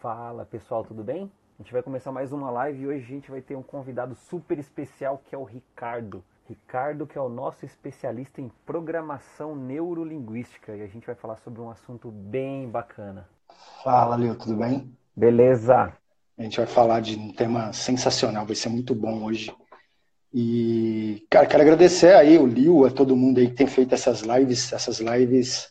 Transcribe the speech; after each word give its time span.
Fala 0.00 0.46
pessoal, 0.46 0.82
tudo 0.82 1.04
bem? 1.04 1.30
A 1.58 1.62
gente 1.62 1.74
vai 1.74 1.82
começar 1.82 2.10
mais 2.10 2.32
uma 2.32 2.50
live 2.50 2.80
e 2.80 2.86
hoje 2.86 3.04
a 3.04 3.06
gente 3.06 3.30
vai 3.30 3.42
ter 3.42 3.54
um 3.54 3.62
convidado 3.62 4.14
super 4.14 4.58
especial 4.58 5.20
que 5.22 5.34
é 5.34 5.38
o 5.38 5.44
Ricardo. 5.44 6.24
Ricardo, 6.48 7.06
que 7.06 7.18
é 7.18 7.20
o 7.20 7.28
nosso 7.28 7.66
especialista 7.66 8.40
em 8.40 8.50
programação 8.64 9.54
neurolinguística 9.54 10.74
e 10.74 10.80
a 10.80 10.86
gente 10.86 11.04
vai 11.04 11.14
falar 11.14 11.36
sobre 11.36 11.60
um 11.60 11.68
assunto 11.68 12.10
bem 12.10 12.66
bacana. 12.66 13.28
Fala, 13.84 14.16
Leo, 14.16 14.34
tudo 14.36 14.56
bem? 14.56 14.90
Beleza. 15.14 15.92
A 16.38 16.42
gente 16.42 16.56
vai 16.56 16.66
falar 16.66 17.00
de 17.00 17.18
um 17.18 17.30
tema 17.30 17.70
sensacional, 17.74 18.46
vai 18.46 18.56
ser 18.56 18.70
muito 18.70 18.94
bom 18.94 19.22
hoje. 19.24 19.54
E, 20.32 21.26
cara, 21.28 21.46
quero 21.46 21.62
agradecer 21.62 22.14
aí 22.14 22.38
o 22.38 22.46
Lio, 22.46 22.86
a 22.86 22.90
todo 22.90 23.14
mundo 23.14 23.38
aí 23.38 23.48
que 23.48 23.56
tem 23.56 23.66
feito 23.66 23.94
essas 23.94 24.22
lives. 24.22 24.72
Essas 24.72 24.98
lives 24.98 25.70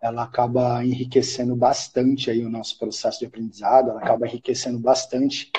ela 0.00 0.24
acaba 0.24 0.84
enriquecendo 0.84 1.54
bastante 1.54 2.30
aí 2.30 2.44
o 2.44 2.50
nosso 2.50 2.78
processo 2.78 3.18
de 3.18 3.26
aprendizado, 3.26 3.90
ela 3.90 4.00
acaba 4.00 4.26
enriquecendo 4.26 4.78
bastante 4.78 5.50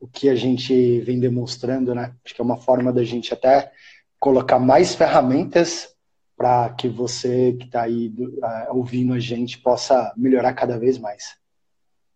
o 0.00 0.06
que 0.06 0.28
a 0.28 0.34
gente 0.34 1.00
vem 1.00 1.18
demonstrando, 1.18 1.94
né? 1.94 2.14
Acho 2.24 2.34
que 2.34 2.40
é 2.40 2.44
uma 2.44 2.56
forma 2.56 2.92
da 2.92 3.04
gente 3.04 3.32
até 3.32 3.72
colocar 4.18 4.58
mais 4.58 4.94
ferramentas 4.94 5.94
para 6.36 6.70
que 6.70 6.88
você 6.88 7.54
que 7.54 7.64
está 7.66 7.82
aí 7.82 8.12
uh, 8.18 8.76
ouvindo 8.76 9.14
a 9.14 9.18
gente 9.18 9.58
possa 9.58 10.12
melhorar 10.16 10.52
cada 10.52 10.78
vez 10.78 10.98
mais. 10.98 11.36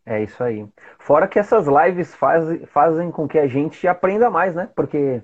É 0.04 0.22
isso 0.22 0.42
aí. 0.42 0.66
Fora 0.98 1.28
que 1.28 1.38
essas 1.38 1.66
lives 1.66 2.14
faz, 2.14 2.62
fazem 2.70 3.10
com 3.10 3.28
que 3.28 3.38
a 3.38 3.46
gente 3.46 3.86
aprenda 3.86 4.30
mais, 4.30 4.54
né? 4.54 4.68
Porque 4.74 5.22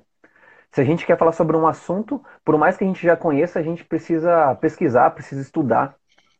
se 0.71 0.81
a 0.81 0.85
gente 0.85 1.07
quer 1.07 1.19
falar 1.19 1.33
sobre 1.33 1.57
um 1.57 1.67
assunto, 1.67 2.23
por 2.45 2.57
mais 2.57 2.77
que 2.77 2.85
a 2.85 2.87
gente 2.87 3.03
já 3.03 3.17
conheça, 3.17 3.59
a 3.59 3.63
gente 3.63 3.85
precisa 3.85 4.55
pesquisar, 4.57 5.11
precisa 5.11 5.41
estudar. 5.41 5.97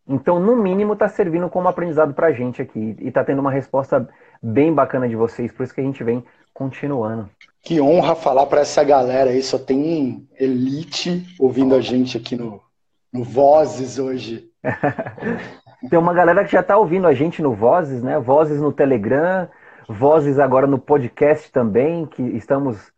Então, 0.09 0.39
no 0.39 0.55
mínimo, 0.55 0.93
está 0.93 1.09
servindo 1.09 1.49
como 1.49 1.69
aprendizado 1.69 2.15
para 2.15 2.29
a 2.29 2.33
gente 2.33 2.63
aqui. 2.63 2.97
E 3.01 3.09
está 3.09 3.25
tendo 3.25 3.41
uma 3.41 3.51
resposta 3.51 4.09
bem 4.43 4.73
bacana 4.73 5.09
de 5.09 5.17
vocês, 5.17 5.51
por 5.51 5.65
isso 5.65 5.75
que 5.75 5.81
a 5.81 5.85
gente 5.85 6.05
vem 6.05 6.25
continuando. 6.55 7.29
Que 7.63 7.81
honra 7.81 8.15
falar 8.15 8.47
para 8.47 8.61
essa 8.61 8.85
galera 8.85 9.31
aí, 9.31 9.43
só 9.43 9.59
tem 9.59 10.29
elite 10.39 11.27
ouvindo 11.39 11.75
a 11.75 11.81
gente 11.81 12.17
aqui 12.17 12.37
no, 12.37 12.61
no 13.13 13.25
Vozes 13.25 13.99
hoje. 13.99 14.49
tem 15.91 15.99
uma 15.99 16.15
galera 16.15 16.45
que 16.45 16.53
já 16.53 16.61
está 16.61 16.77
ouvindo 16.77 17.07
a 17.07 17.13
gente 17.13 17.43
no 17.43 17.53
Vozes, 17.53 18.03
né? 18.03 18.19
Vozes 18.21 18.61
no 18.61 18.73
Telegram, 18.73 19.49
Vozes 19.89 20.39
agora 20.39 20.67
no 20.67 20.79
podcast 20.79 21.51
também, 21.51 22.07
que 22.07 22.23
estamos 22.23 22.93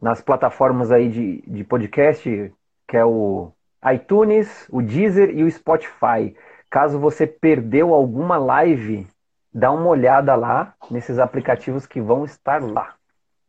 nas 0.00 0.20
plataformas 0.20 0.90
aí 0.90 1.08
de, 1.08 1.42
de 1.46 1.64
podcast, 1.64 2.52
que 2.88 2.96
é 2.96 3.04
o 3.04 3.52
iTunes, 3.92 4.66
o 4.70 4.82
Deezer 4.82 5.30
e 5.30 5.42
o 5.42 5.50
Spotify. 5.50 6.34
Caso 6.70 6.98
você 6.98 7.26
perdeu 7.26 7.94
alguma 7.94 8.36
live, 8.36 9.06
dá 9.52 9.70
uma 9.70 9.86
olhada 9.86 10.34
lá 10.34 10.74
nesses 10.90 11.18
aplicativos 11.18 11.86
que 11.86 12.00
vão 12.00 12.24
estar 12.24 12.62
lá. 12.62 12.94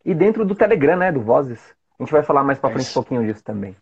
E 0.06 0.14
dentro 0.14 0.46
do 0.46 0.56
Telegram, 0.56 0.98
né, 0.98 1.12
do 1.12 1.22
Vozes. 1.22 1.60
A 2.00 2.04
gente 2.04 2.12
vai 2.12 2.24
falar 2.24 2.44
mais 2.44 2.60
para 2.60 2.70
é 2.70 2.74
frente 2.74 2.92
um 2.92 2.94
pouquinho 2.94 3.26
disso 3.26 3.44
também. 3.44 3.76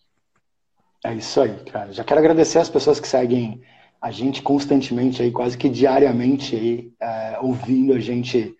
É 1.03 1.13
isso 1.13 1.41
aí, 1.41 1.55
cara. 1.65 1.91
Já 1.91 2.03
quero 2.03 2.19
agradecer 2.19 2.59
as 2.59 2.69
pessoas 2.69 2.99
que 2.99 3.07
seguem 3.07 3.61
a 4.01 4.09
gente 4.09 4.41
constantemente 4.41 5.21
aí, 5.21 5.31
quase 5.31 5.57
que 5.57 5.69
diariamente 5.69 6.55
aí, 6.55 6.91
é, 6.99 7.37
ouvindo 7.41 7.93
a 7.93 7.99
gente 7.99 8.55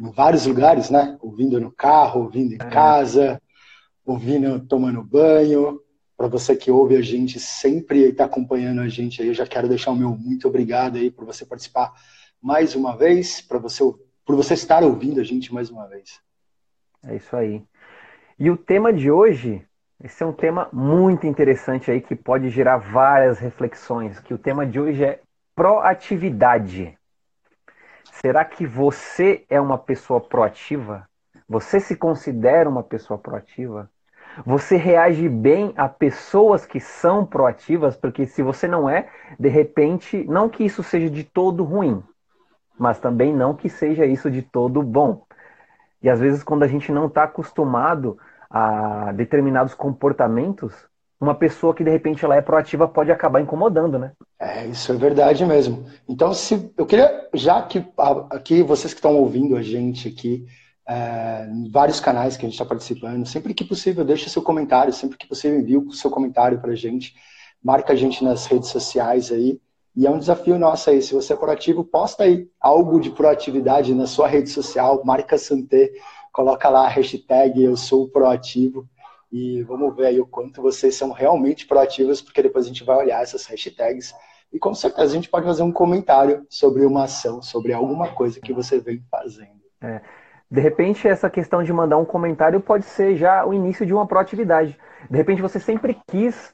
em 0.00 0.10
vários 0.10 0.46
lugares, 0.46 0.90
né? 0.90 1.18
Ouvindo 1.20 1.60
no 1.60 1.70
carro, 1.70 2.22
ouvindo 2.22 2.52
em 2.52 2.58
é. 2.60 2.70
casa, 2.70 3.40
ouvindo 4.04 4.60
tomando 4.60 5.02
banho, 5.02 5.80
para 6.20 6.28
você 6.28 6.54
que 6.54 6.70
ouve 6.70 6.96
a 6.96 7.00
gente, 7.00 7.40
sempre 7.40 8.10
está 8.10 8.26
acompanhando 8.26 8.82
a 8.82 8.88
gente 8.88 9.22
aí, 9.22 9.28
eu 9.28 9.32
já 9.32 9.46
quero 9.46 9.66
deixar 9.66 9.90
o 9.90 9.96
meu 9.96 10.10
muito 10.10 10.46
obrigado 10.46 10.98
aí 10.98 11.10
por 11.10 11.24
você 11.24 11.46
participar 11.46 11.94
mais 12.42 12.74
uma 12.74 12.94
vez, 12.94 13.40
para 13.40 13.58
você 13.58 13.82
por 14.26 14.36
você 14.36 14.52
estar 14.52 14.84
ouvindo 14.84 15.18
a 15.18 15.24
gente 15.24 15.52
mais 15.54 15.70
uma 15.70 15.88
vez. 15.88 16.20
É 17.06 17.16
isso 17.16 17.34
aí. 17.34 17.64
E 18.38 18.50
o 18.50 18.56
tema 18.58 18.92
de 18.92 19.10
hoje, 19.10 19.66
esse 20.04 20.22
é 20.22 20.26
um 20.26 20.32
tema 20.34 20.68
muito 20.74 21.26
interessante 21.26 21.90
aí 21.90 22.02
que 22.02 22.14
pode 22.14 22.50
gerar 22.50 22.76
várias 22.76 23.38
reflexões, 23.38 24.20
que 24.20 24.34
o 24.34 24.38
tema 24.38 24.66
de 24.66 24.78
hoje 24.78 25.02
é 25.02 25.22
proatividade. 25.54 26.98
Será 28.20 28.44
que 28.44 28.66
você 28.66 29.46
é 29.48 29.58
uma 29.58 29.78
pessoa 29.78 30.20
proativa? 30.20 31.08
Você 31.48 31.80
se 31.80 31.96
considera 31.96 32.68
uma 32.68 32.82
pessoa 32.82 33.18
proativa? 33.18 33.90
Você 34.46 34.76
reage 34.76 35.28
bem 35.28 35.72
a 35.76 35.88
pessoas 35.88 36.64
que 36.64 36.80
são 36.80 37.26
proativas, 37.26 37.96
porque 37.96 38.26
se 38.26 38.42
você 38.42 38.66
não 38.68 38.88
é, 38.88 39.08
de 39.38 39.48
repente, 39.48 40.24
não 40.28 40.48
que 40.48 40.64
isso 40.64 40.82
seja 40.82 41.10
de 41.10 41.24
todo 41.24 41.64
ruim, 41.64 42.02
mas 42.78 42.98
também 42.98 43.34
não 43.34 43.54
que 43.54 43.68
seja 43.68 44.06
isso 44.06 44.30
de 44.30 44.42
todo 44.42 44.82
bom. 44.82 45.24
E 46.02 46.08
às 46.08 46.20
vezes, 46.20 46.42
quando 46.42 46.62
a 46.62 46.68
gente 46.68 46.90
não 46.90 47.06
está 47.06 47.24
acostumado 47.24 48.18
a 48.48 49.12
determinados 49.12 49.74
comportamentos, 49.74 50.74
uma 51.20 51.34
pessoa 51.34 51.74
que 51.74 51.84
de 51.84 51.90
repente 51.90 52.24
ela 52.24 52.34
é 52.34 52.40
proativa 52.40 52.88
pode 52.88 53.12
acabar 53.12 53.40
incomodando, 53.40 53.98
né? 53.98 54.12
É, 54.38 54.66
isso 54.66 54.90
é 54.90 54.96
verdade 54.96 55.44
mesmo. 55.44 55.84
Então, 56.08 56.32
se 56.32 56.72
eu 56.76 56.86
queria, 56.86 57.28
já 57.34 57.60
que 57.62 57.84
aqui 58.30 58.62
vocês 58.62 58.94
que 58.94 58.98
estão 58.98 59.14
ouvindo 59.14 59.56
a 59.56 59.62
gente 59.62 60.08
aqui, 60.08 60.46
é, 60.90 61.46
vários 61.70 62.00
canais 62.00 62.36
que 62.36 62.44
a 62.44 62.48
gente 62.48 62.56
está 62.56 62.64
participando. 62.64 63.24
Sempre 63.24 63.54
que 63.54 63.64
possível, 63.64 64.04
deixa 64.04 64.28
seu 64.28 64.42
comentário. 64.42 64.92
Sempre 64.92 65.16
que 65.16 65.26
possível, 65.26 65.60
envie 65.60 65.76
o 65.76 65.92
seu 65.92 66.10
comentário 66.10 66.60
para 66.60 66.72
a 66.72 66.74
gente. 66.74 67.14
Marca 67.62 67.92
a 67.92 67.96
gente 67.96 68.24
nas 68.24 68.46
redes 68.46 68.70
sociais 68.70 69.30
aí. 69.30 69.60
E 69.94 70.04
é 70.04 70.10
um 70.10 70.18
desafio 70.18 70.58
nosso 70.58 70.90
aí. 70.90 71.00
Se 71.00 71.14
você 71.14 71.32
é 71.32 71.36
proativo, 71.36 71.84
posta 71.84 72.24
aí 72.24 72.48
algo 72.60 72.98
de 72.98 73.10
proatividade 73.10 73.94
na 73.94 74.08
sua 74.08 74.26
rede 74.26 74.50
social. 74.50 75.00
Marca 75.04 75.38
Santé. 75.38 75.92
Coloca 76.32 76.68
lá 76.68 76.86
a 76.86 76.88
hashtag 76.88 77.62
Eu 77.62 77.76
Sou 77.76 78.08
Proativo. 78.08 78.88
E 79.30 79.62
vamos 79.62 79.94
ver 79.94 80.06
aí 80.06 80.20
o 80.20 80.26
quanto 80.26 80.60
vocês 80.60 80.96
são 80.96 81.12
realmente 81.12 81.68
proativos, 81.68 82.20
porque 82.20 82.42
depois 82.42 82.64
a 82.64 82.68
gente 82.68 82.82
vai 82.82 82.96
olhar 82.96 83.22
essas 83.22 83.46
hashtags. 83.46 84.12
E 84.52 84.58
com 84.58 84.74
certeza 84.74 85.12
a 85.12 85.14
gente 85.14 85.28
pode 85.28 85.46
fazer 85.46 85.62
um 85.62 85.70
comentário 85.70 86.44
sobre 86.50 86.84
uma 86.84 87.04
ação, 87.04 87.40
sobre 87.40 87.72
alguma 87.72 88.12
coisa 88.12 88.40
que 88.40 88.52
você 88.52 88.80
vem 88.80 89.00
fazendo. 89.08 89.60
É. 89.80 90.00
De 90.50 90.60
repente, 90.60 91.06
essa 91.06 91.30
questão 91.30 91.62
de 91.62 91.72
mandar 91.72 91.96
um 91.96 92.04
comentário 92.04 92.60
pode 92.60 92.84
ser 92.84 93.14
já 93.16 93.46
o 93.46 93.54
início 93.54 93.86
de 93.86 93.94
uma 93.94 94.06
proatividade. 94.06 94.76
De 95.08 95.16
repente, 95.16 95.40
você 95.40 95.60
sempre 95.60 95.96
quis 96.08 96.52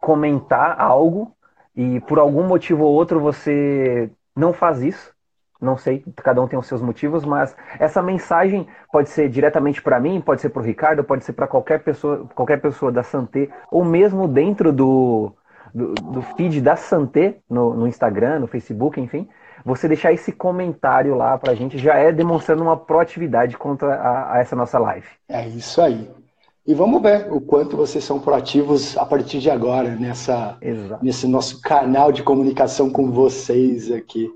comentar 0.00 0.80
algo 0.80 1.32
e 1.74 2.00
por 2.00 2.18
algum 2.18 2.42
motivo 2.42 2.84
ou 2.84 2.92
outro 2.92 3.20
você 3.20 4.10
não 4.34 4.52
faz 4.52 4.82
isso. 4.82 5.14
Não 5.60 5.76
sei, 5.76 6.04
cada 6.16 6.42
um 6.42 6.48
tem 6.48 6.58
os 6.58 6.66
seus 6.66 6.82
motivos, 6.82 7.24
mas 7.24 7.56
essa 7.78 8.02
mensagem 8.02 8.66
pode 8.92 9.08
ser 9.08 9.28
diretamente 9.28 9.80
para 9.80 9.98
mim, 9.98 10.20
pode 10.20 10.40
ser 10.40 10.50
para 10.50 10.60
o 10.60 10.64
Ricardo, 10.64 11.02
pode 11.02 11.24
ser 11.24 11.32
para 11.32 11.46
qualquer 11.46 11.82
pessoa, 11.82 12.28
qualquer 12.34 12.60
pessoa 12.60 12.92
da 12.92 13.02
Santé, 13.02 13.48
ou 13.70 13.82
mesmo 13.82 14.28
dentro 14.28 14.70
do, 14.70 15.32
do, 15.72 15.94
do 15.94 16.20
feed 16.36 16.60
da 16.60 16.76
Santé, 16.76 17.38
no, 17.48 17.72
no 17.74 17.86
Instagram, 17.86 18.40
no 18.40 18.46
Facebook, 18.46 19.00
enfim 19.00 19.26
você 19.66 19.88
deixar 19.88 20.12
esse 20.12 20.30
comentário 20.30 21.16
lá 21.16 21.36
pra 21.36 21.56
gente 21.56 21.76
já 21.76 21.96
é 21.96 22.12
demonstrando 22.12 22.62
uma 22.62 22.76
proatividade 22.76 23.58
contra 23.58 23.96
a, 23.96 24.34
a 24.34 24.38
essa 24.38 24.54
nossa 24.54 24.78
live. 24.78 25.08
É 25.28 25.44
isso 25.48 25.82
aí. 25.82 26.08
E 26.64 26.72
vamos 26.72 27.02
ver 27.02 27.26
o 27.32 27.40
quanto 27.40 27.76
vocês 27.76 28.04
são 28.04 28.20
proativos 28.20 28.96
a 28.96 29.04
partir 29.04 29.40
de 29.40 29.50
agora 29.50 29.96
nessa, 29.96 30.56
nesse 31.02 31.26
nosso 31.26 31.60
canal 31.60 32.12
de 32.12 32.22
comunicação 32.22 32.90
com 32.90 33.10
vocês 33.10 33.90
aqui. 33.90 34.30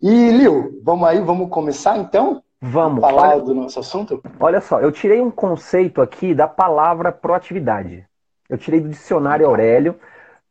E, 0.00 0.30
Lil, 0.30 0.78
vamos 0.82 1.08
aí, 1.08 1.20
vamos 1.20 1.48
começar 1.48 1.96
então? 1.96 2.42
Vamos. 2.60 3.00
Falar 3.00 3.36
olha, 3.36 3.42
do 3.42 3.54
nosso 3.54 3.80
assunto? 3.80 4.22
Olha 4.38 4.60
só, 4.60 4.78
eu 4.78 4.92
tirei 4.92 5.22
um 5.22 5.30
conceito 5.30 6.02
aqui 6.02 6.34
da 6.34 6.46
palavra 6.46 7.10
proatividade. 7.10 8.04
Eu 8.46 8.58
tirei 8.58 8.78
do 8.78 8.90
dicionário 8.90 9.46
Aurélio 9.46 9.96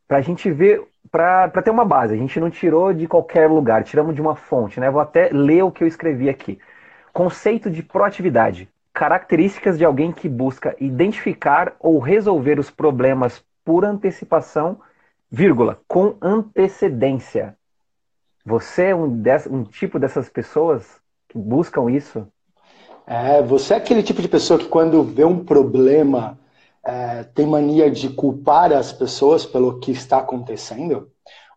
para 0.08 0.18
a 0.18 0.20
gente 0.20 0.50
ver 0.50 0.89
para 1.10 1.62
ter 1.62 1.70
uma 1.70 1.84
base. 1.84 2.14
A 2.14 2.16
gente 2.16 2.38
não 2.38 2.50
tirou 2.50 2.92
de 2.92 3.06
qualquer 3.06 3.48
lugar, 3.48 3.82
tiramos 3.82 4.14
de 4.14 4.20
uma 4.20 4.36
fonte, 4.36 4.78
né? 4.78 4.90
Vou 4.90 5.00
até 5.00 5.30
ler 5.32 5.62
o 5.62 5.70
que 5.70 5.82
eu 5.82 5.88
escrevi 5.88 6.28
aqui. 6.28 6.58
Conceito 7.12 7.70
de 7.70 7.82
proatividade. 7.82 8.68
Características 8.92 9.78
de 9.78 9.84
alguém 9.84 10.12
que 10.12 10.28
busca 10.28 10.76
identificar 10.80 11.74
ou 11.80 11.98
resolver 11.98 12.58
os 12.58 12.70
problemas 12.70 13.44
por 13.64 13.84
antecipação, 13.84 14.80
vírgula, 15.30 15.80
com 15.86 16.16
antecedência. 16.20 17.56
Você 18.44 18.86
é 18.86 18.94
um, 18.94 19.22
um 19.50 19.64
tipo 19.64 19.98
dessas 19.98 20.28
pessoas 20.28 21.00
que 21.28 21.38
buscam 21.38 21.90
isso? 21.90 22.26
É, 23.06 23.42
você 23.42 23.74
é 23.74 23.76
aquele 23.76 24.02
tipo 24.02 24.22
de 24.22 24.28
pessoa 24.28 24.58
que 24.58 24.66
quando 24.66 25.02
vê 25.02 25.24
um 25.24 25.44
problema 25.44 26.38
é, 26.84 27.24
tem 27.24 27.46
mania 27.46 27.90
de 27.90 28.08
culpar 28.10 28.72
as 28.72 28.92
pessoas 28.92 29.44
pelo 29.46 29.78
que 29.78 29.90
está 29.92 30.18
acontecendo? 30.18 31.10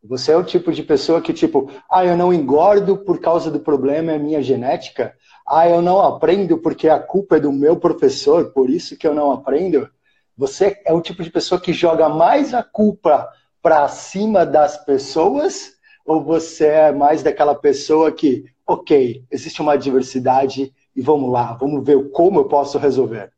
Você 0.04 0.32
é 0.34 0.38
o 0.38 0.44
tipo 0.44 0.72
de 0.72 0.84
pessoa 0.84 1.22
que, 1.22 1.34
tipo, 1.34 1.70
ah, 1.90 2.06
eu 2.06 2.18
não 2.18 2.34
engordo 2.34 2.98
por 2.98 3.20
causa 3.20 3.50
do 3.50 3.60
problema, 3.60 4.12
é 4.12 4.18
minha 4.20 4.42
genética. 4.42 5.16
Ah, 5.48 5.68
eu 5.68 5.82
não 5.82 6.02
aprendo 6.02 6.58
porque 6.58 6.90
a 6.90 7.00
culpa 7.00 7.38
é 7.38 7.40
do 7.40 7.52
meu 7.52 7.78
professor, 7.78 8.52
por 8.54 8.70
isso 8.70 8.98
que 8.98 9.08
eu 9.08 9.14
não 9.14 9.32
aprendo. 9.32 9.90
Você 10.38 10.82
é 10.86 10.94
o 10.94 11.02
tipo 11.02 11.24
de 11.24 11.30
pessoa 11.32 11.60
que 11.62 11.74
joga 11.74 12.10
mais 12.10 12.54
a 12.54 12.64
culpa 12.64 13.30
para 13.62 13.88
cima 13.88 14.46
das 14.46 14.78
pessoas 14.86 15.72
Ou 16.06 16.22
você 16.24 16.68
é 16.68 16.92
mais 16.92 17.24
daquela 17.24 17.56
pessoa 17.56 18.12
que, 18.12 18.46
ok, 18.68 19.26
existe 19.32 19.62
uma 19.62 19.78
diversidade 19.78 20.74
e 20.96 21.02
vamos 21.02 21.32
lá, 21.32 21.54
vamos 21.54 21.84
ver 21.86 22.12
como 22.12 22.40
eu 22.42 22.48
posso 22.48 22.78
resolver? 22.78 23.32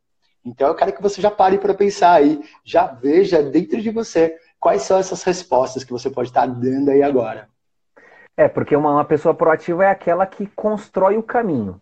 Então 0.45 0.67
eu 0.67 0.75
quero 0.75 0.93
que 0.93 1.01
você 1.01 1.19
já 1.19 1.31
pare 1.31 1.57
para 1.57 1.73
pensar 1.73 2.11
aí, 2.11 2.43
já 2.63 2.85
veja 2.85 3.41
dentro 3.41 3.81
de 3.81 3.89
você 3.89 4.37
quais 4.59 4.83
são 4.83 4.97
essas 4.97 5.23
respostas 5.23 5.83
que 5.83 5.91
você 5.91 6.09
pode 6.09 6.29
estar 6.29 6.45
dando 6.45 6.91
aí 6.91 7.01
agora. 7.01 7.49
É, 8.37 8.47
porque 8.47 8.75
uma, 8.75 8.91
uma 8.91 9.05
pessoa 9.05 9.33
proativa 9.33 9.85
é 9.85 9.89
aquela 9.89 10.25
que 10.25 10.45
constrói 10.47 11.17
o 11.17 11.23
caminho. 11.23 11.81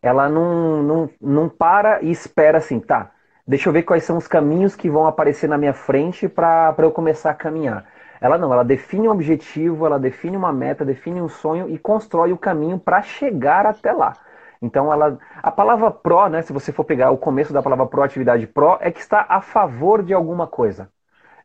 Ela 0.00 0.28
não, 0.28 0.82
não, 0.82 1.10
não 1.20 1.48
para 1.48 2.02
e 2.02 2.10
espera 2.10 2.58
assim, 2.58 2.78
tá, 2.78 3.12
deixa 3.46 3.68
eu 3.68 3.72
ver 3.72 3.82
quais 3.82 4.04
são 4.04 4.16
os 4.16 4.28
caminhos 4.28 4.76
que 4.76 4.90
vão 4.90 5.06
aparecer 5.06 5.48
na 5.48 5.58
minha 5.58 5.72
frente 5.72 6.28
para 6.28 6.74
eu 6.78 6.90
começar 6.90 7.30
a 7.30 7.34
caminhar. 7.34 7.86
Ela 8.20 8.38
não, 8.38 8.52
ela 8.52 8.64
define 8.64 9.08
um 9.08 9.12
objetivo, 9.12 9.84
ela 9.84 9.98
define 9.98 10.36
uma 10.36 10.52
meta, 10.52 10.84
define 10.84 11.20
um 11.20 11.28
sonho 11.28 11.68
e 11.68 11.78
constrói 11.78 12.32
o 12.32 12.38
caminho 12.38 12.78
para 12.78 13.02
chegar 13.02 13.66
até 13.66 13.92
lá. 13.92 14.12
Então 14.62 14.92
ela, 14.92 15.18
a 15.42 15.50
palavra 15.50 15.90
pró, 15.90 16.28
né, 16.28 16.40
se 16.40 16.52
você 16.52 16.70
for 16.70 16.84
pegar 16.84 17.10
o 17.10 17.18
começo 17.18 17.52
da 17.52 17.60
palavra 17.60 17.84
proatividade 17.86 18.46
pró, 18.46 18.78
é 18.80 18.92
que 18.92 19.00
está 19.00 19.26
a 19.28 19.40
favor 19.40 20.04
de 20.04 20.14
alguma 20.14 20.46
coisa. 20.46 20.88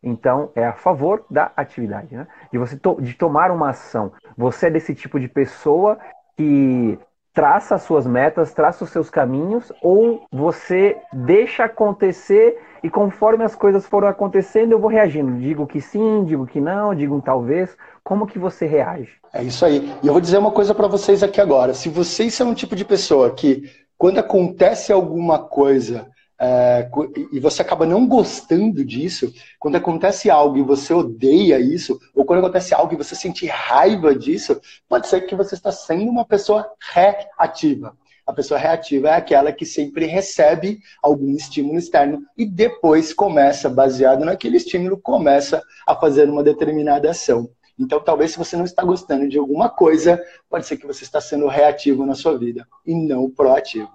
Então 0.00 0.52
é 0.54 0.64
a 0.64 0.72
favor 0.72 1.24
da 1.28 1.50
atividade, 1.56 2.14
né? 2.14 2.28
De 2.52 2.58
você 2.58 2.76
to 2.76 3.00
de 3.00 3.14
tomar 3.14 3.50
uma 3.50 3.70
ação. 3.70 4.12
Você 4.36 4.68
é 4.68 4.70
desse 4.70 4.94
tipo 4.94 5.18
de 5.18 5.28
pessoa 5.28 5.98
que 6.36 6.96
traça 7.34 7.74
as 7.74 7.82
suas 7.82 8.06
metas, 8.06 8.54
traça 8.54 8.84
os 8.84 8.90
seus 8.90 9.10
caminhos, 9.10 9.72
ou 9.82 10.26
você 10.30 10.96
deixa 11.12 11.64
acontecer 11.64 12.56
e 12.82 12.88
conforme 12.90 13.44
as 13.44 13.54
coisas 13.54 13.86
foram 13.86 14.08
acontecendo, 14.08 14.72
eu 14.72 14.78
vou 14.78 14.90
reagindo. 14.90 15.38
Digo 15.38 15.66
que 15.66 15.80
sim, 15.80 16.24
digo 16.24 16.46
que 16.46 16.60
não, 16.60 16.94
digo 16.94 17.14
um 17.14 17.20
talvez. 17.20 17.76
Como 18.04 18.26
que 18.26 18.38
você 18.38 18.66
reage? 18.66 19.10
É 19.32 19.42
isso 19.42 19.64
aí. 19.64 19.92
E 20.02 20.06
eu 20.06 20.12
vou 20.12 20.20
dizer 20.20 20.38
uma 20.38 20.50
coisa 20.50 20.74
para 20.74 20.86
vocês 20.86 21.22
aqui 21.22 21.40
agora. 21.40 21.74
Se 21.74 21.88
vocês 21.88 22.34
são 22.34 22.50
um 22.50 22.54
tipo 22.54 22.76
de 22.76 22.84
pessoa 22.84 23.30
que, 23.30 23.64
quando 23.96 24.18
acontece 24.18 24.92
alguma 24.92 25.38
coisa, 25.38 26.08
é, 26.40 26.88
e 27.32 27.40
você 27.40 27.62
acaba 27.62 27.84
não 27.84 28.06
gostando 28.06 28.84
disso, 28.84 29.32
quando 29.58 29.76
acontece 29.76 30.30
algo 30.30 30.56
e 30.56 30.62
você 30.62 30.94
odeia 30.94 31.58
isso, 31.58 31.98
ou 32.14 32.24
quando 32.24 32.38
acontece 32.38 32.72
algo 32.72 32.94
e 32.94 32.96
você 32.96 33.16
sente 33.16 33.46
raiva 33.46 34.14
disso, 34.14 34.60
pode 34.88 35.08
ser 35.08 35.22
que 35.22 35.34
você 35.34 35.56
está 35.56 35.72
sendo 35.72 36.08
uma 36.08 36.24
pessoa 36.24 36.70
reativa. 36.92 37.96
A 38.28 38.32
pessoa 38.34 38.60
reativa 38.60 39.08
é 39.08 39.14
aquela 39.14 39.50
que 39.50 39.64
sempre 39.64 40.04
recebe 40.04 40.80
algum 41.02 41.34
estímulo 41.34 41.78
externo 41.78 42.20
e 42.36 42.44
depois 42.44 43.14
começa, 43.14 43.70
baseado 43.70 44.22
naquele 44.22 44.58
estímulo, 44.58 45.00
começa 45.00 45.62
a 45.86 45.94
fazer 45.94 46.28
uma 46.28 46.42
determinada 46.42 47.10
ação. 47.10 47.48
Então, 47.78 47.98
talvez 47.98 48.32
se 48.32 48.38
você 48.38 48.54
não 48.54 48.66
está 48.66 48.84
gostando 48.84 49.26
de 49.26 49.38
alguma 49.38 49.70
coisa, 49.70 50.22
pode 50.50 50.66
ser 50.66 50.76
que 50.76 50.86
você 50.86 51.04
está 51.04 51.22
sendo 51.22 51.46
reativo 51.48 52.04
na 52.04 52.14
sua 52.14 52.36
vida 52.36 52.68
e 52.84 52.94
não 52.94 53.30
proativo. 53.30 53.88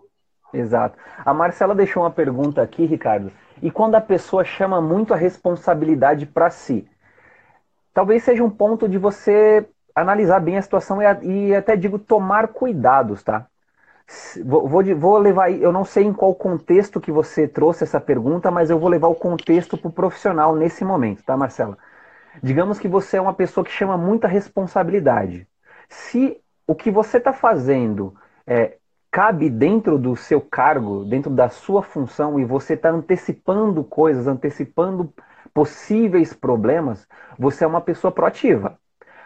Exato. 0.51 0.97
A 1.23 1.31
Marcela 1.31 1.75
deixou 1.75 2.01
uma 2.01 2.09
pergunta 2.09 2.59
aqui, 2.59 2.87
Ricardo. 2.87 3.31
E 3.61 3.69
quando 3.69 3.93
a 3.93 4.01
pessoa 4.01 4.43
chama 4.43 4.81
muito 4.81 5.13
a 5.13 5.17
responsabilidade 5.17 6.25
para 6.25 6.49
si? 6.49 6.87
Talvez 7.93 8.23
seja 8.23 8.43
um 8.43 8.49
ponto 8.49 8.89
de 8.89 8.97
você 8.97 9.63
analisar 9.95 10.39
bem 10.39 10.57
a 10.57 10.61
situação 10.63 10.99
e, 10.99 11.49
e 11.49 11.55
até 11.55 11.75
digo 11.75 11.99
tomar 11.99 12.47
cuidados, 12.47 13.21
tá? 13.21 13.45
Vou, 14.45 14.67
vou, 14.67 15.17
levar, 15.17 15.51
eu 15.51 15.71
não 15.71 15.85
sei 15.85 16.03
em 16.03 16.13
qual 16.13 16.35
contexto 16.35 16.99
que 16.99 17.11
você 17.11 17.47
trouxe 17.47 17.83
essa 17.83 18.01
pergunta, 18.01 18.51
mas 18.51 18.69
eu 18.69 18.77
vou 18.77 18.89
levar 18.89 19.07
o 19.07 19.15
contexto 19.15 19.77
para 19.77 19.87
o 19.87 19.93
profissional 19.93 20.55
nesse 20.55 20.83
momento, 20.83 21.23
tá, 21.23 21.37
Marcela? 21.37 21.77
Digamos 22.41 22.79
que 22.79 22.87
você 22.87 23.17
é 23.17 23.21
uma 23.21 23.33
pessoa 23.33 23.63
que 23.63 23.71
chama 23.71 23.97
muita 23.97 24.27
responsabilidade. 24.27 25.47
Se 25.87 26.37
o 26.67 26.75
que 26.75 26.91
você 26.91 27.17
está 27.17 27.31
fazendo 27.31 28.15
é, 28.45 28.77
cabe 29.11 29.49
dentro 29.49 29.97
do 29.97 30.15
seu 30.15 30.41
cargo, 30.41 31.05
dentro 31.05 31.29
da 31.29 31.47
sua 31.47 31.83
função, 31.83 32.39
e 32.39 32.45
você 32.45 32.73
está 32.73 32.89
antecipando 32.89 33.83
coisas, 33.83 34.27
antecipando 34.27 35.13
possíveis 35.53 36.33
problemas, 36.33 37.07
você 37.37 37.63
é 37.63 37.67
uma 37.67 37.81
pessoa 37.81 38.11
proativa. 38.11 38.77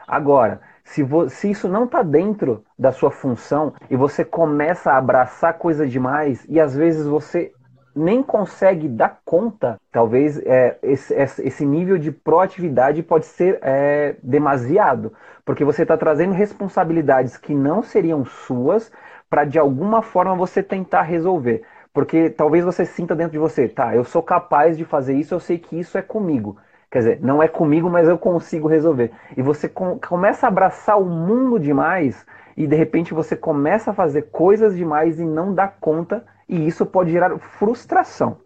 Agora, 0.06 0.62
se, 0.88 1.06
se 1.30 1.52
isso 1.52 1.68
não 1.68 1.84
está 1.84 2.02
dentro 2.02 2.64
da 2.80 2.92
sua 2.92 3.12
função 3.12 3.74
e 3.90 3.96
você 3.98 4.24
começa 4.24 4.92
a 4.92 4.98
abraçar 4.98 5.58
coisa 5.58 5.86
demais 5.86 6.46
e 6.48 6.60
às 6.60 6.76
vezes 6.76 7.06
você 7.06 7.52
nem 7.94 8.24
consegue 8.24 8.88
dar 8.88 9.20
conta, 9.26 9.78
talvez 9.92 10.40
é, 10.46 10.78
esse, 10.84 11.14
esse, 11.14 11.66
nível 11.66 11.98
de 11.98 12.12
proatividade 12.12 13.04
pode 13.04 13.26
ser 13.26 13.60
é, 13.62 14.16
demasiado, 14.22 15.12
porque 15.44 15.66
você 15.66 15.82
está 15.82 15.98
trazendo 15.98 16.34
responsabilidades 16.34 17.36
que 17.38 17.54
não 17.56 17.82
seriam 17.82 18.24
suas 18.24 18.92
para 19.30 19.44
de 19.44 19.60
alguma 19.60 20.02
forma 20.02 20.36
você 20.36 20.62
tentar 20.62 21.02
resolver. 21.02 21.64
Porque 21.92 22.30
talvez 22.30 22.64
você 22.64 22.86
sinta 22.86 23.16
dentro 23.16 23.32
de 23.32 23.40
você, 23.40 23.68
tá, 23.68 23.96
eu 23.96 24.04
sou 24.04 24.22
capaz 24.22 24.78
de 24.78 24.86
fazer 24.86 25.16
isso, 25.16 25.34
eu 25.34 25.40
sei 25.40 25.58
que 25.58 25.80
isso 25.80 25.98
é 25.98 26.02
comigo. 26.02 26.58
Quer 26.90 27.00
dizer, 27.00 27.20
não 27.22 27.44
é 27.44 27.48
comigo, 27.48 27.90
mas 27.90 28.08
eu 28.08 28.18
consigo 28.18 28.68
resolver. 28.68 29.12
E 29.36 29.42
você 29.42 29.68
com, 29.68 30.00
começa 30.00 30.48
a 30.48 30.50
abraçar 30.50 31.00
o 31.00 31.06
mundo 31.06 31.60
demais 31.60 32.26
e 32.56 32.66
de 32.66 32.76
repente 32.76 33.14
você 33.14 33.36
começa 33.36 33.92
a 33.92 33.94
fazer 33.94 34.24
coisas 34.32 34.76
demais 34.76 35.20
e 35.20 35.26
não 35.26 35.54
dá 35.54 35.68
conta, 35.68 36.26
e 36.50 36.66
isso 36.66 36.86
pode 36.86 37.12
gerar 37.12 37.38
frustração. 37.38 38.38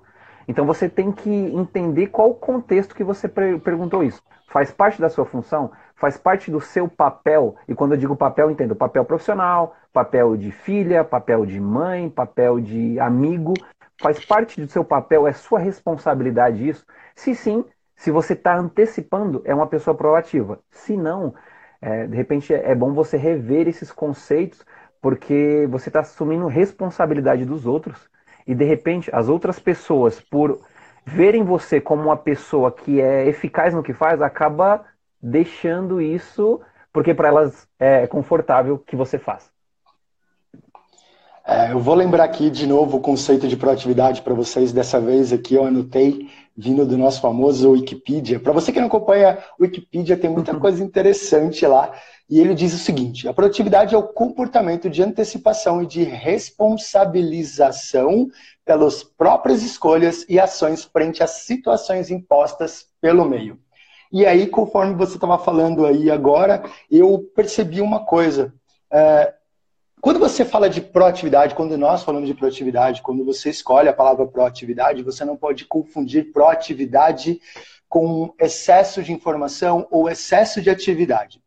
Então 0.48 0.66
você 0.66 0.90
tem 0.90 1.12
que 1.12 1.30
entender 1.30 2.08
qual 2.08 2.32
o 2.32 2.36
contexto 2.36 2.94
que 2.94 3.04
você 3.04 3.30
perguntou 3.30 4.04
isso. 4.04 4.22
Faz 4.48 4.70
parte 4.70 5.00
da 5.00 5.08
sua 5.08 5.24
função? 5.24 5.72
Faz 5.96 6.18
parte 6.18 6.52
do 6.52 6.60
seu 6.60 6.90
papel? 6.90 7.56
E 7.70 7.76
quando 7.76 7.94
eu 7.94 7.98
digo 7.98 8.16
papel, 8.18 8.52
entendo 8.52 8.76
papel 8.76 9.06
profissional, 9.06 9.76
papel 9.94 10.36
de 10.36 10.52
filha, 10.52 11.06
papel 11.06 11.46
de 11.46 11.60
mãe, 11.60 12.10
papel 12.10 12.60
de 12.60 13.00
amigo. 13.00 13.54
Faz 14.02 14.26
parte 14.26 14.60
do 14.60 14.70
seu 14.70 14.84
papel, 14.84 15.26
é 15.26 15.32
sua 15.32 15.60
responsabilidade 15.60 16.68
isso? 16.68 16.86
Se 17.16 17.34
sim, 17.34 17.64
se 18.02 18.10
você 18.10 18.34
está 18.34 18.58
antecipando, 18.58 19.44
é 19.46 19.54
uma 19.54 19.68
pessoa 19.68 19.96
proativa. 19.96 20.60
Se 20.72 20.98
não, 20.98 21.36
é, 21.80 22.08
de 22.08 22.16
repente 22.16 22.52
é 22.52 22.74
bom 22.74 22.94
você 22.94 23.16
rever 23.16 23.68
esses 23.68 23.92
conceitos, 23.92 24.66
porque 25.00 25.68
você 25.70 25.90
está 25.90 26.00
assumindo 26.00 26.48
responsabilidade 26.48 27.46
dos 27.46 27.68
outros 27.68 28.10
e 28.48 28.56
de 28.56 28.66
repente 28.66 29.12
as 29.14 29.30
outras 29.30 29.60
pessoas, 29.60 30.20
por 30.20 30.60
verem 31.06 31.44
você 31.44 31.80
como 31.80 32.02
uma 32.02 32.18
pessoa 32.18 32.72
que 32.72 33.00
é 33.00 33.28
eficaz 33.28 33.72
no 33.72 33.84
que 33.84 33.94
faz, 33.94 34.20
acaba 34.20 34.84
deixando 35.22 36.02
isso 36.02 36.60
porque 36.92 37.14
para 37.14 37.28
elas 37.28 37.70
é 37.78 38.08
confortável 38.08 38.80
que 38.80 38.96
você 38.96 39.20
faça. 39.20 39.51
É, 41.46 41.72
eu 41.72 41.80
vou 41.80 41.96
lembrar 41.96 42.24
aqui 42.24 42.52
de 42.52 42.68
novo 42.68 42.98
o 42.98 43.02
conceito 43.02 43.48
de 43.48 43.58
proatividade 43.58 44.22
para 44.22 44.34
vocês. 44.34 44.72
Dessa 44.72 45.00
vez 45.00 45.34
aqui 45.34 45.56
eu 45.56 45.66
anotei, 45.66 46.30
vindo 46.56 46.86
do 46.86 46.96
nosso 46.96 47.20
famoso 47.20 47.72
Wikipedia. 47.72 48.40
Para 48.40 48.54
você 48.54 48.72
que 48.72 48.80
não 48.80 48.86
acompanha 48.88 49.40
o 49.60 49.64
Wikipedia, 49.64 50.16
tem 50.16 50.30
muita 50.30 50.56
coisa 50.60 50.84
interessante 50.84 51.66
lá. 51.66 51.92
E 52.30 52.40
ele 52.40 52.54
diz 52.54 52.74
o 52.74 52.78
seguinte: 52.78 53.28
a 53.28 53.34
produtividade 53.34 53.96
é 53.96 53.98
o 53.98 54.04
comportamento 54.04 54.88
de 54.88 55.02
antecipação 55.02 55.82
e 55.82 55.88
de 55.88 56.04
responsabilização 56.04 58.28
pelas 58.64 59.04
próprias 59.04 59.64
escolhas 59.64 60.24
e 60.30 60.40
ações 60.40 60.84
frente 60.84 61.24
às 61.24 61.32
situações 61.32 62.12
impostas 62.12 62.86
pelo 63.02 63.26
meio. 63.26 63.60
E 64.12 64.26
aí, 64.26 64.46
conforme 64.46 64.94
você 64.94 65.16
estava 65.16 65.40
falando 65.40 65.86
aí 65.86 66.12
agora, 66.12 66.64
eu 66.90 67.20
percebi 67.36 67.82
uma 67.82 68.06
coisa. 68.06 68.54
É, 68.92 69.34
quando 70.02 70.20
você 70.20 70.44
fala 70.44 70.70
de 70.70 70.82
proatividade, 70.82 71.56
quando 71.56 71.78
nós 71.78 72.04
falamos 72.04 72.28
de 72.28 72.34
proatividade, 72.34 73.02
quando 73.02 73.24
você 73.24 73.50
escolhe 73.50 73.88
a 73.88 73.94
palavra 73.94 74.26
proatividade, 74.26 75.04
você 75.04 75.24
não 75.24 75.38
pode 75.38 75.66
confundir 75.66 76.32
proatividade 76.32 77.40
com 77.88 78.34
excesso 78.40 79.04
de 79.04 79.14
informação 79.14 79.88
ou 79.92 80.10
excesso 80.10 80.62
de 80.62 80.70
atividade 80.70 81.42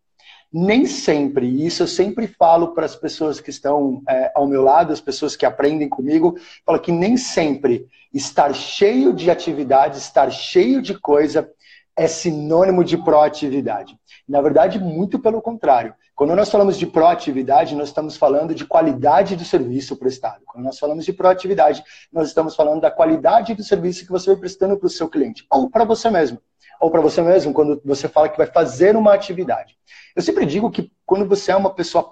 nem 0.56 0.86
sempre, 0.86 1.48
e 1.48 1.66
isso 1.66 1.82
eu 1.82 1.86
sempre 1.88 2.28
falo 2.28 2.74
para 2.74 2.86
as 2.86 2.94
pessoas 2.94 3.40
que 3.40 3.50
estão 3.50 4.00
é, 4.08 4.30
ao 4.36 4.46
meu 4.46 4.62
lado, 4.62 4.92
as 4.92 5.00
pessoas 5.00 5.34
que 5.34 5.44
aprendem 5.44 5.88
comigo, 5.88 6.38
falo 6.64 6.78
que 6.78 6.92
nem 6.92 7.16
sempre 7.16 7.88
estar 8.12 8.54
cheio 8.54 9.12
de 9.12 9.32
atividade, 9.32 9.98
estar 9.98 10.30
cheio 10.30 10.80
de 10.80 10.96
coisa 10.96 11.50
é 11.96 12.06
sinônimo 12.06 12.84
de 12.84 12.96
proatividade. 12.96 13.98
Na 14.28 14.40
verdade, 14.40 14.78
muito 14.78 15.18
pelo 15.18 15.42
contrário. 15.42 15.92
Quando 16.14 16.36
nós 16.36 16.48
falamos 16.48 16.78
de 16.78 16.86
proatividade, 16.86 17.74
nós 17.74 17.88
estamos 17.88 18.16
falando 18.16 18.54
de 18.54 18.64
qualidade 18.64 19.34
do 19.34 19.44
serviço 19.44 19.96
prestado. 19.96 20.42
Quando 20.46 20.64
nós 20.64 20.78
falamos 20.78 21.04
de 21.04 21.12
proatividade, 21.12 21.82
nós 22.12 22.28
estamos 22.28 22.54
falando 22.54 22.80
da 22.80 22.90
qualidade 22.90 23.52
do 23.52 23.64
serviço 23.64 24.06
que 24.06 24.12
você 24.12 24.30
vai 24.30 24.38
prestando 24.38 24.76
para 24.76 24.86
o 24.86 24.90
seu 24.90 25.08
cliente 25.08 25.44
ou 25.50 25.68
para 25.68 25.84
você 25.84 26.08
mesmo. 26.10 26.40
ou 26.80 26.90
para 26.90 27.00
você 27.00 27.22
mesmo 27.22 27.52
quando 27.52 27.80
você 27.84 28.08
fala 28.08 28.28
que 28.28 28.36
vai 28.36 28.46
fazer 28.46 28.96
uma 28.96 29.14
atividade. 29.14 29.76
Eu 30.14 30.22
sempre 30.22 30.46
digo 30.46 30.70
que 30.70 30.90
quando 31.04 31.26
você 31.26 31.50
é 31.50 31.56
uma 31.56 31.70
pessoa 31.70 32.04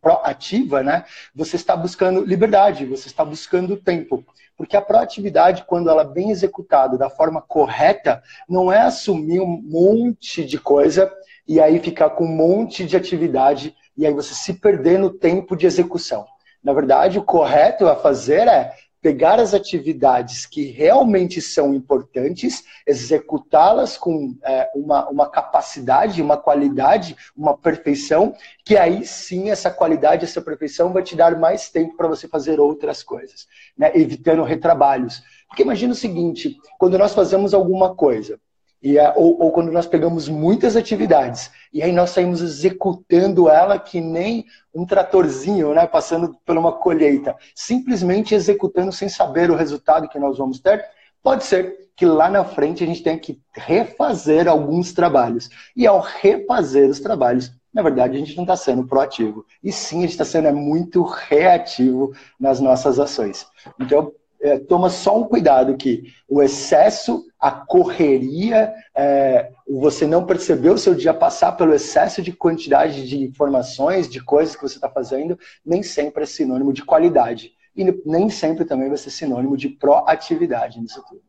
proativa, 0.00 0.82
né, 0.82 1.04
você 1.34 1.56
está 1.56 1.74
buscando 1.76 2.24
liberdade, 2.24 2.84
você 2.84 3.08
está 3.08 3.24
buscando 3.24 3.76
tempo. 3.76 4.24
Porque 4.56 4.76
a 4.76 4.82
proatividade, 4.82 5.64
quando 5.64 5.88
ela 5.88 6.02
é 6.02 6.06
bem 6.06 6.30
executada 6.30 6.98
da 6.98 7.08
forma 7.08 7.40
correta, 7.40 8.22
não 8.48 8.70
é 8.70 8.80
assumir 8.80 9.40
um 9.40 9.46
monte 9.62 10.44
de 10.44 10.58
coisa 10.58 11.10
e 11.46 11.60
aí 11.60 11.78
ficar 11.78 12.10
com 12.10 12.24
um 12.24 12.36
monte 12.36 12.84
de 12.84 12.96
atividade 12.96 13.74
e 13.96 14.06
aí 14.06 14.12
você 14.12 14.34
se 14.34 14.54
perder 14.54 14.98
no 14.98 15.10
tempo 15.10 15.56
de 15.56 15.66
execução. 15.66 16.24
Na 16.62 16.72
verdade, 16.72 17.18
o 17.18 17.24
correto 17.24 17.86
a 17.86 17.96
fazer 17.96 18.46
é 18.46 18.72
pegar 19.02 19.40
as 19.40 19.52
atividades 19.52 20.46
que 20.46 20.70
realmente 20.70 21.40
são 21.40 21.74
importantes, 21.74 22.62
executá-las 22.86 23.98
com 23.98 24.36
é, 24.44 24.70
uma, 24.76 25.08
uma 25.08 25.28
capacidade, 25.28 26.22
uma 26.22 26.36
qualidade, 26.36 27.16
uma 27.36 27.58
perfeição, 27.58 28.32
que 28.64 28.76
aí 28.76 29.04
sim 29.04 29.50
essa 29.50 29.72
qualidade, 29.72 30.24
essa 30.24 30.40
perfeição 30.40 30.92
vai 30.92 31.02
te 31.02 31.16
dar 31.16 31.36
mais 31.36 31.68
tempo 31.68 31.96
para 31.96 32.06
você 32.06 32.28
fazer 32.28 32.60
outras 32.60 33.02
coisas, 33.02 33.48
né? 33.76 33.90
evitando 33.92 34.44
retrabalhos. 34.44 35.20
Porque 35.48 35.64
imagina 35.64 35.92
o 35.92 35.96
seguinte, 35.96 36.56
quando 36.78 36.96
nós 36.96 37.12
fazemos 37.12 37.52
alguma 37.52 37.96
coisa, 37.96 38.38
e 38.82 38.98
é, 38.98 39.12
ou, 39.14 39.40
ou, 39.40 39.52
quando 39.52 39.70
nós 39.70 39.86
pegamos 39.86 40.28
muitas 40.28 40.74
atividades 40.74 41.50
e 41.72 41.82
aí 41.82 41.92
nós 41.92 42.10
saímos 42.10 42.42
executando 42.42 43.48
ela 43.48 43.78
que 43.78 44.00
nem 44.00 44.44
um 44.74 44.84
tratorzinho, 44.84 45.72
né, 45.72 45.86
passando 45.86 46.36
por 46.44 46.56
uma 46.56 46.72
colheita, 46.72 47.36
simplesmente 47.54 48.34
executando 48.34 48.90
sem 48.90 49.08
saber 49.08 49.50
o 49.50 49.56
resultado 49.56 50.08
que 50.08 50.18
nós 50.18 50.36
vamos 50.36 50.58
ter, 50.58 50.84
pode 51.22 51.44
ser 51.44 51.82
que 51.94 52.04
lá 52.04 52.28
na 52.28 52.44
frente 52.44 52.82
a 52.82 52.86
gente 52.86 53.02
tenha 53.02 53.18
que 53.18 53.40
refazer 53.54 54.48
alguns 54.48 54.92
trabalhos. 54.92 55.48
E 55.76 55.86
ao 55.86 56.00
refazer 56.00 56.90
os 56.90 56.98
trabalhos, 56.98 57.52
na 57.72 57.82
verdade, 57.82 58.16
a 58.16 58.18
gente 58.18 58.36
não 58.36 58.44
está 58.44 58.56
sendo 58.56 58.86
proativo. 58.86 59.46
E 59.62 59.70
sim, 59.70 59.98
a 59.98 60.00
gente 60.02 60.10
está 60.10 60.24
sendo 60.24 60.48
é, 60.48 60.52
muito 60.52 61.02
reativo 61.02 62.12
nas 62.40 62.60
nossas 62.60 62.98
ações. 62.98 63.46
Então, 63.78 64.12
é, 64.42 64.58
toma 64.58 64.90
só 64.90 65.18
um 65.18 65.24
cuidado 65.24 65.76
que 65.76 66.12
o 66.28 66.42
excesso, 66.42 67.24
a 67.38 67.50
correria, 67.50 68.74
é, 68.94 69.52
você 69.68 70.04
não 70.04 70.26
percebeu 70.26 70.74
o 70.74 70.78
seu 70.78 70.94
dia 70.94 71.14
passar 71.14 71.52
pelo 71.52 71.72
excesso 71.72 72.20
de 72.20 72.32
quantidade 72.32 73.08
de 73.08 73.22
informações, 73.22 74.08
de 74.08 74.20
coisas 74.22 74.56
que 74.56 74.62
você 74.62 74.74
está 74.74 74.88
fazendo, 74.88 75.38
nem 75.64 75.82
sempre 75.82 76.24
é 76.24 76.26
sinônimo 76.26 76.72
de 76.72 76.84
qualidade. 76.84 77.52
E 77.74 77.84
nem 78.04 78.28
sempre 78.28 78.64
também 78.64 78.88
vai 78.88 78.98
ser 78.98 79.10
sinônimo 79.10 79.56
de 79.56 79.68
proatividade 79.68 80.78
nisso 80.80 81.02
tudo. 81.08 81.22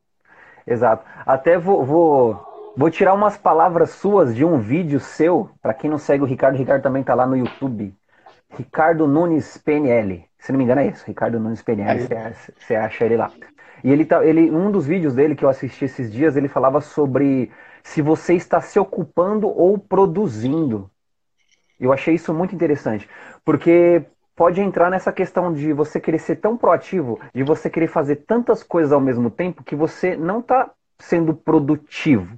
Exato. 0.66 1.06
Até 1.26 1.58
vou, 1.58 1.86
vou, 1.86 2.74
vou 2.76 2.90
tirar 2.90 3.14
umas 3.14 3.38
palavras 3.38 3.92
suas 3.92 4.36
de 4.36 4.44
um 4.44 4.60
vídeo 4.60 5.00
seu. 5.00 5.50
Para 5.62 5.74
quem 5.74 5.90
não 5.90 5.98
segue 5.98 6.24
o 6.24 6.28
Ricardo, 6.28 6.56
o 6.56 6.58
Ricardo 6.58 6.82
também 6.82 7.02
está 7.02 7.14
lá 7.14 7.26
no 7.26 7.38
YouTube. 7.38 7.94
Ricardo 8.58 9.08
Nunes 9.08 9.58
PNL. 9.58 10.26
Se 10.44 10.52
não 10.52 10.58
me 10.58 10.66
engano 10.66 10.82
é 10.82 10.88
isso, 10.88 11.06
Ricardo 11.08 11.40
Nunes 11.40 11.62
PNL, 11.62 12.02
você 12.58 12.76
acha 12.76 13.06
ele 13.06 13.16
lá. 13.16 13.32
E 13.82 13.90
ele 13.90 14.04
tá, 14.04 14.26
ele, 14.26 14.52
um 14.52 14.70
dos 14.70 14.86
vídeos 14.86 15.16
dele 15.16 15.36
que 15.36 15.46
eu 15.46 15.50
assisti 15.50 15.86
esses 15.86 16.12
dias, 16.12 16.36
ele 16.36 16.50
falava 16.50 16.82
sobre 16.82 17.50
se 17.82 18.02
você 18.02 18.34
está 18.34 18.60
se 18.60 18.78
ocupando 18.78 19.48
ou 19.48 19.78
produzindo. 19.78 20.92
Eu 21.80 21.94
achei 21.94 22.16
isso 22.16 22.34
muito 22.34 22.54
interessante, 22.54 23.10
porque 23.46 24.04
pode 24.36 24.60
entrar 24.60 24.90
nessa 24.90 25.14
questão 25.14 25.54
de 25.54 25.72
você 25.72 25.98
querer 25.98 26.20
ser 26.20 26.36
tão 26.36 26.58
proativo, 26.58 27.22
de 27.34 27.42
você 27.42 27.70
querer 27.70 27.88
fazer 27.88 28.18
tantas 28.18 28.62
coisas 28.62 28.92
ao 28.92 29.00
mesmo 29.00 29.32
tempo 29.32 29.64
que 29.64 29.78
você 29.78 30.18
não 30.18 30.42
está 30.42 30.72
sendo 31.00 31.34
produtivo. 31.34 32.38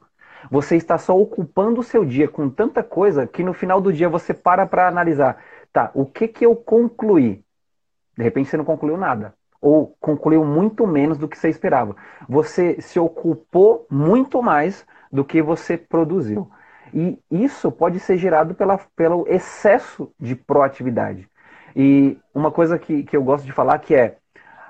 Você 0.52 0.76
está 0.76 1.00
só 1.00 1.20
ocupando 1.20 1.80
o 1.80 1.84
seu 1.84 2.06
dia 2.06 2.28
com 2.28 2.52
tanta 2.52 2.84
coisa 2.84 3.26
que 3.26 3.44
no 3.44 3.52
final 3.52 3.82
do 3.82 3.92
dia 3.92 4.08
você 4.08 4.32
para 4.32 4.68
para 4.68 4.88
analisar 4.88 5.44
Tá, 5.76 5.92
o 5.94 6.06
que 6.06 6.30
que 6.30 6.46
eu 6.46 6.56
concluí? 6.56 7.45
De 8.18 8.24
repente 8.24 8.50
você 8.50 8.58
não 8.58 8.66
concluiu 8.66 8.98
nada. 8.98 9.34
Ou 9.62 9.96
concluiu 10.00 10.46
muito 10.46 10.86
menos 10.86 11.18
do 11.18 11.28
que 11.28 11.38
você 11.38 11.50
esperava. 11.50 11.96
Você 12.28 12.80
se 12.82 13.00
ocupou 13.00 13.86
muito 13.90 14.42
mais 14.42 14.86
do 15.12 15.24
que 15.24 15.42
você 15.42 15.78
produziu. 15.78 16.50
E 16.94 17.20
isso 17.30 17.72
pode 17.72 18.00
ser 18.00 18.18
gerado 18.18 18.54
pela, 18.54 18.78
pelo 18.96 19.26
excesso 19.28 20.12
de 20.20 20.36
proatividade. 20.36 21.28
E 21.76 22.18
uma 22.34 22.52
coisa 22.52 22.80
que, 22.80 23.04
que 23.04 23.18
eu 23.18 23.24
gosto 23.24 23.46
de 23.46 23.52
falar 23.52 23.80
que 23.80 23.96
é, 23.96 24.18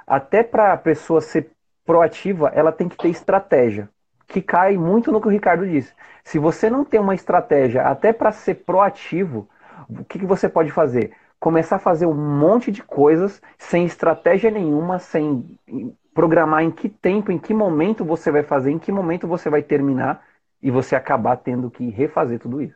até 0.07 0.41
para 0.41 0.73
a 0.73 0.77
pessoa 0.77 1.21
ser 1.21 1.51
proativa, 1.85 2.51
ela 2.53 2.71
tem 2.71 2.89
que 2.89 2.97
ter 2.97 3.09
estratégia. 3.09 3.89
Que 4.27 4.41
cai 4.41 4.75
muito 4.75 5.11
no 5.11 5.21
que 5.21 5.27
o 5.27 5.31
Ricardo 5.31 5.67
disse. 5.67 5.93
Se 6.23 6.39
você 6.39 6.67
não 6.69 6.83
tem 6.83 6.99
uma 6.99 7.13
estratégia 7.13 7.83
até 7.83 8.11
para 8.11 8.31
ser 8.31 8.55
proativo, 8.55 9.47
o 9.87 10.03
que, 10.03 10.17
que 10.17 10.25
você 10.25 10.49
pode 10.49 10.71
fazer? 10.71 11.11
Começar 11.45 11.75
a 11.75 11.79
fazer 11.79 12.07
um 12.07 12.15
monte 12.15 12.71
de 12.71 12.81
coisas 12.81 13.39
sem 13.59 13.85
estratégia 13.85 14.49
nenhuma, 14.49 14.97
sem 14.97 15.59
programar 16.11 16.63
em 16.63 16.71
que 16.71 16.89
tempo, 16.89 17.31
em 17.31 17.37
que 17.37 17.53
momento 17.53 18.03
você 18.03 18.31
vai 18.31 18.41
fazer, 18.41 18.71
em 18.71 18.79
que 18.79 18.91
momento 18.91 19.27
você 19.27 19.47
vai 19.47 19.61
terminar 19.61 20.25
e 20.59 20.71
você 20.71 20.95
acabar 20.95 21.37
tendo 21.37 21.69
que 21.69 21.87
refazer 21.87 22.39
tudo 22.39 22.63
isso. 22.63 22.73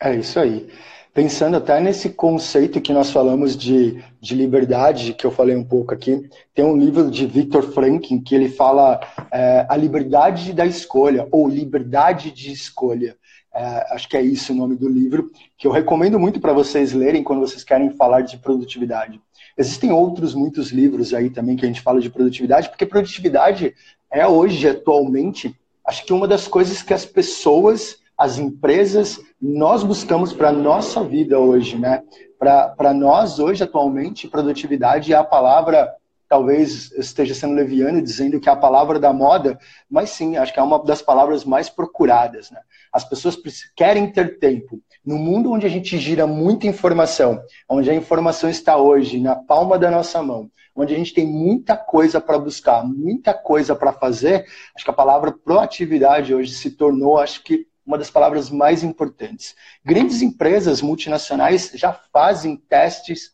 É 0.00 0.14
isso 0.14 0.40
aí. 0.40 0.70
Pensando 1.12 1.58
até 1.58 1.78
nesse 1.78 2.08
conceito 2.08 2.80
que 2.80 2.94
nós 2.94 3.10
falamos 3.10 3.54
de, 3.54 4.02
de 4.18 4.34
liberdade, 4.34 5.12
que 5.12 5.26
eu 5.26 5.30
falei 5.30 5.54
um 5.54 5.64
pouco 5.64 5.92
aqui, 5.92 6.26
tem 6.54 6.64
um 6.64 6.74
livro 6.74 7.10
de 7.10 7.26
Viktor 7.26 7.64
Frankl 7.64 8.22
que 8.24 8.34
ele 8.34 8.48
fala 8.48 8.98
é, 9.30 9.66
a 9.68 9.76
liberdade 9.76 10.54
da 10.54 10.64
escolha, 10.64 11.28
ou 11.30 11.46
liberdade 11.46 12.30
de 12.30 12.50
escolha. 12.50 13.14
É, 13.52 13.94
acho 13.94 14.08
que 14.08 14.16
é 14.16 14.22
isso 14.22 14.52
o 14.52 14.56
nome 14.56 14.76
do 14.76 14.88
livro, 14.88 15.30
que 15.58 15.66
eu 15.66 15.72
recomendo 15.72 16.18
muito 16.18 16.40
para 16.40 16.52
vocês 16.52 16.92
lerem 16.92 17.24
quando 17.24 17.40
vocês 17.40 17.64
querem 17.64 17.90
falar 17.90 18.20
de 18.20 18.38
produtividade. 18.38 19.20
Existem 19.58 19.90
outros 19.90 20.34
muitos 20.34 20.70
livros 20.70 21.12
aí 21.12 21.30
também 21.30 21.56
que 21.56 21.64
a 21.64 21.68
gente 21.68 21.80
fala 21.80 22.00
de 22.00 22.08
produtividade, 22.08 22.68
porque 22.68 22.86
produtividade 22.86 23.74
é 24.10 24.26
hoje, 24.26 24.68
atualmente, 24.68 25.54
acho 25.84 26.04
que 26.04 26.12
uma 26.12 26.28
das 26.28 26.46
coisas 26.46 26.82
que 26.82 26.94
as 26.94 27.04
pessoas, 27.04 27.98
as 28.16 28.38
empresas, 28.38 29.20
nós 29.40 29.82
buscamos 29.82 30.32
para 30.32 30.50
a 30.50 30.52
nossa 30.52 31.02
vida 31.02 31.38
hoje, 31.38 31.76
né? 31.76 32.02
Para 32.38 32.94
nós, 32.94 33.38
hoje, 33.38 33.62
atualmente, 33.62 34.28
produtividade 34.28 35.12
é 35.12 35.16
a 35.16 35.24
palavra 35.24 35.94
talvez 36.30 36.92
esteja 36.92 37.34
sendo 37.34 37.54
leviano 37.54 38.00
dizendo 38.00 38.38
que 38.38 38.48
é 38.48 38.52
a 38.52 38.56
palavra 38.56 39.00
da 39.00 39.12
moda, 39.12 39.58
mas 39.90 40.10
sim, 40.10 40.36
acho 40.36 40.54
que 40.54 40.60
é 40.60 40.62
uma 40.62 40.78
das 40.84 41.02
palavras 41.02 41.44
mais 41.44 41.68
procuradas. 41.68 42.52
Né? 42.52 42.60
As 42.92 43.04
pessoas 43.04 43.36
querem 43.74 44.12
ter 44.12 44.38
tempo. 44.38 44.80
No 45.04 45.18
mundo 45.18 45.50
onde 45.50 45.66
a 45.66 45.68
gente 45.68 45.98
gira 45.98 46.28
muita 46.28 46.68
informação, 46.68 47.42
onde 47.68 47.90
a 47.90 47.94
informação 47.94 48.48
está 48.48 48.76
hoje 48.76 49.18
na 49.18 49.34
palma 49.34 49.76
da 49.76 49.90
nossa 49.90 50.22
mão, 50.22 50.48
onde 50.72 50.94
a 50.94 50.96
gente 50.96 51.12
tem 51.12 51.26
muita 51.26 51.76
coisa 51.76 52.20
para 52.20 52.38
buscar, 52.38 52.86
muita 52.86 53.34
coisa 53.34 53.74
para 53.74 53.92
fazer, 53.92 54.46
acho 54.76 54.84
que 54.84 54.90
a 54.90 54.94
palavra 54.94 55.32
proatividade 55.32 56.32
hoje 56.32 56.54
se 56.54 56.70
tornou, 56.70 57.18
acho 57.18 57.42
que, 57.42 57.66
uma 57.84 57.98
das 57.98 58.10
palavras 58.10 58.50
mais 58.50 58.84
importantes. 58.84 59.56
Grandes 59.84 60.22
empresas 60.22 60.80
multinacionais 60.80 61.72
já 61.74 61.92
fazem 61.92 62.56
testes 62.56 63.32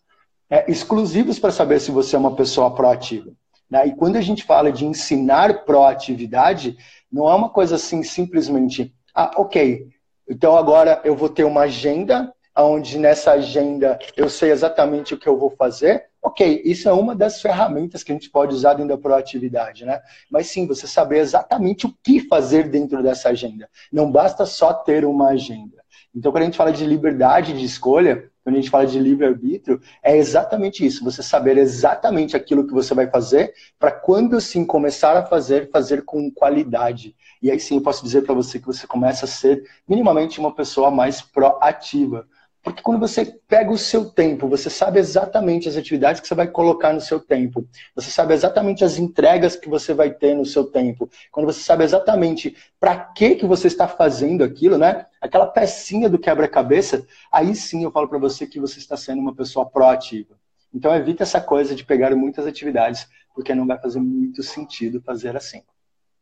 é, 0.51 0.71
exclusivos 0.71 1.39
para 1.39 1.51
saber 1.51 1.81
se 1.81 1.91
você 1.91 2.17
é 2.17 2.19
uma 2.19 2.35
pessoa 2.35 2.75
proativa. 2.75 3.31
Né? 3.71 3.89
E 3.89 3.95
quando 3.95 4.17
a 4.17 4.21
gente 4.21 4.45
fala 4.45 4.71
de 4.71 4.85
ensinar 4.85 5.65
proatividade, 5.65 6.77
não 7.11 7.29
é 7.29 7.35
uma 7.35 7.49
coisa 7.49 7.77
assim 7.77 8.03
simplesmente, 8.03 8.95
ah, 9.15 9.33
ok, 9.37 9.89
então 10.29 10.57
agora 10.57 11.01
eu 11.05 11.17
vou 11.17 11.29
ter 11.29 11.45
uma 11.45 11.63
agenda, 11.63 12.33
onde 12.57 12.99
nessa 12.99 13.33
agenda 13.33 13.99
eu 14.17 14.29
sei 14.29 14.51
exatamente 14.51 15.15
o 15.15 15.19
que 15.19 15.29
eu 15.29 15.39
vou 15.39 15.51
fazer. 15.51 16.07
Ok, 16.23 16.63
isso 16.65 16.89
é 16.89 16.93
uma 16.93 17.15
das 17.15 17.41
ferramentas 17.41 18.03
que 18.03 18.11
a 18.11 18.15
gente 18.15 18.31
pode 18.31 18.53
usar 18.53 18.75
dentro 18.75 18.97
da 18.97 19.01
proatividade, 19.01 19.85
né? 19.85 20.01
Mas 20.29 20.49
sim, 20.49 20.67
você 20.67 20.87
saber 20.87 21.19
exatamente 21.19 21.87
o 21.87 21.95
que 22.03 22.21
fazer 22.21 22.69
dentro 22.69 23.01
dessa 23.01 23.29
agenda. 23.29 23.69
Não 23.93 24.11
basta 24.11 24.45
só 24.45 24.73
ter 24.73 25.05
uma 25.05 25.29
agenda. 25.29 25.85
Então, 26.13 26.33
quando 26.33 26.43
a 26.43 26.47
gente 26.47 26.57
fala 26.57 26.73
de 26.73 26.85
liberdade 26.85 27.53
de 27.53 27.65
escolha, 27.65 28.29
quando 28.47 28.59
a 28.59 28.61
gente 28.61 28.71
fala 28.71 28.87
de 28.87 28.97
livre-arbítrio, 29.01 29.81
é 30.01 30.17
exatamente 30.17 30.87
isso. 30.87 31.03
Você 31.03 31.21
saber 31.21 31.59
exatamente 31.59 32.37
aquilo 32.37 32.65
que 32.65 32.73
você 32.73 32.95
vai 32.95 33.11
fazer, 33.11 33.53
para 33.77 33.91
quando 33.91 34.41
sim 34.41 34.65
começar 34.65 35.17
a 35.17 35.27
fazer, 35.27 35.69
fazer 35.69 36.05
com 36.05 36.31
qualidade. 36.31 37.17
E 37.43 37.51
aí 37.51 37.59
sim 37.59 37.75
eu 37.75 37.83
posso 37.83 38.05
dizer 38.05 38.23
para 38.23 38.37
você 38.37 38.61
que 38.61 38.67
você 38.67 38.87
começa 38.87 39.25
a 39.25 39.29
ser 39.29 39.65
minimamente 39.89 40.39
uma 40.39 40.55
pessoa 40.55 40.93
mais 40.93 41.21
proativa. 41.21 42.25
Porque 42.63 42.83
quando 42.83 43.01
você 43.01 43.25
pega 43.49 43.71
o 43.73 43.79
seu 43.79 44.05
tempo, 44.05 44.49
você 44.49 44.71
sabe 44.71 45.01
exatamente 45.01 45.69
as 45.69 45.77
atividades 45.77 46.21
que 46.21 46.29
você 46.29 46.35
vai 46.35 46.47
colocar 46.47 46.93
no 46.93 47.01
seu 47.01 47.19
tempo. 47.19 47.65
Você 47.97 48.11
sabe 48.13 48.33
exatamente 48.35 48.85
as 48.85 48.97
entregas 48.97 49.57
que 49.57 49.69
você 49.69 49.93
vai 49.93 50.11
ter 50.11 50.35
no 50.35 50.45
seu 50.45 50.65
tempo. 50.65 51.11
Quando 51.33 51.47
você 51.47 51.61
sabe 51.61 51.83
exatamente 51.83 52.57
para 52.79 52.97
que 52.97 53.35
que 53.35 53.47
você 53.47 53.67
está 53.67 53.89
fazendo 53.89 54.45
aquilo, 54.45 54.79
né? 54.79 55.07
Aquela 55.27 55.47
pecinha 55.47 56.09
do 56.09 56.19
quebra-cabeça, 56.19 57.07
aí 57.31 57.55
sim 57.55 57.85
eu 57.85 57.91
falo 57.91 58.09
para 58.09 58.19
você 58.19 58.47
que 58.47 58.61
você 58.61 58.79
está 58.79 58.97
sendo 58.97 59.21
uma 59.21 59.35
pessoa 59.35 59.67
proativa. 59.67 60.35
Então 60.73 60.95
evita 60.95 61.23
essa 61.23 61.41
coisa 61.41 61.75
de 61.75 61.85
pegar 61.85 62.15
muitas 62.15 62.47
atividades, 62.47 63.09
porque 63.35 63.55
não 63.55 63.67
vai 63.67 63.79
fazer 63.79 64.01
muito 64.01 64.43
sentido 64.43 65.01
fazer 65.01 65.37
assim. 65.37 65.63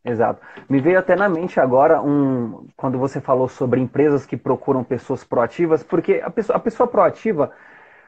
Exato. 0.04 0.40
Me 0.68 0.80
veio 0.80 0.98
até 0.98 1.16
na 1.16 1.28
mente 1.28 1.58
agora 1.58 2.02
um 2.02 2.66
quando 2.76 2.98
você 2.98 3.20
falou 3.20 3.48
sobre 3.48 3.80
empresas 3.80 4.26
que 4.26 4.36
procuram 4.36 4.84
pessoas 4.84 5.24
proativas, 5.24 5.82
porque 5.82 6.20
a 6.22 6.30
pessoa, 6.30 6.56
a 6.56 6.60
pessoa 6.60 6.86
proativa, 6.86 7.50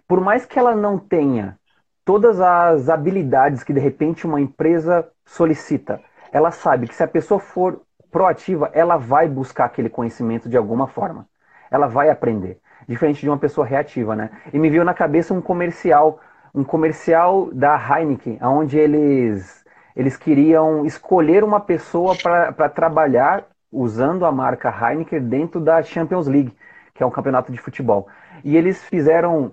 por 0.07 0.21
mais 0.21 0.45
que 0.45 0.59
ela 0.59 0.75
não 0.75 0.99
tenha 0.99 1.59
todas 2.05 2.41
as 2.41 2.89
habilidades 2.89 3.65
que 3.65 3.73
de 3.73 3.81
repente 3.81 4.27
uma 4.27 4.41
empresa 4.41 5.09
solicita, 5.25 6.01
ela 6.31 6.51
sabe 6.51 6.87
que 6.87 6.95
se 6.95 7.03
a 7.03 7.09
pessoa 7.09 7.41
for 7.41 7.81
proativa, 8.17 8.71
ela 8.73 8.97
vai 8.97 9.29
buscar 9.29 9.67
aquele 9.67 9.91
conhecimento 9.91 10.49
de 10.49 10.57
alguma 10.57 10.87
forma. 10.87 11.29
Ela 11.71 11.87
vai 11.87 12.09
aprender, 12.09 12.59
diferente 12.89 13.21
de 13.21 13.29
uma 13.29 13.37
pessoa 13.37 13.67
reativa, 13.67 14.17
né? 14.17 14.31
E 14.55 14.59
me 14.59 14.71
veio 14.71 14.85
na 14.85 14.95
cabeça 14.95 15.35
um 15.35 15.43
comercial, 15.43 16.19
um 16.55 16.65
comercial 16.65 17.51
da 17.53 17.77
Heineken, 17.77 18.39
onde 18.41 18.79
eles 18.79 19.63
eles 19.95 20.17
queriam 20.17 20.87
escolher 20.87 21.45
uma 21.45 21.61
pessoa 21.61 22.17
para 22.17 22.71
trabalhar 22.71 23.45
usando 23.71 24.25
a 24.25 24.33
marca 24.33 24.71
Heineken 24.71 25.21
dentro 25.21 25.61
da 25.61 25.83
Champions 25.83 26.27
League, 26.27 26.57
que 26.95 27.03
é 27.03 27.07
um 27.07 27.11
campeonato 27.11 27.53
de 27.53 27.59
futebol. 27.59 28.09
E 28.43 28.57
eles 28.57 28.83
fizeram, 28.83 29.53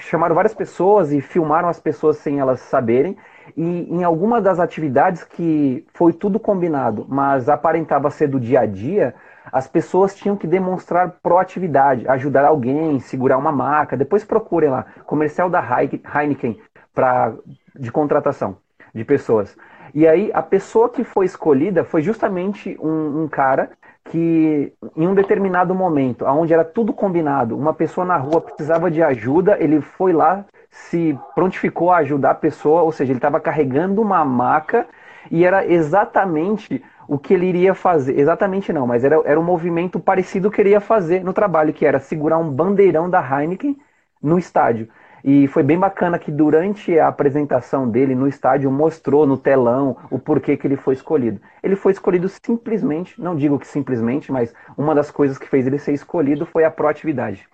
chamaram 0.00 0.34
várias 0.34 0.52
pessoas 0.52 1.12
e 1.12 1.22
filmaram 1.22 1.66
as 1.66 1.80
pessoas 1.80 2.18
sem 2.18 2.40
elas 2.40 2.60
saberem. 2.60 3.16
E 3.56 3.62
em 3.62 4.04
alguma 4.04 4.40
das 4.40 4.58
atividades 4.58 5.24
que 5.24 5.86
foi 5.94 6.12
tudo 6.12 6.38
combinado, 6.38 7.06
mas 7.08 7.48
aparentava 7.48 8.10
ser 8.10 8.28
do 8.28 8.40
dia 8.40 8.60
a 8.60 8.66
dia, 8.66 9.14
as 9.50 9.66
pessoas 9.66 10.14
tinham 10.14 10.36
que 10.36 10.46
demonstrar 10.46 11.16
proatividade, 11.22 12.06
ajudar 12.08 12.44
alguém, 12.44 13.00
segurar 13.00 13.38
uma 13.38 13.52
marca. 13.52 13.96
Depois 13.96 14.24
procurem 14.24 14.70
lá, 14.70 14.86
comercial 15.04 15.50
da 15.50 15.60
Heineken 15.60 16.58
pra, 16.94 17.34
de 17.78 17.90
contratação 17.90 18.56
de 18.94 19.04
pessoas. 19.04 19.56
E 19.94 20.06
aí 20.06 20.30
a 20.32 20.42
pessoa 20.42 20.88
que 20.88 21.04
foi 21.04 21.26
escolhida 21.26 21.84
foi 21.84 22.02
justamente 22.02 22.78
um, 22.80 23.24
um 23.24 23.28
cara 23.28 23.70
que 24.04 24.72
em 24.96 25.06
um 25.06 25.14
determinado 25.14 25.74
momento, 25.74 26.24
onde 26.24 26.52
era 26.52 26.64
tudo 26.64 26.92
combinado, 26.92 27.56
uma 27.56 27.72
pessoa 27.72 28.04
na 28.04 28.16
rua 28.16 28.40
precisava 28.40 28.90
de 28.90 29.02
ajuda, 29.02 29.56
ele 29.60 29.80
foi 29.80 30.12
lá, 30.12 30.44
se 30.70 31.18
prontificou 31.34 31.90
a 31.90 31.98
ajudar 31.98 32.30
a 32.30 32.34
pessoa, 32.34 32.82
ou 32.82 32.92
seja, 32.92 33.12
ele 33.12 33.18
estava 33.18 33.40
carregando 33.40 34.00
uma 34.02 34.24
maca 34.24 34.86
e 35.30 35.44
era 35.44 35.66
exatamente 35.66 36.82
o 37.06 37.18
que 37.18 37.34
ele 37.34 37.46
iria 37.46 37.74
fazer. 37.74 38.18
Exatamente 38.18 38.72
não, 38.72 38.86
mas 38.86 39.04
era, 39.04 39.20
era 39.24 39.38
um 39.38 39.44
movimento 39.44 40.00
parecido 40.00 40.50
que 40.50 40.60
ele 40.60 40.70
ia 40.70 40.80
fazer 40.80 41.22
no 41.22 41.32
trabalho, 41.32 41.72
que 41.72 41.86
era 41.86 42.00
segurar 42.00 42.38
um 42.38 42.50
bandeirão 42.50 43.08
da 43.08 43.20
Heineken 43.20 43.78
no 44.22 44.38
estádio. 44.38 44.88
E 45.24 45.46
foi 45.46 45.62
bem 45.62 45.78
bacana 45.78 46.18
que 46.18 46.32
durante 46.32 46.98
a 46.98 47.06
apresentação 47.06 47.88
dele 47.88 48.14
no 48.14 48.26
estádio 48.26 48.70
mostrou 48.70 49.24
no 49.24 49.36
telão 49.36 49.96
o 50.10 50.18
porquê 50.18 50.56
que 50.56 50.66
ele 50.66 50.76
foi 50.76 50.94
escolhido. 50.94 51.40
Ele 51.62 51.76
foi 51.76 51.92
escolhido 51.92 52.28
simplesmente, 52.28 53.20
não 53.20 53.36
digo 53.36 53.58
que 53.58 53.66
simplesmente, 53.66 54.32
mas 54.32 54.52
uma 54.76 54.94
das 54.94 55.10
coisas 55.10 55.38
que 55.38 55.48
fez 55.48 55.66
ele 55.66 55.78
ser 55.78 55.92
escolhido 55.92 56.44
foi 56.44 56.64
a 56.64 56.70
proatividade. 56.70 57.46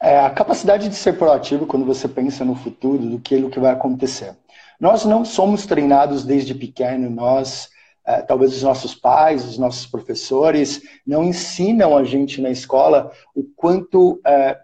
É, 0.00 0.20
a 0.20 0.30
capacidade 0.30 0.88
de 0.88 0.94
ser 0.94 1.14
proativo 1.14 1.66
quando 1.66 1.86
você 1.86 2.08
pensa 2.08 2.44
no 2.44 2.54
futuro, 2.54 3.04
do 3.04 3.18
que, 3.18 3.40
que 3.48 3.60
vai 3.60 3.72
acontecer. 3.72 4.36
Nós 4.80 5.04
não 5.04 5.24
somos 5.24 5.66
treinados 5.66 6.24
desde 6.24 6.54
pequeno, 6.54 7.08
nós, 7.08 7.68
é, 8.06 8.20
talvez 8.22 8.54
os 8.54 8.62
nossos 8.62 8.94
pais, 8.94 9.44
os 9.44 9.56
nossos 9.56 9.86
professores, 9.86 10.82
não 11.06 11.24
ensinam 11.24 11.96
a 11.96 12.04
gente 12.04 12.40
na 12.40 12.50
escola 12.50 13.10
o 13.34 13.44
quanto 13.56 14.20
é, 14.26 14.58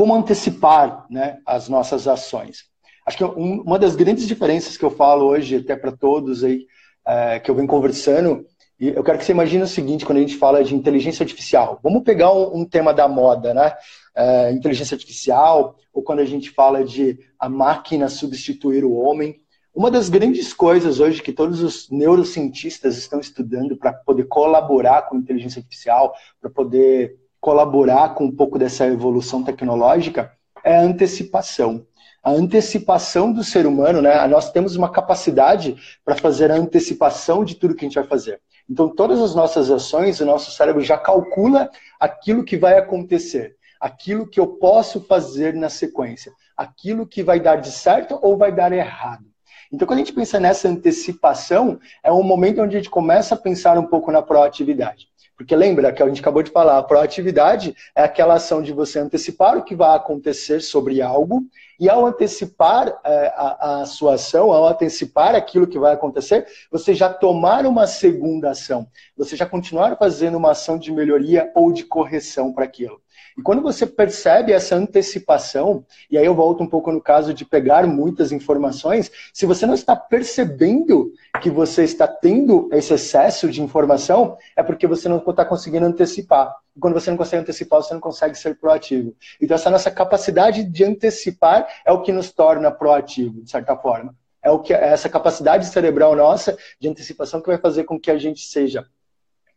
como 0.00 0.14
antecipar 0.14 1.04
né, 1.10 1.40
as 1.44 1.68
nossas 1.68 2.08
ações. 2.08 2.64
Acho 3.06 3.18
que 3.18 3.24
uma 3.24 3.78
das 3.78 3.94
grandes 3.94 4.26
diferenças 4.26 4.74
que 4.74 4.82
eu 4.82 4.90
falo 4.90 5.26
hoje, 5.26 5.56
até 5.56 5.76
para 5.76 5.92
todos 5.92 6.42
aí, 6.42 6.64
é, 7.06 7.38
que 7.38 7.50
eu 7.50 7.54
venho 7.54 7.68
conversando, 7.68 8.46
e 8.80 8.88
eu 8.88 9.04
quero 9.04 9.18
que 9.18 9.26
você 9.26 9.32
imagine 9.32 9.62
o 9.62 9.66
seguinte, 9.66 10.06
quando 10.06 10.16
a 10.16 10.22
gente 10.22 10.38
fala 10.38 10.64
de 10.64 10.74
inteligência 10.74 11.22
artificial. 11.22 11.78
Vamos 11.82 12.02
pegar 12.02 12.32
um, 12.32 12.60
um 12.60 12.64
tema 12.64 12.94
da 12.94 13.06
moda, 13.06 13.52
né? 13.52 13.74
É, 14.16 14.50
inteligência 14.52 14.94
artificial, 14.94 15.76
ou 15.92 16.02
quando 16.02 16.20
a 16.20 16.24
gente 16.24 16.48
fala 16.48 16.82
de 16.82 17.18
a 17.38 17.50
máquina 17.50 18.08
substituir 18.08 18.86
o 18.86 18.94
homem. 18.94 19.38
Uma 19.74 19.90
das 19.90 20.08
grandes 20.08 20.54
coisas 20.54 20.98
hoje 20.98 21.22
que 21.22 21.30
todos 21.30 21.62
os 21.62 21.90
neurocientistas 21.90 22.96
estão 22.96 23.20
estudando 23.20 23.76
para 23.76 23.92
poder 23.92 24.24
colaborar 24.28 25.02
com 25.02 25.16
a 25.16 25.18
inteligência 25.18 25.60
artificial, 25.60 26.14
para 26.40 26.48
poder 26.48 27.18
colaborar 27.40 28.14
com 28.14 28.24
um 28.24 28.34
pouco 28.34 28.58
dessa 28.58 28.86
evolução 28.86 29.42
tecnológica 29.42 30.32
é 30.62 30.76
a 30.76 30.82
antecipação. 30.82 31.86
A 32.22 32.30
antecipação 32.30 33.32
do 33.32 33.42
ser 33.42 33.66
humano, 33.66 34.02
né? 34.02 34.26
Nós 34.26 34.52
temos 34.52 34.76
uma 34.76 34.90
capacidade 34.90 35.76
para 36.04 36.14
fazer 36.14 36.50
a 36.50 36.56
antecipação 36.56 37.44
de 37.44 37.54
tudo 37.54 37.74
que 37.74 37.84
a 37.84 37.88
gente 37.88 37.94
vai 37.94 38.04
fazer. 38.04 38.40
Então, 38.68 38.88
todas 38.88 39.20
as 39.20 39.34
nossas 39.34 39.70
ações, 39.70 40.20
o 40.20 40.26
nosso 40.26 40.50
cérebro 40.50 40.82
já 40.82 40.98
calcula 40.98 41.70
aquilo 41.98 42.44
que 42.44 42.58
vai 42.58 42.78
acontecer, 42.78 43.56
aquilo 43.80 44.28
que 44.28 44.38
eu 44.38 44.46
posso 44.46 45.00
fazer 45.00 45.54
na 45.54 45.70
sequência, 45.70 46.30
aquilo 46.56 47.06
que 47.06 47.22
vai 47.22 47.40
dar 47.40 47.56
de 47.56 47.70
certo 47.70 48.18
ou 48.20 48.36
vai 48.36 48.52
dar 48.52 48.70
errado. 48.70 49.24
Então, 49.72 49.86
quando 49.88 50.00
a 50.00 50.02
gente 50.02 50.12
pensa 50.12 50.38
nessa 50.38 50.68
antecipação, 50.68 51.80
é 52.02 52.12
um 52.12 52.22
momento 52.22 52.60
onde 52.60 52.76
a 52.76 52.78
gente 52.78 52.90
começa 52.90 53.34
a 53.34 53.38
pensar 53.38 53.78
um 53.78 53.86
pouco 53.86 54.12
na 54.12 54.20
proatividade. 54.20 55.08
Porque 55.40 55.56
lembra 55.56 55.90
que 55.90 56.02
a 56.02 56.06
gente 56.06 56.20
acabou 56.20 56.42
de 56.42 56.50
falar, 56.50 56.76
a 56.76 56.82
proatividade 56.82 57.74
é 57.96 58.02
aquela 58.02 58.34
ação 58.34 58.60
de 58.60 58.74
você 58.74 58.98
antecipar 58.98 59.56
o 59.56 59.64
que 59.64 59.74
vai 59.74 59.96
acontecer 59.96 60.60
sobre 60.60 61.00
algo, 61.00 61.46
e 61.80 61.88
ao 61.88 62.04
antecipar 62.04 63.00
é, 63.02 63.32
a, 63.34 63.80
a, 63.80 63.86
sua 63.86 64.16
ação, 64.16 64.52
ao 64.52 64.68
antecipar 64.68 65.34
aquilo 65.34 65.66
que 65.66 65.78
vai 65.78 65.94
acontecer, 65.94 66.46
você 66.70 66.92
já 66.92 67.08
tomar 67.08 67.64
uma 67.64 67.86
segunda 67.86 68.50
ação, 68.50 68.86
você 69.16 69.34
já 69.34 69.46
continuar 69.46 69.96
fazendo 69.96 70.36
uma 70.36 70.50
ação 70.50 70.78
de 70.78 70.92
melhoria 70.92 71.50
ou 71.54 71.72
de 71.72 71.84
correção 71.84 72.52
para 72.52 72.66
aquilo. 72.66 73.00
E 73.36 73.42
quando 73.42 73.62
você 73.62 73.86
percebe 73.86 74.52
essa 74.52 74.74
antecipação, 74.76 75.84
e 76.10 76.18
aí 76.18 76.24
eu 76.24 76.34
volto 76.34 76.62
um 76.62 76.68
pouco 76.68 76.90
no 76.90 77.00
caso 77.00 77.32
de 77.32 77.44
pegar 77.44 77.86
muitas 77.86 78.32
informações, 78.32 79.10
se 79.32 79.46
você 79.46 79.66
não 79.66 79.74
está 79.74 79.94
percebendo 79.94 81.12
que 81.40 81.50
você 81.50 81.84
está 81.84 82.06
tendo 82.06 82.68
esse 82.72 82.94
excesso 82.94 83.50
de 83.50 83.62
informação, 83.62 84.36
é 84.56 84.62
porque 84.62 84.86
você 84.86 85.08
não 85.08 85.18
está 85.18 85.44
conseguindo 85.44 85.86
antecipar. 85.86 86.54
E 86.76 86.80
quando 86.80 86.94
você 86.94 87.10
não 87.10 87.16
consegue 87.16 87.42
antecipar, 87.42 87.82
você 87.82 87.94
não 87.94 88.00
consegue 88.00 88.34
ser 88.36 88.58
proativo. 88.58 89.14
Então, 89.40 89.54
essa 89.54 89.70
nossa 89.70 89.90
capacidade 89.90 90.64
de 90.64 90.84
antecipar 90.84 91.66
é 91.84 91.92
o 91.92 92.02
que 92.02 92.12
nos 92.12 92.32
torna 92.32 92.70
proativo, 92.70 93.42
de 93.42 93.50
certa 93.50 93.76
forma. 93.76 94.14
É 94.42 94.50
o 94.50 94.58
que 94.58 94.72
é 94.72 94.88
essa 94.88 95.08
capacidade 95.08 95.66
cerebral 95.66 96.16
nossa 96.16 96.56
de 96.78 96.88
antecipação 96.88 97.40
que 97.40 97.48
vai 97.48 97.58
fazer 97.58 97.84
com 97.84 98.00
que 98.00 98.10
a 98.10 98.18
gente 98.18 98.40
seja 98.40 98.86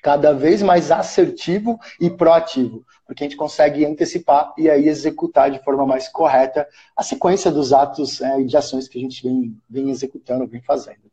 cada 0.03 0.33
vez 0.33 0.61
mais 0.61 0.91
assertivo 0.91 1.79
e 1.99 2.09
proativo, 2.09 2.85
porque 3.07 3.23
a 3.23 3.25
gente 3.25 3.37
consegue 3.37 3.85
antecipar 3.85 4.53
e 4.57 4.69
aí 4.69 4.89
executar 4.89 5.49
de 5.49 5.63
forma 5.63 5.87
mais 5.87 6.09
correta 6.09 6.67
a 6.95 7.01
sequência 7.01 7.49
dos 7.49 7.71
atos 7.71 8.19
é, 8.21 8.41
e 8.41 8.45
de 8.45 8.57
ações 8.57 8.89
que 8.89 8.97
a 8.99 9.01
gente 9.01 9.23
vem, 9.23 9.57
vem 9.69 9.89
executando, 9.89 10.45
vem 10.45 10.61
fazendo. 10.61 11.09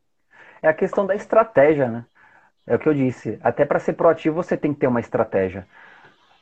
É 0.61 0.67
a 0.67 0.73
questão 0.73 1.05
da 1.05 1.15
estratégia, 1.15 1.87
né? 1.87 2.05
É 2.67 2.75
o 2.75 2.79
que 2.79 2.87
eu 2.87 2.93
disse. 2.93 3.39
Até 3.41 3.65
para 3.65 3.79
ser 3.79 3.93
proativo 3.93 4.35
você 4.35 4.57
tem 4.57 4.73
que 4.73 4.81
ter 4.81 4.87
uma 4.87 4.99
estratégia. 4.99 5.65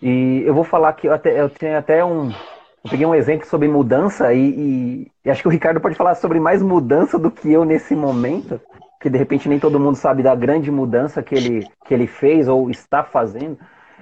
E 0.02 0.42
eu 0.44 0.54
vou 0.54 0.64
falar 0.64 0.94
que 0.94 1.08
eu, 1.08 1.14
até, 1.14 1.40
eu 1.40 1.50
tenho 1.50 1.78
até 1.78 2.04
um. 2.04 2.32
Eu 2.32 2.90
peguei 2.90 3.06
um 3.06 3.14
exemplo 3.14 3.46
sobre 3.46 3.68
mudança 3.68 4.34
e, 4.34 4.40
e, 4.40 5.12
e 5.24 5.30
acho 5.30 5.44
que 5.44 5.48
o 5.48 5.52
Ricardo 5.52 5.80
pode 5.80 5.96
falar 5.96 6.16
sobre 6.16 6.40
mais 6.40 6.64
mudança 6.64 7.20
do 7.20 7.30
que 7.30 7.52
eu 7.52 7.64
nesse 7.64 7.96
momento 7.96 8.60
que 9.00 9.10
de 9.10 9.18
repente 9.18 9.48
nem 9.48 9.60
todo 9.60 9.80
mundo 9.80 9.96
sabe 9.96 10.22
da 10.22 10.36
grande 10.36 10.70
mudança 10.70 11.24
que 11.24 11.34
ele, 11.34 11.68
que 11.86 11.94
ele 11.94 12.06
fez 12.06 12.48
ou 12.48 12.70
está 12.70 13.04
fazendo. 13.04 13.58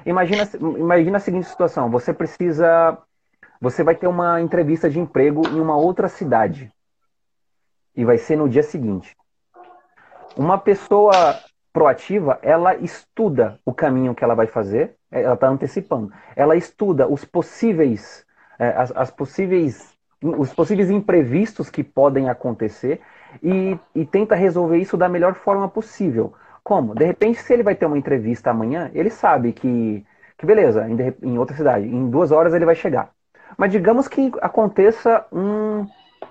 Imagina, 0.05 0.49
imagina 0.77 1.17
a 1.17 1.19
seguinte 1.19 1.47
situação: 1.47 1.89
você 1.89 2.13
precisa. 2.13 2.97
Você 3.61 3.83
vai 3.83 3.95
ter 3.95 4.07
uma 4.07 4.41
entrevista 4.41 4.89
de 4.89 4.99
emprego 4.99 5.47
em 5.47 5.59
uma 5.59 5.75
outra 5.75 6.07
cidade. 6.07 6.71
E 7.95 8.05
vai 8.05 8.17
ser 8.17 8.35
no 8.35 8.47
dia 8.47 8.63
seguinte. 8.63 9.15
Uma 10.35 10.57
pessoa 10.59 11.11
proativa, 11.73 12.39
ela 12.41 12.75
estuda 12.75 13.59
o 13.65 13.73
caminho 13.73 14.13
que 14.13 14.23
ela 14.23 14.35
vai 14.35 14.45
fazer, 14.45 14.95
ela 15.11 15.33
está 15.33 15.47
antecipando. 15.47 16.11
Ela 16.35 16.55
estuda 16.55 17.07
os 17.07 17.25
possíveis, 17.25 18.25
é, 18.59 18.69
as, 18.69 18.91
as 18.95 19.11
possíveis, 19.11 19.91
os 20.21 20.53
possíveis 20.53 20.91
imprevistos 20.91 21.69
que 21.69 21.83
podem 21.83 22.29
acontecer 22.29 23.01
e, 23.41 23.77
e 23.95 24.05
tenta 24.05 24.35
resolver 24.35 24.77
isso 24.77 24.97
da 24.97 25.09
melhor 25.09 25.33
forma 25.33 25.67
possível. 25.67 26.33
Como? 26.63 26.93
De 26.93 27.05
repente, 27.05 27.39
se 27.41 27.53
ele 27.53 27.63
vai 27.63 27.75
ter 27.75 27.85
uma 27.85 27.97
entrevista 27.97 28.51
amanhã, 28.51 28.91
ele 28.93 29.09
sabe 29.09 29.53
que, 29.53 30.05
que 30.37 30.45
beleza, 30.45 30.87
em, 30.89 30.97
em 31.21 31.37
outra 31.37 31.55
cidade, 31.55 31.87
em 31.87 32.09
duas 32.09 32.31
horas 32.31 32.53
ele 32.53 32.65
vai 32.65 32.75
chegar. 32.75 33.11
Mas 33.57 33.71
digamos 33.71 34.07
que 34.07 34.31
aconteça 34.41 35.25
um, 35.31 35.87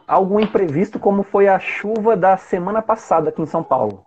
algo 0.06 0.38
imprevisto, 0.38 0.98
como 0.98 1.22
foi 1.22 1.48
a 1.48 1.58
chuva 1.58 2.16
da 2.16 2.36
semana 2.36 2.82
passada 2.82 3.30
aqui 3.30 3.40
em 3.40 3.46
São 3.46 3.62
Paulo. 3.62 4.04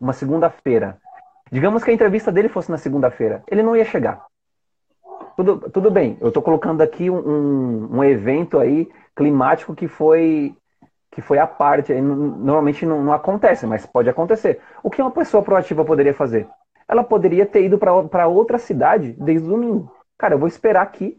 Uma 0.00 0.12
segunda-feira. 0.12 0.98
Digamos 1.50 1.84
que 1.84 1.90
a 1.90 1.94
entrevista 1.94 2.32
dele 2.32 2.48
fosse 2.48 2.70
na 2.70 2.76
segunda-feira. 2.76 3.42
Ele 3.48 3.62
não 3.62 3.76
ia 3.76 3.84
chegar. 3.84 4.26
Tudo, 5.36 5.70
tudo 5.70 5.90
bem, 5.90 6.16
eu 6.20 6.28
estou 6.28 6.42
colocando 6.42 6.80
aqui 6.80 7.10
um, 7.10 7.18
um, 7.18 7.98
um 7.98 8.04
evento 8.04 8.58
aí 8.58 8.88
climático 9.14 9.74
que 9.74 9.86
foi 9.86 10.56
que 11.10 11.20
foi 11.22 11.38
a 11.38 11.46
parte, 11.46 11.92
normalmente 11.94 12.84
não, 12.84 13.02
não 13.02 13.12
acontece, 13.12 13.66
mas 13.66 13.86
pode 13.86 14.08
acontecer. 14.08 14.60
O 14.82 14.90
que 14.90 15.00
uma 15.00 15.10
pessoa 15.10 15.42
proativa 15.42 15.84
poderia 15.84 16.14
fazer? 16.14 16.46
Ela 16.88 17.02
poderia 17.02 17.46
ter 17.46 17.64
ido 17.64 17.78
para 17.78 18.26
outra 18.26 18.58
cidade 18.58 19.12
desde 19.18 19.46
o 19.46 19.50
domingo. 19.50 19.92
Cara, 20.18 20.34
eu 20.34 20.38
vou 20.38 20.48
esperar 20.48 20.82
aqui, 20.82 21.18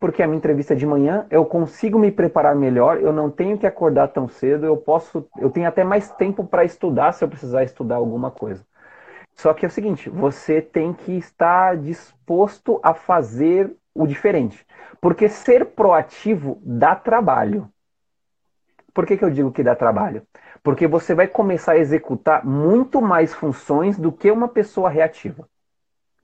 porque 0.00 0.22
a 0.22 0.26
minha 0.26 0.38
entrevista 0.38 0.74
é 0.74 0.76
de 0.76 0.86
manhã, 0.86 1.26
eu 1.30 1.44
consigo 1.44 1.98
me 1.98 2.10
preparar 2.10 2.54
melhor, 2.54 3.00
eu 3.00 3.12
não 3.12 3.30
tenho 3.30 3.56
que 3.56 3.66
acordar 3.66 4.08
tão 4.08 4.28
cedo, 4.28 4.66
eu 4.66 4.76
posso, 4.76 5.26
eu 5.38 5.50
tenho 5.50 5.68
até 5.68 5.84
mais 5.84 6.10
tempo 6.10 6.44
para 6.44 6.64
estudar 6.64 7.12
se 7.12 7.24
eu 7.24 7.28
precisar 7.28 7.62
estudar 7.64 7.96
alguma 7.96 8.30
coisa. 8.30 8.64
Só 9.34 9.52
que 9.52 9.66
é 9.66 9.68
o 9.68 9.70
seguinte, 9.70 10.08
você 10.08 10.62
tem 10.62 10.92
que 10.92 11.12
estar 11.12 11.76
disposto 11.76 12.80
a 12.82 12.94
fazer 12.94 13.70
o 13.94 14.06
diferente. 14.06 14.66
Porque 15.00 15.28
ser 15.28 15.66
proativo 15.66 16.58
dá 16.62 16.94
trabalho. 16.94 17.68
Por 18.96 19.04
que, 19.04 19.18
que 19.18 19.24
eu 19.26 19.28
digo 19.28 19.52
que 19.52 19.62
dá 19.62 19.76
trabalho? 19.76 20.22
Porque 20.62 20.86
você 20.86 21.14
vai 21.14 21.28
começar 21.28 21.72
a 21.72 21.78
executar 21.78 22.46
muito 22.46 23.02
mais 23.02 23.34
funções 23.34 23.98
do 23.98 24.10
que 24.10 24.30
uma 24.30 24.48
pessoa 24.48 24.88
reativa. 24.88 25.46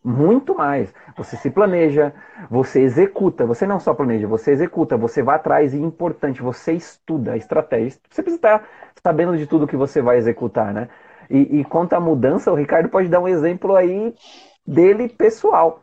Muito 0.02 0.54
mais. 0.54 0.90
Você 1.14 1.36
se 1.36 1.50
planeja, 1.50 2.14
você 2.48 2.80
executa. 2.80 3.44
Você 3.44 3.66
não 3.66 3.78
só 3.78 3.92
planeja, 3.92 4.26
você 4.26 4.52
executa, 4.52 4.96
você 4.96 5.22
vai 5.22 5.36
atrás 5.36 5.74
e 5.74 5.78
importante, 5.78 6.40
você 6.40 6.72
estuda 6.72 7.32
a 7.32 7.36
estratégia. 7.36 8.00
Você 8.08 8.22
precisa 8.22 8.38
estar 8.38 8.68
sabendo 9.04 9.36
de 9.36 9.46
tudo 9.46 9.66
que 9.66 9.76
você 9.76 10.00
vai 10.00 10.16
executar, 10.16 10.72
né? 10.72 10.88
E, 11.28 11.60
e 11.60 11.64
quanto 11.66 11.92
à 11.92 12.00
mudança, 12.00 12.50
o 12.50 12.54
Ricardo 12.54 12.88
pode 12.88 13.10
dar 13.10 13.20
um 13.20 13.28
exemplo 13.28 13.76
aí 13.76 14.14
dele 14.66 15.10
pessoal. 15.10 15.82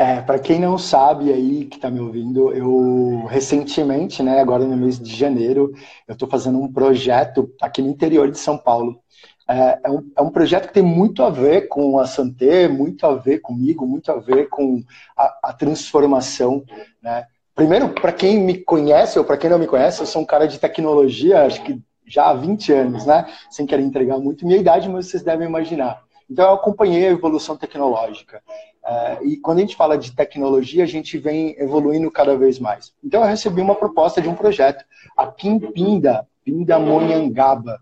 É, 0.00 0.22
para 0.22 0.38
quem 0.38 0.58
não 0.58 0.78
sabe 0.78 1.30
aí 1.30 1.66
que 1.66 1.76
está 1.76 1.90
me 1.90 2.00
ouvindo, 2.00 2.54
eu 2.54 3.26
recentemente, 3.26 4.22
né, 4.22 4.40
agora 4.40 4.64
no 4.64 4.74
mês 4.74 4.98
de 4.98 5.14
janeiro, 5.14 5.74
eu 6.08 6.14
estou 6.14 6.26
fazendo 6.26 6.58
um 6.58 6.72
projeto 6.72 7.52
aqui 7.60 7.82
no 7.82 7.90
interior 7.90 8.30
de 8.30 8.38
São 8.38 8.56
Paulo. 8.56 8.98
É, 9.46 9.78
é, 9.84 9.90
um, 9.90 10.10
é 10.16 10.22
um 10.22 10.30
projeto 10.30 10.68
que 10.68 10.72
tem 10.72 10.82
muito 10.82 11.22
a 11.22 11.28
ver 11.28 11.68
com 11.68 11.98
a 11.98 12.06
Santé, 12.06 12.66
muito 12.66 13.04
a 13.04 13.14
ver 13.14 13.40
comigo, 13.40 13.86
muito 13.86 14.10
a 14.10 14.18
ver 14.18 14.48
com 14.48 14.82
a, 15.14 15.38
a 15.50 15.52
transformação, 15.52 16.64
né? 17.02 17.26
Primeiro, 17.54 17.90
para 17.90 18.10
quem 18.10 18.38
me 18.38 18.56
conhece 18.56 19.18
ou 19.18 19.24
para 19.26 19.36
quem 19.36 19.50
não 19.50 19.58
me 19.58 19.66
conhece, 19.66 20.00
eu 20.00 20.06
sou 20.06 20.22
um 20.22 20.26
cara 20.26 20.48
de 20.48 20.58
tecnologia, 20.58 21.42
acho 21.42 21.62
que 21.62 21.78
já 22.06 22.30
há 22.30 22.32
20 22.32 22.72
anos, 22.72 23.04
né? 23.04 23.26
Sem 23.50 23.66
querer 23.66 23.82
entregar 23.82 24.18
muito 24.18 24.46
minha 24.46 24.58
idade, 24.58 24.88
mas 24.88 25.08
vocês 25.08 25.22
devem 25.22 25.46
imaginar. 25.46 26.02
Então, 26.30 26.46
eu 26.46 26.54
acompanhei 26.54 27.08
a 27.08 27.10
evolução 27.10 27.54
tecnológica. 27.54 28.40
Uh, 28.84 29.26
e 29.26 29.36
quando 29.36 29.58
a 29.58 29.60
gente 29.60 29.76
fala 29.76 29.98
de 29.98 30.12
tecnologia, 30.12 30.84
a 30.84 30.86
gente 30.86 31.18
vem 31.18 31.54
evoluindo 31.58 32.10
cada 32.10 32.36
vez 32.36 32.58
mais. 32.58 32.92
Então, 33.04 33.20
eu 33.22 33.28
recebi 33.28 33.60
uma 33.60 33.74
proposta 33.74 34.20
de 34.20 34.28
um 34.28 34.34
projeto 34.34 34.84
aqui 35.16 35.48
em 35.48 35.58
Pinda, 35.58 36.26
Pindamonhangaba. 36.44 37.78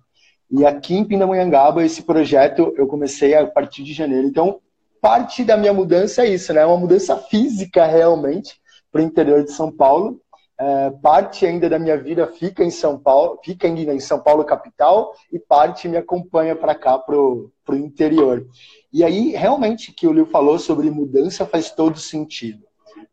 E 0.51 0.67
aqui 0.67 0.95
em 0.97 1.05
Pindamonhangaba, 1.05 1.85
esse 1.85 2.03
projeto 2.03 2.73
eu 2.77 2.87
comecei 2.87 3.35
a 3.35 3.47
partir 3.47 3.85
de 3.85 3.93
janeiro. 3.93 4.27
Então, 4.27 4.61
parte 5.01 5.45
da 5.45 5.57
minha 5.57 5.73
mudança 5.73 6.23
é 6.23 6.29
isso, 6.29 6.53
né? 6.53 6.65
Uma 6.65 6.77
mudança 6.77 7.17
física 7.17 7.87
realmente 7.87 8.61
para 8.91 9.01
o 9.01 9.05
interior 9.05 9.45
de 9.45 9.53
São 9.53 9.71
Paulo. 9.71 10.21
É, 10.61 10.91
parte 10.91 11.47
ainda 11.47 11.69
da 11.69 11.79
minha 11.79 11.97
vida 11.97 12.27
fica 12.27 12.65
em 12.65 12.71
São 12.71 12.99
Paulo, 12.99 13.39
fica 13.45 13.69
ainda 13.69 13.95
em 13.95 14.01
São 14.01 14.19
Paulo 14.19 14.45
capital 14.45 15.15
e 15.33 15.39
parte 15.39 15.87
me 15.87 15.97
acompanha 15.97 16.57
para 16.57 16.75
cá 16.75 16.99
pro, 16.99 17.53
pro 17.65 17.77
interior. 17.77 18.45
E 18.93 19.05
aí 19.05 19.31
realmente 19.31 19.93
que 19.93 20.07
o 20.07 20.13
Lio 20.13 20.27
falou 20.27 20.59
sobre 20.59 20.91
mudança 20.91 21.47
faz 21.47 21.71
todo 21.71 21.97
sentido, 21.99 22.65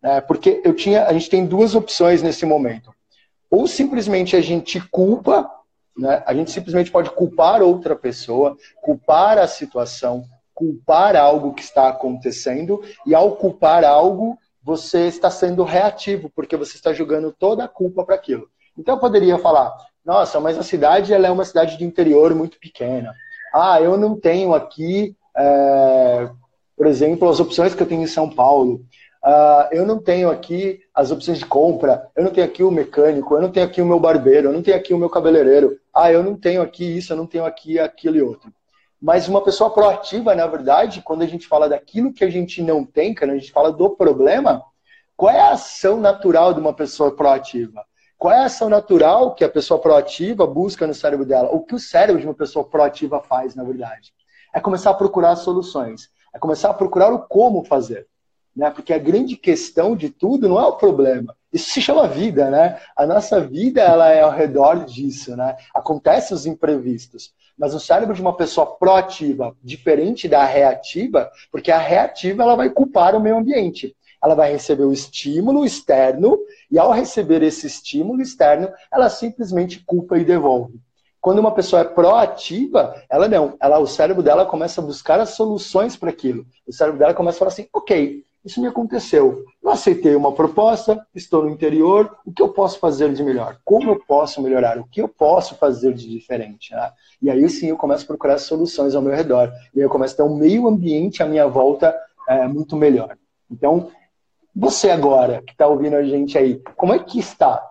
né? 0.01 0.21
Porque 0.21 0.59
eu 0.65 0.73
tinha, 0.73 1.05
a 1.05 1.13
gente 1.13 1.29
tem 1.29 1.45
duas 1.45 1.75
opções 1.75 2.23
nesse 2.23 2.47
momento. 2.47 2.91
Ou 3.51 3.67
simplesmente 3.67 4.35
a 4.35 4.41
gente 4.41 4.81
culpa, 4.89 5.47
né? 5.95 6.23
A 6.25 6.33
gente 6.33 6.49
simplesmente 6.49 6.89
pode 6.89 7.11
culpar 7.11 7.61
outra 7.61 7.95
pessoa, 7.95 8.57
culpar 8.81 9.37
a 9.37 9.47
situação, 9.47 10.25
culpar 10.51 11.15
algo 11.15 11.53
que 11.53 11.61
está 11.61 11.89
acontecendo 11.89 12.81
e 13.05 13.13
ao 13.13 13.35
culpar 13.35 13.83
algo 13.83 14.35
você 14.65 15.05
está 15.05 15.29
sendo 15.29 15.63
reativo, 15.63 16.27
porque 16.35 16.57
você 16.57 16.75
está 16.75 16.91
jogando 16.91 17.31
toda 17.31 17.63
a 17.63 17.67
culpa 17.67 18.03
para 18.03 18.15
aquilo. 18.15 18.49
Então 18.75 18.95
eu 18.95 18.99
poderia 18.99 19.37
falar, 19.37 19.71
nossa, 20.03 20.39
mas 20.39 20.57
a 20.57 20.63
cidade 20.63 21.13
ela 21.13 21.27
é 21.27 21.31
uma 21.31 21.45
cidade 21.45 21.77
de 21.77 21.85
interior 21.85 22.33
muito 22.33 22.59
pequena. 22.59 23.13
Ah, 23.53 23.79
eu 23.79 23.95
não 23.95 24.19
tenho 24.19 24.55
aqui, 24.55 25.15
é, 25.37 26.29
por 26.75 26.87
exemplo, 26.87 27.29
as 27.29 27.39
opções 27.39 27.75
que 27.75 27.83
eu 27.83 27.87
tenho 27.87 28.01
em 28.01 28.07
São 28.07 28.27
Paulo. 28.27 28.83
Ah, 29.23 29.69
eu 29.71 29.85
não 29.85 29.99
tenho 29.99 30.31
aqui 30.31 30.81
as 30.95 31.11
opções 31.11 31.37
de 31.37 31.45
compra, 31.45 32.07
eu 32.15 32.23
não 32.23 32.31
tenho 32.31 32.47
aqui 32.47 32.63
o 32.63 32.71
mecânico, 32.71 33.35
eu 33.35 33.41
não 33.41 33.51
tenho 33.51 33.67
aqui 33.67 33.83
o 33.83 33.85
meu 33.85 33.99
barbeiro, 33.99 34.49
eu 34.49 34.53
não 34.53 34.63
tenho 34.63 34.77
aqui 34.77 34.95
o 34.95 34.97
meu 34.97 35.11
cabeleireiro. 35.11 35.79
Ah, 35.93 36.11
eu 36.11 36.23
não 36.23 36.35
tenho 36.35 36.63
aqui 36.63 36.97
isso, 36.97 37.13
eu 37.13 37.17
não 37.17 37.27
tenho 37.27 37.45
aqui 37.45 37.77
aquilo 37.77 38.17
e 38.17 38.21
outro. 38.23 38.51
Mas 39.01 39.27
uma 39.27 39.43
pessoa 39.43 39.69
proativa, 39.69 40.33
na 40.33 40.47
verdade, 40.47 41.01
quando 41.01 41.21
a 41.21 41.27
gente 41.27 41.47
fala 41.47 41.69
daquilo 41.69 42.13
que 42.13 42.23
a 42.23 42.29
gente 42.29 42.61
não 42.61 42.85
tem, 42.85 43.13
quando 43.13 43.31
a 43.31 43.37
gente 43.37 43.51
fala 43.51 43.71
do 43.71 43.89
problema, 43.89 44.63
qual 45.15 45.31
é 45.31 45.39
a 45.39 45.51
ação 45.51 45.99
natural 45.99 46.53
de 46.53 46.59
uma 46.59 46.73
pessoa 46.73 47.15
proativa? 47.15 47.85
Qual 48.17 48.33
é 48.33 48.39
a 48.39 48.45
ação 48.45 48.69
natural 48.69 49.35
que 49.35 49.43
a 49.43 49.49
pessoa 49.49 49.79
proativa 49.79 50.47
busca 50.47 50.87
no 50.87 50.93
cérebro 50.93 51.25
dela? 51.25 51.49
O 51.51 51.61
que 51.61 51.75
o 51.75 51.79
cérebro 51.79 52.21
de 52.21 52.27
uma 52.27 52.33
pessoa 52.33 52.65
proativa 52.65 53.21
faz, 53.21 53.55
na 53.55 53.63
verdade? 53.63 54.13
É 54.53 54.59
começar 54.59 54.91
a 54.91 54.95
procurar 54.95 55.35
soluções. 55.35 56.09
É 56.33 56.39
começar 56.39 56.69
a 56.69 56.73
procurar 56.73 57.13
o 57.13 57.19
como 57.19 57.65
fazer. 57.65 58.07
Né? 58.55 58.69
Porque 58.71 58.93
a 58.93 58.97
grande 58.97 59.35
questão 59.35 59.95
de 59.95 60.09
tudo 60.09 60.47
não 60.47 60.59
é 60.59 60.65
o 60.65 60.77
problema. 60.77 61.35
Isso 61.51 61.71
se 61.71 61.81
chama 61.81 62.07
vida, 62.07 62.49
né? 62.49 62.79
A 62.95 63.05
nossa 63.05 63.39
vida 63.39 63.81
ela 63.81 64.09
é 64.09 64.21
ao 64.21 64.31
redor 64.31 64.83
disso, 64.83 65.35
né? 65.37 65.55
Acontecem 65.73 66.35
os 66.35 66.45
imprevistos. 66.45 67.33
Mas 67.57 67.73
o 67.73 67.79
cérebro 67.79 68.13
de 68.13 68.21
uma 68.21 68.35
pessoa 68.35 68.75
proativa, 68.75 69.55
diferente 69.63 70.27
da 70.27 70.43
reativa, 70.43 71.31
porque 71.51 71.71
a 71.71 71.77
reativa 71.77 72.43
ela 72.43 72.55
vai 72.55 72.69
culpar 72.69 73.15
o 73.15 73.19
meio 73.19 73.37
ambiente. 73.37 73.95
Ela 74.21 74.35
vai 74.35 74.51
receber 74.51 74.83
o 74.83 74.91
estímulo 74.91 75.63
externo 75.65 76.37
e 76.69 76.79
ao 76.79 76.91
receber 76.91 77.43
esse 77.43 77.67
estímulo 77.67 78.21
externo, 78.21 78.69
ela 78.91 79.09
simplesmente 79.09 79.83
culpa 79.85 80.17
e 80.17 80.25
devolve. 80.25 80.79
Quando 81.21 81.39
uma 81.39 81.53
pessoa 81.53 81.81
é 81.81 81.85
proativa, 81.85 83.01
ela 83.09 83.27
não. 83.27 83.55
Ela, 83.59 83.79
o 83.79 83.87
cérebro 83.87 84.21
dela 84.21 84.45
começa 84.45 84.81
a 84.81 84.83
buscar 84.83 85.19
as 85.19 85.29
soluções 85.29 85.95
para 85.95 86.09
aquilo. 86.09 86.45
O 86.67 86.73
cérebro 86.73 86.99
dela 86.99 87.13
começa 87.13 87.37
a 87.37 87.39
falar 87.39 87.51
assim: 87.51 87.67
ok, 87.73 88.24
isso 88.45 88.61
me 88.61 88.67
aconteceu. 88.67 89.43
Eu 89.61 89.71
aceitei 89.71 90.15
uma 90.15 90.31
proposta, 90.31 91.05
estou 91.15 91.43
no 91.43 91.49
interior, 91.49 92.15
o 92.23 92.31
que 92.31 92.41
eu 92.41 92.49
posso 92.49 92.77
fazer 92.77 93.11
de 93.11 93.23
melhor? 93.23 93.57
Como 93.65 93.89
eu 93.89 93.99
posso 94.07 94.39
melhorar? 94.41 94.77
O 94.77 94.85
que 94.85 95.01
eu 95.01 95.07
posso 95.07 95.55
fazer 95.55 95.93
de 95.93 96.07
diferente? 96.07 96.71
Né? 96.71 96.91
E 97.23 97.29
aí 97.31 97.49
sim 97.49 97.67
eu 97.67 97.77
começo 97.77 98.03
a 98.03 98.07
procurar 98.07 98.37
soluções 98.37 98.93
ao 98.93 99.01
meu 99.01 99.15
redor. 99.15 99.51
E 99.73 99.79
aí 99.79 99.85
eu 99.85 99.89
começo 99.89 100.13
a 100.13 100.17
ter 100.17 100.23
um 100.23 100.37
meio 100.37 100.67
ambiente 100.67 101.23
à 101.23 101.25
minha 101.25 101.47
volta 101.47 101.95
é, 102.29 102.47
muito 102.47 102.75
melhor. 102.75 103.17
Então, 103.49 103.89
você 104.55 104.91
agora, 104.91 105.41
que 105.41 105.51
está 105.51 105.67
ouvindo 105.67 105.95
a 105.95 106.03
gente 106.03 106.37
aí, 106.37 106.61
como 106.75 106.93
é 106.93 106.99
que 106.99 107.19
está? 107.19 107.67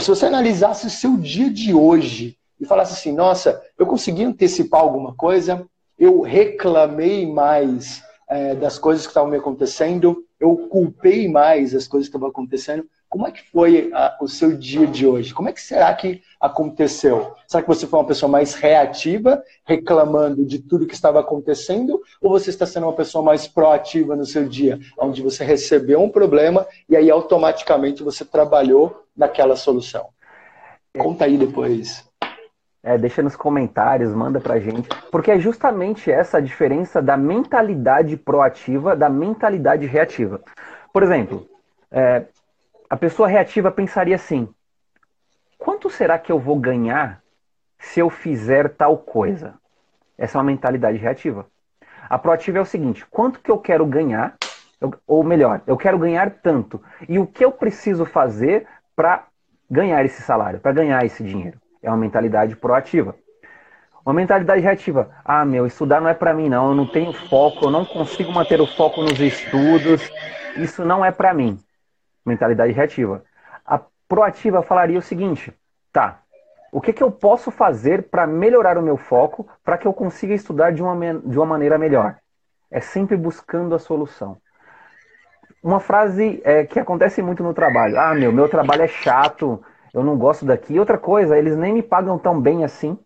Se 0.00 0.08
você 0.08 0.26
analisasse 0.26 0.86
o 0.86 0.90
seu 0.90 1.16
dia 1.16 1.48
de 1.50 1.72
hoje 1.72 2.36
e 2.58 2.66
falasse 2.66 2.94
assim, 2.94 3.12
nossa, 3.12 3.62
eu 3.78 3.86
consegui 3.86 4.24
antecipar 4.24 4.80
alguma 4.80 5.14
coisa, 5.14 5.64
eu 5.98 6.20
reclamei 6.20 7.30
mais 7.30 8.02
é, 8.28 8.54
das 8.54 8.78
coisas 8.78 9.06
que 9.06 9.10
estavam 9.10 9.30
me 9.30 9.36
acontecendo, 9.36 10.24
eu 10.38 10.56
culpei 10.68 11.28
mais 11.28 11.74
as 11.74 11.86
coisas 11.86 12.08
que 12.08 12.10
estavam 12.10 12.28
acontecendo. 12.28 12.86
Como 13.08 13.26
é 13.26 13.30
que 13.30 13.48
foi 13.50 13.90
a, 13.94 14.18
o 14.20 14.28
seu 14.28 14.56
dia 14.56 14.86
de 14.86 15.06
hoje? 15.06 15.32
Como 15.32 15.48
é 15.48 15.52
que 15.52 15.60
será 15.60 15.94
que 15.94 16.22
aconteceu? 16.40 17.34
Será 17.46 17.62
que 17.62 17.68
você 17.68 17.86
foi 17.86 18.00
uma 18.00 18.06
pessoa 18.06 18.30
mais 18.30 18.54
reativa, 18.54 19.42
reclamando 19.64 20.44
de 20.44 20.58
tudo 20.58 20.86
que 20.86 20.94
estava 20.94 21.20
acontecendo? 21.20 22.00
Ou 22.20 22.30
você 22.30 22.50
está 22.50 22.66
sendo 22.66 22.86
uma 22.86 22.92
pessoa 22.92 23.22
mais 23.22 23.46
proativa 23.46 24.16
no 24.16 24.26
seu 24.26 24.48
dia, 24.48 24.78
onde 24.98 25.22
você 25.22 25.44
recebeu 25.44 26.02
um 26.02 26.10
problema 26.10 26.66
e 26.88 26.96
aí 26.96 27.10
automaticamente 27.10 28.02
você 28.02 28.24
trabalhou 28.24 29.04
naquela 29.16 29.56
solução? 29.56 30.08
Conta 30.98 31.26
aí 31.26 31.36
depois. 31.36 32.05
É, 32.86 32.96
deixa 32.96 33.20
nos 33.20 33.34
comentários, 33.34 34.14
manda 34.14 34.38
pra 34.38 34.60
gente. 34.60 34.88
Porque 35.10 35.32
é 35.32 35.40
justamente 35.40 36.08
essa 36.08 36.38
a 36.38 36.40
diferença 36.40 37.02
da 37.02 37.16
mentalidade 37.16 38.16
proativa 38.16 38.94
da 38.94 39.08
mentalidade 39.08 39.84
reativa. 39.86 40.40
Por 40.92 41.02
exemplo, 41.02 41.48
é, 41.90 42.26
a 42.88 42.96
pessoa 42.96 43.26
reativa 43.26 43.72
pensaria 43.72 44.14
assim: 44.14 44.48
quanto 45.58 45.90
será 45.90 46.16
que 46.16 46.30
eu 46.30 46.38
vou 46.38 46.60
ganhar 46.60 47.20
se 47.76 47.98
eu 47.98 48.08
fizer 48.08 48.68
tal 48.68 48.96
coisa? 48.96 49.54
Essa 50.16 50.38
é 50.38 50.40
uma 50.40 50.46
mentalidade 50.46 50.96
reativa. 50.96 51.44
A 52.08 52.16
proativa 52.16 52.58
é 52.58 52.60
o 52.60 52.64
seguinte: 52.64 53.04
quanto 53.06 53.40
que 53.40 53.50
eu 53.50 53.58
quero 53.58 53.84
ganhar, 53.84 54.36
ou 55.08 55.24
melhor, 55.24 55.60
eu 55.66 55.76
quero 55.76 55.98
ganhar 55.98 56.30
tanto. 56.30 56.80
E 57.08 57.18
o 57.18 57.26
que 57.26 57.44
eu 57.44 57.50
preciso 57.50 58.04
fazer 58.04 58.64
para 58.94 59.26
ganhar 59.68 60.04
esse 60.04 60.22
salário, 60.22 60.60
para 60.60 60.70
ganhar 60.70 61.04
esse 61.04 61.24
dinheiro? 61.24 61.58
É 61.82 61.88
uma 61.88 61.96
mentalidade 61.96 62.56
proativa. 62.56 63.14
Uma 64.04 64.14
mentalidade 64.14 64.62
reativa. 64.62 65.10
Ah, 65.24 65.44
meu, 65.44 65.66
estudar 65.66 66.00
não 66.00 66.08
é 66.08 66.14
para 66.14 66.32
mim, 66.32 66.48
não. 66.48 66.68
Eu 66.68 66.74
não 66.76 66.86
tenho 66.86 67.12
foco, 67.12 67.64
eu 67.64 67.70
não 67.72 67.84
consigo 67.84 68.32
manter 68.32 68.60
o 68.60 68.66
foco 68.66 69.02
nos 69.02 69.18
estudos. 69.18 70.08
Isso 70.56 70.84
não 70.84 71.04
é 71.04 71.10
para 71.10 71.34
mim. 71.34 71.58
Mentalidade 72.24 72.72
reativa. 72.72 73.24
A 73.64 73.80
proativa 74.08 74.62
falaria 74.62 74.98
o 74.98 75.02
seguinte: 75.02 75.52
tá, 75.92 76.20
O 76.70 76.80
que, 76.80 76.92
que 76.92 77.02
eu 77.02 77.10
posso 77.10 77.50
fazer 77.50 78.04
para 78.04 78.28
melhorar 78.28 78.78
o 78.78 78.82
meu 78.82 78.96
foco, 78.96 79.48
para 79.64 79.76
que 79.76 79.88
eu 79.88 79.92
consiga 79.92 80.34
estudar 80.34 80.70
de 80.70 80.82
uma, 80.82 81.14
de 81.14 81.36
uma 81.36 81.46
maneira 81.46 81.76
melhor? 81.76 82.16
É 82.70 82.80
sempre 82.80 83.16
buscando 83.16 83.74
a 83.74 83.78
solução. 83.78 84.36
Uma 85.60 85.80
frase 85.80 86.40
é, 86.44 86.64
que 86.64 86.78
acontece 86.78 87.20
muito 87.22 87.42
no 87.42 87.52
trabalho. 87.52 87.98
Ah, 87.98 88.14
meu, 88.14 88.30
meu 88.30 88.48
trabalho 88.48 88.82
é 88.82 88.88
chato, 88.88 89.60
eu 89.92 90.02
não 90.04 90.16
gosto 90.16 90.44
daqui. 90.44 90.78
Outra 90.78 90.98
coisa, 90.98 91.36
eles 91.36 91.56
nem 91.56 91.72
me 91.72 91.82
pagam 91.82 92.18
tão 92.18 92.40
bem 92.40 92.64
assim, 92.64 92.98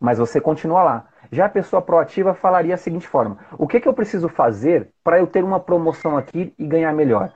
mas 0.00 0.18
você 0.18 0.40
continua 0.40 0.82
lá. 0.82 1.08
Já 1.32 1.46
a 1.46 1.50
pessoa 1.50 1.82
proativa 1.82 2.34
falaria 2.34 2.74
a 2.74 2.78
seguinte 2.78 3.06
forma: 3.06 3.38
o 3.58 3.66
que, 3.66 3.80
que 3.80 3.88
eu 3.88 3.94
preciso 3.94 4.28
fazer 4.28 4.88
para 5.04 5.18
eu 5.18 5.26
ter 5.26 5.44
uma 5.44 5.60
promoção 5.60 6.16
aqui 6.16 6.54
e 6.58 6.66
ganhar 6.66 6.92
melhor? 6.92 7.32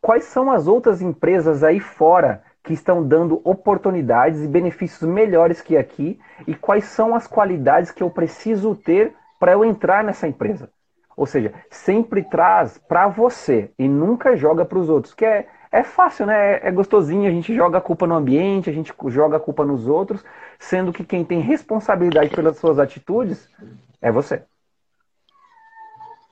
Quais 0.00 0.24
são 0.24 0.50
as 0.50 0.66
outras 0.66 1.00
empresas 1.00 1.62
aí 1.62 1.78
fora 1.78 2.42
que 2.62 2.72
estão 2.72 3.02
dando 3.06 3.40
oportunidades 3.44 4.42
e 4.42 4.48
benefícios 4.48 5.08
melhores 5.08 5.60
que 5.60 5.76
aqui 5.76 6.18
e 6.46 6.54
quais 6.54 6.84
são 6.84 7.14
as 7.14 7.26
qualidades 7.26 7.90
que 7.90 8.02
eu 8.02 8.10
preciso 8.10 8.74
ter 8.74 9.14
para 9.38 9.52
eu 9.52 9.64
entrar 9.64 10.04
nessa 10.04 10.28
empresa. 10.28 10.70
Ou 11.16 11.26
seja, 11.26 11.52
sempre 11.68 12.22
traz 12.22 12.78
para 12.78 13.08
você 13.08 13.70
e 13.78 13.88
nunca 13.88 14.36
joga 14.36 14.64
para 14.64 14.78
os 14.78 14.88
outros, 14.88 15.12
que 15.12 15.24
é, 15.24 15.46
é 15.72 15.82
fácil, 15.82 16.26
né? 16.26 16.56
É, 16.56 16.68
é 16.68 16.70
gostosinho, 16.70 17.26
a 17.26 17.32
gente 17.32 17.54
joga 17.54 17.78
a 17.78 17.80
culpa 17.80 18.06
no 18.06 18.14
ambiente, 18.14 18.68
a 18.68 18.72
gente 18.72 18.92
joga 19.08 19.38
a 19.38 19.40
culpa 19.40 19.64
nos 19.64 19.86
outros, 19.86 20.22
sendo 20.58 20.92
que 20.92 21.02
quem 21.02 21.24
tem 21.24 21.40
responsabilidade 21.40 22.30
pelas 22.30 22.58
suas 22.58 22.78
atitudes 22.78 23.48
é 24.00 24.12
você. 24.12 24.42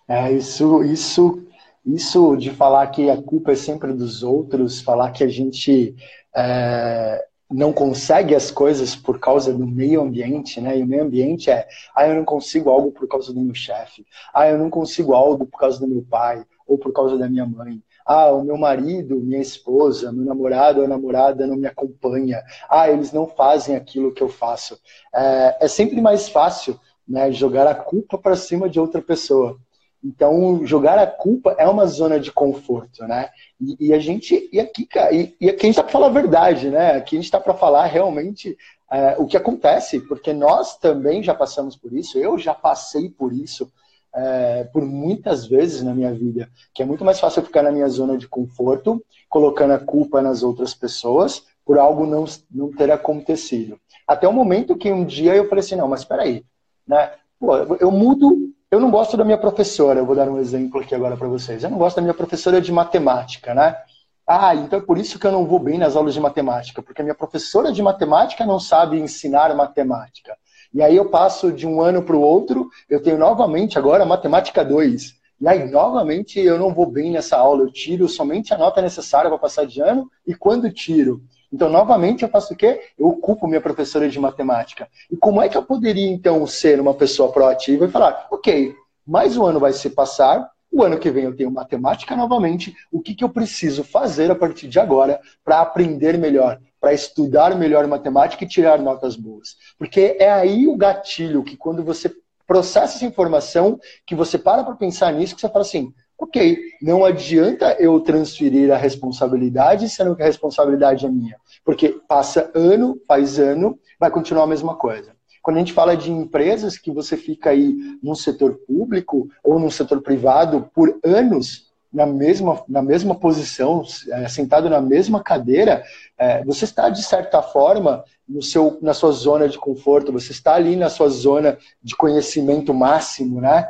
É, 0.07 0.31
isso, 0.31 0.85
isso, 0.85 1.47
isso 1.87 2.37
de 2.37 2.51
falar 2.51 2.87
que 2.89 3.09
a 3.09 3.21
culpa 3.23 3.53
é 3.53 3.57
sempre 3.57 3.93
dos 3.95 4.23
outros, 4.23 4.83
falar 4.83 5.11
que 5.13 5.25
a 5.25 5.29
gente 5.29 5.95
é, 6.37 7.25
não 7.51 7.73
consegue 7.73 8.35
as 8.35 8.51
coisas 8.51 8.95
por 8.95 9.19
causa 9.19 9.55
do 9.55 9.67
meio 9.67 10.03
ambiente, 10.03 10.61
né? 10.61 10.79
E 10.79 10.83
o 10.83 10.87
meio 10.87 11.05
ambiente 11.05 11.51
é, 11.51 11.67
ah, 11.95 12.07
eu 12.07 12.15
não 12.15 12.25
consigo 12.25 12.69
algo 12.69 12.93
por 12.93 13.09
causa 13.09 13.33
do 13.33 13.41
meu 13.41 13.55
chefe, 13.55 14.05
ah, 14.35 14.49
eu 14.49 14.59
não 14.59 14.69
consigo 14.69 15.15
algo 15.15 15.47
por 15.47 15.59
causa 15.59 15.81
do 15.81 15.89
meu 15.89 16.03
pai 16.03 16.45
ou 16.67 16.77
por 16.77 16.93
causa 16.93 17.17
da 17.17 17.29
minha 17.29 17.47
mãe. 17.47 17.83
Ah, 18.13 18.33
o 18.33 18.43
meu 18.43 18.59
marido, 18.59 19.21
minha 19.21 19.41
esposa, 19.41 20.11
meu 20.11 20.25
namorado 20.25 20.81
ou 20.81 20.89
namorada 20.89 21.47
não 21.47 21.55
me 21.55 21.69
acompanha. 21.69 22.43
Ah, 22.69 22.91
eles 22.91 23.13
não 23.13 23.29
fazem 23.29 23.77
aquilo 23.77 24.13
que 24.13 24.21
eu 24.21 24.29
faço. 24.29 24.77
É, 25.15 25.59
é 25.61 25.69
sempre 25.69 26.01
mais 26.01 26.29
fácil 26.29 26.77
né, 27.07 27.31
jogar 27.31 27.69
a 27.69 27.75
culpa 27.75 28.19
para 28.19 28.35
cima 28.35 28.69
de 28.69 28.81
outra 28.81 29.01
pessoa. 29.01 29.57
Então, 30.03 30.67
jogar 30.67 30.99
a 30.99 31.07
culpa 31.07 31.55
é 31.57 31.69
uma 31.69 31.87
zona 31.87 32.19
de 32.19 32.33
conforto, 32.33 33.07
né? 33.07 33.29
E, 33.61 33.89
e 33.89 33.93
a 33.93 34.01
gente, 34.01 34.49
e 34.53 34.59
aqui, 34.59 34.89
e, 35.13 35.37
e 35.41 35.49
aqui 35.49 35.61
a 35.61 35.67
gente 35.67 35.71
está 35.71 35.85
para 35.85 35.93
falar 35.93 36.07
a 36.07 36.11
verdade, 36.11 36.69
né? 36.69 36.97
Aqui 36.97 37.15
a 37.15 37.19
gente 37.19 37.27
está 37.27 37.39
para 37.39 37.55
falar 37.55 37.87
realmente 37.87 38.59
é, 38.91 39.15
o 39.21 39.27
que 39.27 39.37
acontece, 39.37 40.01
porque 40.01 40.33
nós 40.33 40.77
também 40.79 41.23
já 41.23 41.33
passamos 41.33 41.77
por 41.77 41.93
isso, 41.93 42.19
eu 42.19 42.37
já 42.37 42.55
passei 42.55 43.09
por 43.09 43.33
isso 43.33 43.71
é, 44.15 44.65
por 44.65 44.83
muitas 44.83 45.47
vezes 45.47 45.83
na 45.83 45.95
minha 45.95 46.13
vida, 46.13 46.49
que 46.75 46.83
é 46.83 46.87
muito 46.87 47.05
mais 47.05 47.21
fácil 47.21 47.43
ficar 47.43 47.63
na 47.63 47.73
minha 47.73 47.89
zona 47.89 48.17
de 48.17 48.29
conforto, 48.29 49.05
colocando 49.29 49.73
a 49.73 49.79
culpa 49.79 50.21
nas 50.21 50.43
outras 50.43 50.75
pessoas 50.75 51.45
por 51.65 51.79
algo 51.79 52.07
não, 52.07 52.25
não 52.51 52.71
ter 52.71 52.91
acontecido. 52.91 53.79
Até 54.07 54.27
o 54.27 54.33
momento 54.33 54.77
que 54.77 54.91
um 54.91 55.05
dia 55.05 55.37
eu 55.37 55.49
falei 55.49 55.61
assim, 55.65 55.77
não, 55.77 55.87
mas 55.89 56.01
espera 56.01 56.23
aí, 56.23 56.45
né? 56.87 57.13
Pô, 57.39 57.57
eu 57.57 57.91
mudo 57.91 58.51
eu 58.71 58.79
não 58.79 58.91
gosto 58.91 59.17
da 59.17 59.25
minha 59.25 59.37
professora, 59.37 59.99
eu 59.99 60.07
vou 60.07 60.15
dar 60.15 60.29
um 60.29 60.39
exemplo 60.39 60.81
aqui 60.81 60.95
agora 60.95 61.17
para 61.17 61.27
vocês. 61.27 61.65
Eu 61.65 61.71
não 61.71 61.79
gosto 61.79 61.97
da 61.97 62.03
minha 62.03 62.15
professora 62.15 62.61
de 62.61 62.71
matemática, 62.71 63.53
né? 63.53 63.77
Ah, 64.25 64.55
então 64.55 64.79
é 64.79 64.83
por 64.83 64.97
isso 64.97 65.19
que 65.19 65.27
eu 65.27 65.33
não 65.33 65.45
vou 65.45 65.59
bem 65.59 65.77
nas 65.77 65.97
aulas 65.97 66.15
de 66.15 66.21
matemática, 66.21 66.81
porque 66.81 67.03
a 67.03 67.05
minha 67.05 67.17
professora 67.17 67.73
de 67.73 67.83
matemática 67.83 68.47
não 68.47 68.61
sabe 68.61 69.01
ensinar 69.01 69.53
matemática. 69.57 70.37
E 70.73 70.83
aí 70.83 70.97
eu 70.97 71.07
passo 71.07 71.53
de 71.53 71.67
um 71.67 71.81
ano 71.81 72.03
para 72.03 72.17
o 72.17 72.21
outro, 72.21 72.69
eu 72.89 73.03
tenho 73.03 73.19
novamente 73.19 73.79
agora 73.79 74.05
matemática 74.05 74.65
2. 74.65 75.19
E 75.41 75.49
aí, 75.49 75.71
novamente, 75.71 76.39
eu 76.39 76.59
não 76.59 76.73
vou 76.73 76.87
bem 76.87 77.11
nessa 77.11 77.37
aula, 77.37 77.63
eu 77.63 77.73
tiro 77.73 78.09
somente 78.09 78.53
a 78.53 78.59
nota 78.59 78.83
necessária 78.83 79.31
para 79.31 79.39
passar 79.39 79.67
de 79.67 79.81
ano, 79.81 80.11
e 80.27 80.35
quando 80.35 80.71
tiro, 80.71 81.23
então, 81.53 81.69
novamente, 81.69 82.23
eu 82.23 82.29
faço 82.29 82.55
o 82.55 82.57
quê? 82.57 82.81
Eu 82.97 83.09
ocupo 83.09 83.49
minha 83.49 83.61
professora 83.61 84.09
de 84.09 84.21
matemática. 84.21 84.89
E 85.11 85.17
como 85.17 85.43
é 85.43 85.49
que 85.49 85.57
eu 85.57 85.63
poderia, 85.63 86.09
então, 86.09 86.47
ser 86.47 86.81
uma 86.81 86.95
pessoa 86.95 87.33
proativa 87.33 87.85
e 87.85 87.91
falar, 87.91 88.29
ok, 88.31 88.75
mais 89.05 89.37
um 89.37 89.45
ano 89.45 89.59
vai 89.59 89.73
se 89.73 89.91
passar, 89.91 90.49
o 90.71 90.85
ano 90.85 90.99
que 90.99 91.11
vem 91.11 91.25
eu 91.25 91.35
tenho 91.35 91.51
matemática 91.51 92.15
novamente, 92.15 92.77
o 92.93 93.01
que, 93.01 93.15
que 93.15 93.25
eu 93.25 93.29
preciso 93.29 93.83
fazer 93.83 94.31
a 94.31 94.37
partir 94.37 94.69
de 94.69 94.79
agora 94.79 95.21
para 95.45 95.61
aprender 95.61 96.17
melhor, 96.17 96.61
para 96.81 96.95
estudar 96.95 97.57
melhor 97.57 97.87
matemática 97.87 98.45
e 98.45 98.49
tirar 98.49 98.79
notas 98.79 99.17
boas? 99.17 99.57
Porque 99.79 100.17
é 100.19 100.31
aí 100.31 100.67
o 100.67 100.77
gatilho 100.77 101.45
que 101.45 101.57
quando 101.57 101.85
você 101.85 102.11
processa 102.47 102.97
essa 102.97 103.05
informação, 103.05 103.79
que 104.05 104.15
você 104.15 104.37
para 104.37 104.65
para 104.65 104.75
pensar 104.75 105.13
nisso, 105.13 105.35
que 105.37 105.41
você 105.41 105.49
fala 105.49 105.63
assim, 105.63 105.95
ok, 106.19 106.59
não 106.83 107.05
adianta 107.05 107.77
eu 107.79 108.01
transferir 108.01 108.73
a 108.73 108.77
responsabilidade, 108.77 109.89
sendo 109.89 110.17
que 110.17 110.23
a 110.23 110.27
responsabilidade 110.27 111.07
é 111.07 111.09
minha. 111.09 111.37
Porque 111.65 112.01
passa 112.09 112.51
ano, 112.55 113.01
faz 113.07 113.39
ano, 113.39 113.79
vai 113.99 114.11
continuar 114.11 114.45
a 114.45 114.49
mesma 114.49 114.75
coisa. 114.75 115.13
Quando 115.43 115.57
a 115.57 115.61
gente 115.61 115.73
fala 115.73 115.97
de 115.97 116.11
empresas 116.11 116.77
que 116.77 116.91
você 116.91 117.17
fica 117.17 117.51
aí 117.51 117.75
num 118.03 118.15
setor 118.15 118.59
público 118.67 119.29
ou 119.43 119.59
num 119.59 119.71
setor 119.71 120.03
privado 120.03 120.69
por 120.75 120.99
anos, 121.03 121.70
na 121.93 122.07
mesma, 122.07 122.63
na 122.69 122.83
mesma 122.83 123.15
posição, 123.15 123.83
é, 124.11 124.29
sentado 124.29 124.71
na 124.71 124.81
mesma 124.81 125.23
cadeira, 125.23 125.83
é, 126.17 126.45
você 126.45 126.65
está, 126.65 126.89
de 126.89 127.03
certa 127.03 127.43
forma, 127.43 128.05
no 128.29 128.43
seu, 128.43 128.79
na 128.81 128.95
sua 128.95 129.11
zona 129.11 129.49
de 129.49 129.59
conforto, 129.59 130.13
você 130.13 130.31
está 130.31 130.55
ali 130.55 130.77
na 130.77 130.89
sua 130.89 131.09
zona 131.09 131.59
de 131.83 131.97
conhecimento 131.97 132.73
máximo, 132.73 133.41
né? 133.41 133.69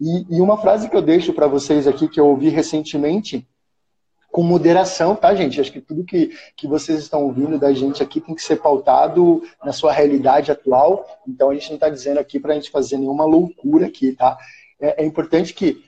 E, 0.00 0.36
e 0.36 0.40
uma 0.40 0.58
frase 0.58 0.88
que 0.88 0.96
eu 0.96 1.02
deixo 1.02 1.32
para 1.32 1.48
vocês 1.48 1.86
aqui, 1.86 2.06
que 2.06 2.20
eu 2.20 2.26
ouvi 2.26 2.50
recentemente, 2.50 3.46
com 4.30 4.42
moderação, 4.42 5.16
tá, 5.16 5.34
gente? 5.34 5.60
Acho 5.60 5.72
que 5.72 5.80
tudo 5.80 6.04
que, 6.04 6.30
que 6.54 6.66
vocês 6.68 7.00
estão 7.00 7.24
ouvindo 7.24 7.58
da 7.58 7.72
gente 7.72 8.02
aqui 8.02 8.20
tem 8.20 8.34
que 8.34 8.42
ser 8.42 8.56
pautado 8.56 9.42
na 9.64 9.72
sua 9.72 9.92
realidade 9.92 10.52
atual. 10.52 11.06
Então, 11.26 11.50
a 11.50 11.54
gente 11.54 11.68
não 11.70 11.76
está 11.76 11.88
dizendo 11.88 12.20
aqui 12.20 12.38
para 12.38 12.52
a 12.52 12.54
gente 12.54 12.70
fazer 12.70 12.98
nenhuma 12.98 13.24
loucura 13.24 13.86
aqui, 13.86 14.12
tá? 14.12 14.36
É, 14.78 15.02
é 15.02 15.06
importante 15.06 15.54
que 15.54 15.82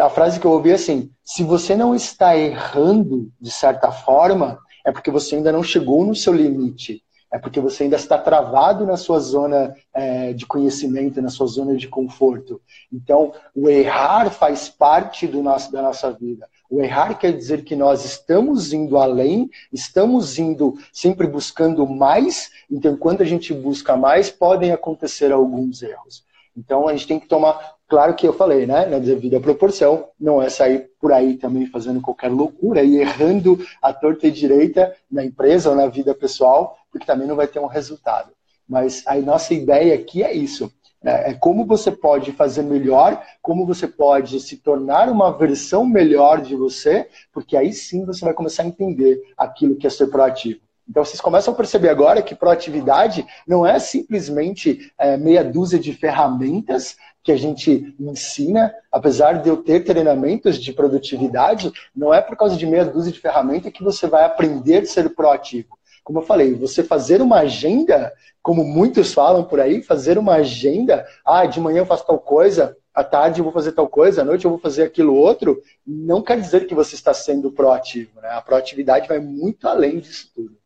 a 0.00 0.08
frase 0.08 0.40
que 0.40 0.46
eu 0.46 0.52
ouvi 0.52 0.70
é 0.70 0.74
assim: 0.74 1.10
se 1.24 1.42
você 1.42 1.76
não 1.76 1.94
está 1.94 2.36
errando 2.36 3.30
de 3.40 3.50
certa 3.50 3.90
forma, 3.90 4.58
é 4.84 4.92
porque 4.92 5.10
você 5.10 5.36
ainda 5.36 5.52
não 5.52 5.62
chegou 5.62 6.04
no 6.04 6.14
seu 6.14 6.32
limite 6.32 7.02
é 7.32 7.38
porque 7.38 7.60
você 7.60 7.82
ainda 7.82 7.96
está 7.96 8.16
travado 8.16 8.86
na 8.86 8.96
sua 8.96 9.18
zona 9.18 9.74
é, 9.92 10.32
de 10.32 10.46
conhecimento, 10.46 11.20
na 11.20 11.28
sua 11.28 11.46
zona 11.46 11.76
de 11.76 11.88
conforto. 11.88 12.60
Então, 12.92 13.32
o 13.54 13.68
errar 13.68 14.30
faz 14.30 14.68
parte 14.68 15.26
do 15.26 15.42
nosso, 15.42 15.72
da 15.72 15.82
nossa 15.82 16.10
vida. 16.12 16.48
O 16.70 16.80
errar 16.80 17.18
quer 17.18 17.32
dizer 17.32 17.64
que 17.64 17.76
nós 17.76 18.04
estamos 18.04 18.72
indo 18.72 18.96
além, 18.96 19.50
estamos 19.72 20.38
indo 20.38 20.74
sempre 20.92 21.26
buscando 21.26 21.86
mais, 21.86 22.50
então, 22.70 22.96
quando 22.96 23.22
a 23.22 23.26
gente 23.26 23.52
busca 23.52 23.96
mais, 23.96 24.30
podem 24.30 24.72
acontecer 24.72 25.32
alguns 25.32 25.82
erros. 25.82 26.24
Então, 26.56 26.88
a 26.88 26.92
gente 26.92 27.06
tem 27.06 27.20
que 27.20 27.28
tomar 27.28 27.75
Claro 27.88 28.14
que 28.14 28.26
eu 28.26 28.32
falei, 28.32 28.66
né? 28.66 28.86
Na 28.86 28.98
devida 28.98 29.38
proporção, 29.38 30.08
não 30.18 30.42
é 30.42 30.48
sair 30.48 30.90
por 31.00 31.12
aí 31.12 31.36
também 31.36 31.66
fazendo 31.66 32.00
qualquer 32.00 32.30
loucura 32.30 32.82
e 32.82 32.96
errando 32.96 33.64
a 33.80 33.92
torta 33.92 34.26
e 34.26 34.30
direita 34.30 34.92
na 35.10 35.24
empresa 35.24 35.70
ou 35.70 35.76
na 35.76 35.86
vida 35.86 36.12
pessoal, 36.12 36.76
porque 36.90 37.06
também 37.06 37.28
não 37.28 37.36
vai 37.36 37.46
ter 37.46 37.60
um 37.60 37.66
resultado. 37.66 38.30
Mas 38.68 39.04
a 39.06 39.14
nossa 39.16 39.54
ideia 39.54 39.94
aqui 39.94 40.24
é 40.24 40.32
isso. 40.32 40.72
Né? 41.00 41.30
É 41.30 41.34
como 41.34 41.64
você 41.64 41.92
pode 41.92 42.32
fazer 42.32 42.62
melhor, 42.62 43.22
como 43.40 43.64
você 43.64 43.86
pode 43.86 44.40
se 44.40 44.56
tornar 44.56 45.08
uma 45.08 45.30
versão 45.30 45.86
melhor 45.86 46.40
de 46.40 46.56
você, 46.56 47.08
porque 47.32 47.56
aí 47.56 47.72
sim 47.72 48.04
você 48.04 48.24
vai 48.24 48.34
começar 48.34 48.64
a 48.64 48.66
entender 48.66 49.20
aquilo 49.36 49.76
que 49.76 49.86
é 49.86 49.90
ser 49.90 50.08
proativo. 50.08 50.58
Então 50.88 51.04
vocês 51.04 51.20
começam 51.20 51.52
a 51.52 51.56
perceber 51.56 51.88
agora 51.88 52.22
que 52.22 52.34
proatividade 52.34 53.26
não 53.46 53.66
é 53.66 53.78
simplesmente 53.78 54.92
é, 54.98 55.16
meia 55.16 55.42
dúzia 55.44 55.78
de 55.78 55.92
ferramentas 55.92 56.96
que 57.26 57.32
a 57.32 57.36
gente 57.36 57.92
ensina, 57.98 58.72
apesar 58.90 59.42
de 59.42 59.48
eu 59.48 59.56
ter 59.56 59.80
treinamentos 59.80 60.62
de 60.62 60.72
produtividade, 60.72 61.72
não 61.94 62.14
é 62.14 62.22
por 62.22 62.36
causa 62.36 62.56
de 62.56 62.64
meia 62.64 62.84
dúzia 62.84 63.10
de 63.10 63.18
ferramentas 63.18 63.72
que 63.72 63.82
você 63.82 64.06
vai 64.06 64.24
aprender 64.24 64.84
a 64.84 64.86
ser 64.86 65.12
proativo. 65.12 65.76
Como 66.04 66.20
eu 66.20 66.22
falei, 66.22 66.54
você 66.54 66.84
fazer 66.84 67.20
uma 67.20 67.40
agenda, 67.40 68.12
como 68.40 68.62
muitos 68.62 69.12
falam 69.12 69.42
por 69.42 69.58
aí, 69.58 69.82
fazer 69.82 70.18
uma 70.18 70.34
agenda, 70.34 71.04
ah, 71.24 71.44
de 71.44 71.58
manhã 71.58 71.78
eu 71.78 71.86
faço 71.86 72.06
tal 72.06 72.20
coisa, 72.20 72.76
à 72.94 73.02
tarde 73.02 73.40
eu 73.40 73.44
vou 73.44 73.52
fazer 73.52 73.72
tal 73.72 73.88
coisa, 73.88 74.22
à 74.22 74.24
noite 74.24 74.44
eu 74.44 74.50
vou 74.52 74.60
fazer 74.60 74.84
aquilo 74.84 75.16
outro, 75.16 75.60
não 75.84 76.22
quer 76.22 76.40
dizer 76.40 76.68
que 76.68 76.76
você 76.76 76.94
está 76.94 77.12
sendo 77.12 77.50
proativo. 77.50 78.20
Né? 78.20 78.28
A 78.28 78.40
proatividade 78.40 79.08
vai 79.08 79.18
muito 79.18 79.66
além 79.66 79.98
disso 79.98 80.30
tudo. 80.32 80.56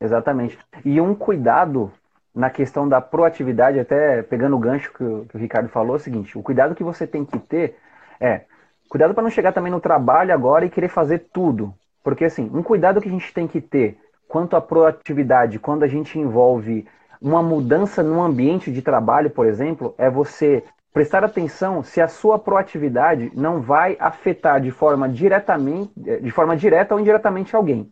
Exatamente. 0.00 0.58
E 0.84 1.00
um 1.00 1.14
cuidado 1.14 1.92
na 2.36 2.50
questão 2.50 2.86
da 2.86 3.00
proatividade, 3.00 3.80
até 3.80 4.22
pegando 4.22 4.56
o 4.56 4.58
gancho 4.58 4.92
que 4.92 5.02
o, 5.02 5.24
que 5.24 5.36
o 5.36 5.40
Ricardo 5.40 5.70
falou, 5.70 5.94
é 5.94 5.96
o 5.96 6.02
seguinte: 6.02 6.36
o 6.36 6.42
cuidado 6.42 6.74
que 6.74 6.84
você 6.84 7.06
tem 7.06 7.24
que 7.24 7.38
ter 7.38 7.78
é 8.20 8.42
cuidado 8.90 9.14
para 9.14 9.22
não 9.22 9.30
chegar 9.30 9.52
também 9.52 9.72
no 9.72 9.80
trabalho 9.80 10.34
agora 10.34 10.66
e 10.66 10.70
querer 10.70 10.88
fazer 10.88 11.28
tudo. 11.32 11.72
Porque, 12.04 12.26
assim, 12.26 12.50
um 12.52 12.62
cuidado 12.62 13.00
que 13.00 13.08
a 13.08 13.10
gente 13.10 13.32
tem 13.32 13.48
que 13.48 13.60
ter 13.60 13.98
quanto 14.28 14.54
à 14.54 14.60
proatividade, 14.60 15.58
quando 15.58 15.82
a 15.82 15.88
gente 15.88 16.18
envolve 16.18 16.86
uma 17.20 17.42
mudança 17.42 18.02
no 18.02 18.22
ambiente 18.22 18.70
de 18.70 18.82
trabalho, 18.82 19.30
por 19.30 19.46
exemplo, 19.46 19.94
é 19.96 20.10
você 20.10 20.62
prestar 20.92 21.24
atenção 21.24 21.82
se 21.82 22.00
a 22.00 22.08
sua 22.08 22.38
proatividade 22.38 23.32
não 23.34 23.62
vai 23.62 23.96
afetar 23.98 24.60
de 24.60 24.70
forma 24.70 25.08
diretamente, 25.08 25.90
de 25.96 26.30
forma 26.30 26.54
direta 26.56 26.94
ou 26.94 27.00
indiretamente 27.00 27.56
alguém. 27.56 27.90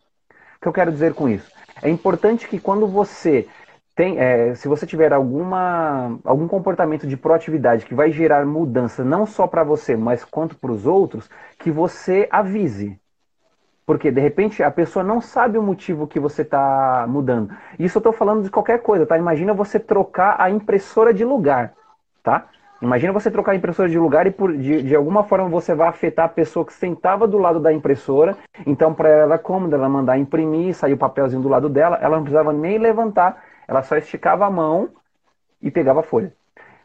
O 0.57 0.61
que 0.61 0.69
eu 0.69 0.73
quero 0.73 0.93
dizer 0.93 1.15
com 1.15 1.29
isso? 1.29 1.51
É 1.83 1.89
importante 1.89 2.47
que 2.47 2.61
quando 2.61 2.87
você 2.87 3.49
tem, 3.95 4.19
é, 4.19 4.55
se 4.55 4.67
você 4.67 4.87
tiver 4.87 5.13
alguma, 5.13 6.19
algum 6.25 6.49
comportamento 6.49 7.07
de 7.07 7.17
proatividade 7.17 7.87
que 7.87 7.95
vai 7.95 8.11
gerar 8.11 8.45
mudança 8.45 9.05
não 9.05 9.25
só 9.25 9.47
para 9.47 9.63
você, 9.63 9.97
mas 9.97 10.25
quanto 10.25 10.57
para 10.57 10.73
os 10.73 10.85
outros, 10.85 11.31
que 11.59 11.71
você 11.71 12.29
avise. 12.31 12.99
Porque, 13.87 14.11
de 14.11 14.21
repente, 14.21 14.63
a 14.63 14.71
pessoa 14.71 15.05
não 15.05 15.21
sabe 15.21 15.59
o 15.59 15.63
motivo 15.63 16.07
que 16.07 16.19
você 16.19 16.43
está 16.43 17.07
mudando. 17.09 17.55
Isso 17.79 17.99
eu 17.99 18.01
estou 18.01 18.13
falando 18.13 18.43
de 18.43 18.51
qualquer 18.51 18.81
coisa, 18.81 19.07
tá? 19.07 19.17
Imagina 19.17 19.53
você 19.53 19.79
trocar 19.79 20.41
a 20.41 20.51
impressora 20.51 21.13
de 21.13 21.25
lugar, 21.25 21.75
tá? 22.23 22.49
Imagina 22.81 23.13
você 23.13 23.31
trocar 23.31 23.53
a 23.53 23.57
impressora 23.57 23.89
de 23.89 23.99
lugar 23.99 24.27
e 24.27 24.31
por, 24.31 24.57
de, 24.57 24.83
de 24.83 24.97
alguma 24.97 25.23
forma 25.23 25.49
você 25.49 25.75
vai 25.75 25.89
afetar 25.89 26.27
a 26.27 26.29
pessoa 26.29 26.67
que 26.67 26.73
sentava 26.73 27.29
do 27.29 27.39
lado 27.39 27.61
da 27.61 27.73
impressora. 27.73 28.37
Então, 28.67 28.93
para 28.93 29.09
ela, 29.09 29.39
como 29.39 29.73
ela 29.73 29.89
mandar 29.89 30.19
imprimir, 30.19 30.75
sair 30.75 30.95
o 30.95 30.99
papelzinho 30.99 31.43
do 31.43 31.49
lado 31.49 31.69
dela, 31.69 31.99
ela 32.01 32.17
não 32.17 32.25
precisava 32.25 32.53
nem 32.53 32.79
levantar, 32.79 33.43
ela 33.67 33.83
só 33.83 33.97
esticava 33.97 34.47
a 34.47 34.51
mão 34.51 34.91
e 35.61 35.71
pegava 35.71 36.01
a 36.01 36.03
folha. 36.03 36.33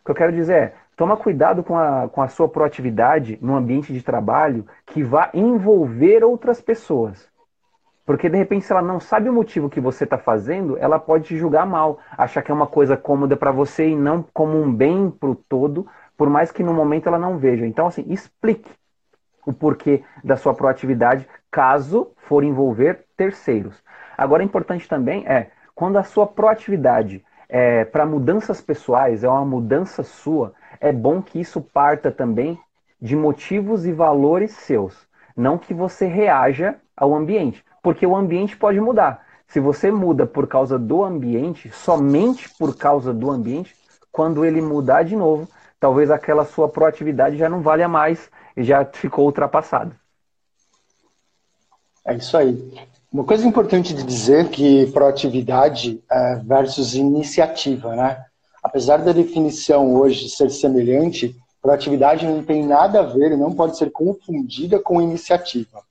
O 0.01 0.05
que 0.05 0.11
eu 0.11 0.15
quero 0.15 0.31
dizer 0.31 0.53
é, 0.53 0.73
toma 0.95 1.17
cuidado 1.17 1.63
com 1.63 1.77
a, 1.77 2.09
com 2.09 2.21
a 2.21 2.27
sua 2.27 2.47
proatividade 2.47 3.37
no 3.41 3.55
ambiente 3.55 3.93
de 3.93 4.01
trabalho 4.01 4.65
que 4.85 5.03
vá 5.03 5.29
envolver 5.33 6.23
outras 6.23 6.61
pessoas. 6.61 7.29
Porque 8.05 8.27
de 8.27 8.37
repente, 8.37 8.65
se 8.65 8.71
ela 8.71 8.81
não 8.81 8.99
sabe 8.99 9.29
o 9.29 9.33
motivo 9.33 9.69
que 9.69 9.79
você 9.79 10.03
está 10.03 10.17
fazendo, 10.17 10.77
ela 10.77 10.97
pode 10.97 11.25
te 11.25 11.37
julgar 11.37 11.65
mal, 11.65 11.99
achar 12.17 12.41
que 12.41 12.49
é 12.49 12.53
uma 12.53 12.65
coisa 12.65 12.97
cômoda 12.97 13.37
para 13.37 13.51
você 13.51 13.89
e 13.89 13.95
não 13.95 14.25
como 14.33 14.59
um 14.59 14.73
bem 14.73 15.11
para 15.11 15.29
o 15.29 15.35
todo, 15.35 15.87
por 16.17 16.27
mais 16.27 16.51
que 16.51 16.63
no 16.63 16.73
momento 16.73 17.07
ela 17.07 17.19
não 17.19 17.37
veja. 17.37 17.67
Então, 17.67 17.85
assim, 17.85 18.03
explique 18.09 18.69
o 19.45 19.53
porquê 19.53 20.03
da 20.23 20.35
sua 20.35 20.53
proatividade, 20.53 21.27
caso 21.51 22.11
for 22.17 22.43
envolver 22.43 23.05
terceiros. 23.15 23.81
Agora, 24.17 24.43
importante 24.43 24.87
também 24.87 25.25
é 25.27 25.51
quando 25.79 25.97
a 25.97 26.03
sua 26.03 26.27
proatividade 26.27 27.23
é 27.47 27.85
para 27.85 28.05
mudanças 28.05 28.59
pessoais, 28.59 29.23
é 29.23 29.29
uma 29.29 29.45
mudança 29.45 30.03
sua, 30.03 30.53
é 30.77 30.91
bom 30.91 31.21
que 31.21 31.39
isso 31.39 31.61
parta 31.61 32.11
também 32.11 32.59
de 33.01 33.15
motivos 33.15 33.85
e 33.85 33.93
valores 33.93 34.51
seus, 34.51 35.07
não 35.37 35.57
que 35.57 35.73
você 35.73 36.05
reaja 36.05 36.75
ao 36.97 37.15
ambiente 37.15 37.63
porque 37.81 38.05
o 38.05 38.13
ambiente 38.13 38.57
pode 38.57 38.77
mudar. 38.81 39.25
Se 39.47 39.57
você 39.57 39.89
muda 39.89 40.25
por 40.25 40.47
causa 40.47 40.77
do 40.77 41.01
ambiente, 41.01 41.71
somente 41.71 42.49
por 42.57 42.77
causa 42.77 43.13
do 43.13 43.31
ambiente, 43.31 43.73
quando 44.11 44.43
ele 44.43 44.61
mudar 44.61 45.03
de 45.03 45.15
novo, 45.15 45.47
talvez 45.79 46.11
aquela 46.11 46.43
sua 46.43 46.67
proatividade 46.67 47.37
já 47.37 47.47
não 47.47 47.61
valha 47.61 47.87
mais 47.87 48.29
e 48.57 48.63
já 48.63 48.83
ficou 48.83 49.25
ultrapassada. 49.25 49.95
É 52.05 52.15
isso 52.15 52.35
aí. 52.37 52.89
Uma 53.11 53.23
coisa 53.23 53.47
importante 53.47 53.91
de 53.91 54.03
dizer 54.03 54.49
que 54.49 54.85
proatividade 54.91 55.99
é 56.11 56.35
versus 56.35 56.93
iniciativa, 56.93 57.95
né? 57.95 58.23
Apesar 58.61 58.97
da 58.97 59.11
definição 59.11 59.95
hoje 59.95 60.29
ser 60.29 60.51
semelhante, 60.51 61.35
proatividade 61.59 62.27
não 62.27 62.43
tem 62.43 62.63
nada 62.63 62.99
a 62.99 63.03
ver 63.03 63.31
e 63.31 63.35
não 63.35 63.51
pode 63.51 63.79
ser 63.79 63.89
confundida 63.89 64.77
com 64.79 65.01
iniciativa. 65.01 65.81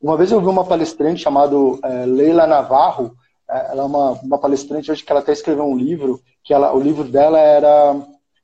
Uma 0.00 0.16
vez 0.16 0.30
eu 0.30 0.40
vi 0.40 0.46
uma 0.46 0.64
palestrante 0.64 1.20
chamada 1.20 1.56
é, 1.82 2.06
Leila 2.06 2.46
Navarro, 2.46 3.12
é, 3.50 3.72
ela 3.72 3.82
é 3.82 3.84
uma, 3.84 4.10
uma 4.12 4.38
palestrante 4.38 4.92
hoje 4.92 5.02
que 5.02 5.10
ela 5.10 5.20
até 5.20 5.32
escreveu 5.32 5.64
um 5.64 5.76
livro, 5.76 6.20
que 6.44 6.54
ela, 6.54 6.72
o 6.72 6.80
livro 6.80 7.02
dela 7.02 7.40
era 7.40 7.96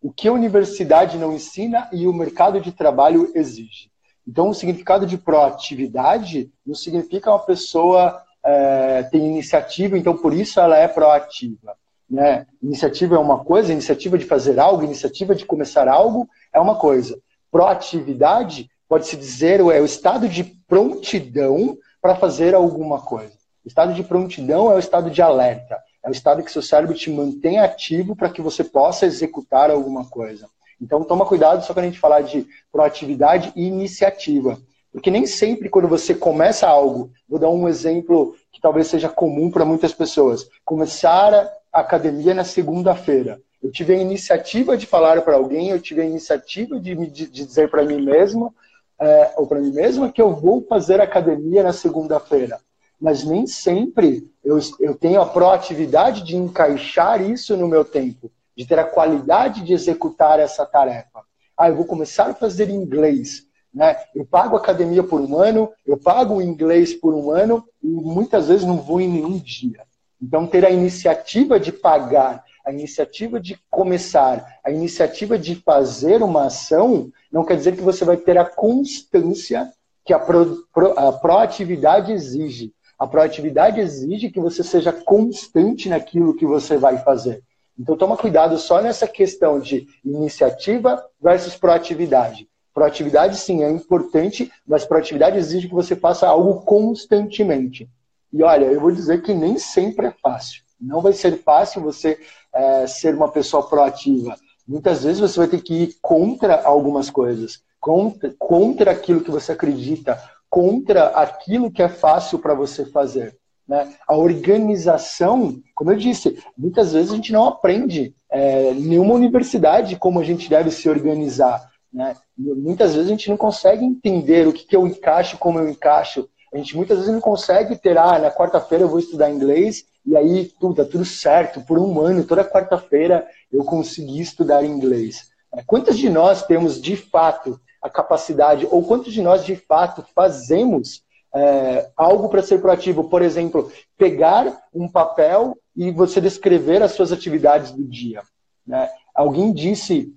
O 0.03 0.11
que 0.11 0.27
a 0.27 0.33
universidade 0.33 1.17
não 1.19 1.33
ensina 1.33 1.89
e 1.93 2.09
o 2.09 2.13
mercado 2.13 2.61
de 2.61 2.73
trabalho 2.73 3.31
exige. 3.33 3.95
Então, 4.27 4.49
o 4.49 4.55
significado 4.55 5.07
de 5.07 5.19
proatividade 5.19 6.51
não 6.67 6.75
significa 6.75 7.31
uma 7.31 7.39
pessoa 7.39 8.24
é, 8.45 9.03
tem 9.05 9.27
iniciativa, 9.27 9.97
então 9.97 10.17
por 10.17 10.35
isso 10.35 10.61
ela 10.61 10.77
é 10.77 10.87
proativa. 10.87 11.77
Né? 12.09 12.47
Iniciativa 12.63 13.17
é 13.17 13.19
uma 13.19 13.43
coisa, 13.43 13.73
iniciativa 13.73 14.19
de 14.19 14.25
fazer 14.25 14.59
algo, 14.59 14.85
iniciativa 14.85 15.35
de 15.35 15.47
começar 15.47 15.89
algo 15.89 16.29
é 16.53 16.61
uma 16.61 16.77
coisa. 16.77 17.19
Proatividade 17.51 18.69
pode-se 18.89 19.17
dizer, 19.17 19.61
é 19.61 19.81
o 19.81 19.85
estado 19.85 20.29
de 20.29 20.45
prontidão 20.45 21.77
para 22.01 22.15
fazer 22.15 22.55
alguma 22.55 23.01
coisa. 23.01 23.35
O 23.65 23.69
estado 23.69 23.95
de 23.95 24.05
prontidão 24.05 24.71
é 24.71 24.75
o 24.75 24.79
estado 24.79 25.11
de 25.11 25.23
alerta. 25.23 25.79
É 26.05 26.09
o 26.09 26.13
estado 26.13 26.43
que 26.43 26.53
seu 26.53 26.61
cérebro 26.61 26.95
te 26.95 27.11
mantém 27.11 27.59
ativo 27.59 28.15
para 28.15 28.29
que 28.29 28.43
você 28.43 28.63
possa 28.63 29.07
executar 29.07 29.71
alguma 29.71 30.05
coisa. 30.05 30.47
Então, 30.81 31.03
toma 31.03 31.25
cuidado 31.25 31.65
só 31.65 31.73
quando 31.73 31.87
a 31.87 31.89
gente 31.89 31.99
falar 31.99 32.21
de 32.21 32.47
proatividade 32.71 33.53
e 33.57 33.67
iniciativa. 33.67 34.59
Porque 34.95 35.11
nem 35.11 35.27
sempre 35.27 35.69
quando 35.69 35.89
você 35.89 36.15
começa 36.15 36.69
algo, 36.69 37.11
vou 37.29 37.37
dar 37.37 37.51
um 37.51 37.69
exemplo 37.69 38.37
que 38.53 38.61
talvez 38.61 38.87
seja 38.87 39.09
comum 39.09 39.51
para 39.51 39.65
muitas 39.65 39.93
pessoas. 39.93 40.49
Começar 40.65 41.35
a 41.73 41.81
academia 41.81 42.33
na 42.33 42.45
segunda-feira. 42.45 43.41
Eu 43.61 43.73
tive 43.73 43.93
a 43.93 43.99
iniciativa 43.99 44.77
de 44.77 44.87
falar 44.87 45.21
para 45.23 45.35
alguém, 45.35 45.71
eu 45.71 45.81
tive 45.81 46.01
a 46.01 46.05
iniciativa 46.05 46.79
de, 46.79 46.95
de 47.11 47.27
dizer 47.27 47.69
para 47.69 47.85
mim 47.85 48.03
mesmo, 48.03 48.55
é, 49.01 49.33
ou 49.37 49.49
para 49.49 49.59
mim 49.59 49.73
mesma 49.73 50.13
que 50.13 50.23
eu 50.23 50.33
vou 50.33 50.65
fazer 50.65 51.01
academia 51.01 51.65
na 51.65 51.73
segunda-feira. 51.73 52.61
Mas 53.01 53.25
nem 53.25 53.49
sempre 53.49 54.31
eu, 54.45 54.61
eu 54.79 54.95
tenho 54.95 55.21
a 55.21 55.27
proatividade 55.27 56.23
de 56.23 56.37
encaixar 56.37 57.21
isso 57.21 57.57
no 57.57 57.67
meu 57.67 57.85
tempo, 57.85 58.31
de 58.57 58.65
ter 58.65 58.79
a 58.79 58.85
qualidade 58.85 59.65
de 59.65 59.73
executar 59.73 60.39
essa 60.39 60.65
tarefa. 60.65 61.25
Ah, 61.59 61.69
eu 61.69 61.75
vou 61.75 61.85
começar 61.85 62.31
a 62.31 62.35
fazer 62.35 62.71
inglês. 62.71 63.44
Né? 63.75 63.97
Eu 64.15 64.25
pago 64.25 64.57
academia 64.57 65.03
por 65.03 65.21
um 65.21 65.37
ano, 65.37 65.71
eu 65.87 65.97
pago 65.97 66.41
inglês 66.41 66.95
por 66.95 67.13
um 67.13 67.31
ano 67.31 67.65
e 67.83 67.89
muitas 67.89 68.49
vezes 68.49 68.65
não 68.65 68.77
vou 68.77 69.01
em 69.01 69.09
nenhum 69.09 69.39
dia. 69.39 69.83
Então, 70.23 70.47
ter 70.47 70.65
a 70.65 70.71
iniciativa 70.71 71.59
de 71.59 71.73
pagar 71.73 72.45
a 72.65 72.73
iniciativa 72.73 73.39
de 73.39 73.59
começar, 73.71 74.59
a 74.65 74.71
iniciativa 74.71 75.39
de 75.39 75.55
fazer 75.57 76.23
uma 76.23 76.47
ação, 76.47 77.13
não 77.31 77.45
quer 77.45 77.57
dizer 77.57 77.77
que 77.77 77.83
você 77.83 78.05
vai 78.05 78.17
ter 78.17 78.39
a 78.39 78.45
constância 78.45 79.71
que 80.05 80.15
a, 80.15 80.19
pro, 80.19 80.67
a 80.97 81.13
proatividade 81.13 82.13
exige. 82.13 82.73
A 82.99 83.07
proatividade 83.07 83.81
exige 83.81 84.31
que 84.31 84.41
você 84.41 84.63
seja 84.65 84.93
constante 84.93 85.89
naquilo 85.89 86.37
que 86.37 86.47
você 86.47 86.79
vai 86.79 86.99
fazer. 86.99 87.43
Então 87.79 87.97
toma 87.97 88.17
cuidado 88.17 88.57
só 88.57 88.81
nessa 88.81 89.07
questão 89.07 89.59
de 89.59 89.87
iniciativa 90.05 91.05
versus 91.21 91.57
proatividade. 91.57 92.49
Proatividade 92.75 93.39
sim 93.39 93.63
é 93.63 93.71
importante, 93.71 94.51
mas 94.67 94.85
proatividade 94.85 95.39
exige 95.39 95.69
que 95.69 95.75
você 95.75 95.95
faça 95.95 96.27
algo 96.27 96.63
constantemente. 96.63 97.89
E 98.33 98.43
olha, 98.43 98.65
eu 98.65 98.81
vou 98.81 98.91
dizer 98.91 99.23
que 99.23 99.33
nem 99.33 99.57
sempre 99.59 100.09
é 100.09 100.15
fácil. 100.21 100.63
Não 100.81 101.01
vai 101.01 101.13
ser 101.13 101.41
fácil 101.43 101.81
você 101.81 102.19
é, 102.53 102.87
ser 102.89 103.15
uma 103.15 103.31
pessoa 103.31 103.67
proativa. 103.69 104.37
Muitas 104.67 105.05
vezes 105.05 105.21
você 105.21 105.39
vai 105.39 105.47
ter 105.47 105.63
que 105.63 105.75
ir 105.75 105.97
contra 106.03 106.63
algumas 106.63 107.09
coisas, 107.09 107.61
contra, 107.79 108.35
contra 108.39 108.91
aquilo 108.91 109.21
que 109.21 109.31
você 109.31 109.53
acredita, 109.53 110.21
contra 110.51 111.07
aquilo 111.09 111.71
que 111.71 111.83
é 111.83 111.89
fácil 111.89 112.39
para 112.39 112.55
você 112.55 112.85
fazer. 112.87 113.37
Né? 113.69 113.95
A 114.07 114.17
organização, 114.17 115.61
como 115.75 115.93
eu 115.93 115.97
disse, 115.97 116.39
muitas 116.57 116.93
vezes 116.93 117.13
a 117.13 117.17
gente 117.17 117.33
não 117.33 117.47
aprende 117.47 118.15
é, 118.31 118.73
nenhuma 118.75 119.15
universidade 119.15 119.97
como 119.97 120.21
a 120.21 120.25
gente 120.25 120.51
deve 120.51 120.71
se 120.71 120.89
organizar. 120.89 121.71
Né? 121.95 122.17
Muitas 122.37 122.93
vezes 122.93 123.07
a 123.07 123.11
gente 123.13 123.31
não 123.31 123.37
consegue 123.37 123.85
entender 123.85 124.49
o 124.49 124.53
que, 124.53 124.67
que 124.67 124.75
eu 124.75 124.85
encaixo, 124.85 125.39
como 125.39 125.61
eu 125.61 125.69
encaixo. 125.69 126.29
A 126.53 126.57
gente 126.57 126.77
muitas 126.77 126.99
vezes 126.99 127.13
não 127.13 127.21
consegue 127.21 127.77
ter, 127.77 127.97
ah, 127.97 128.19
na 128.19 128.33
quarta-feira 128.33 128.83
eu 128.83 128.89
vou 128.89 128.99
estudar 128.99 129.31
inglês 129.31 129.85
e 130.05 130.17
aí 130.17 130.53
tudo, 130.59 130.75
tá 130.75 130.85
tudo 130.85 131.05
certo. 131.05 131.61
Por 131.61 131.79
um 131.79 132.01
ano, 132.01 132.25
toda 132.25 132.45
quarta-feira 132.45 133.27
eu 133.53 133.65
consegui 133.65 134.21
estudar 134.21 134.65
inglês. 134.65 135.31
É, 135.55 135.63
quantos 135.63 135.97
de 135.97 136.11
nós 136.11 136.45
temos 136.45 136.83
de 136.83 136.97
fato 136.97 137.61
a 137.81 137.89
capacidade, 137.89 138.67
ou 138.71 138.83
quantos 138.83 139.13
de 139.13 139.23
nós 139.23 139.45
de 139.45 139.55
fato 139.55 140.05
fazemos 140.15 141.03
é, 141.35 141.91
algo 141.97 142.29
para 142.29 142.43
ser 142.43 142.61
proativo? 142.61 143.05
Por 143.05 143.23
exemplo, 143.23 143.71
pegar 143.97 144.65
um 144.75 144.89
papel 144.89 145.57
e 145.77 145.93
você 145.93 146.21
descrever 146.21 146.83
as 146.83 146.93
suas 146.93 147.13
atividades 147.13 147.71
do 147.71 147.85
dia. 147.85 148.23
Né? 148.67 148.89
Alguém 149.15 149.53
disse 149.53 150.13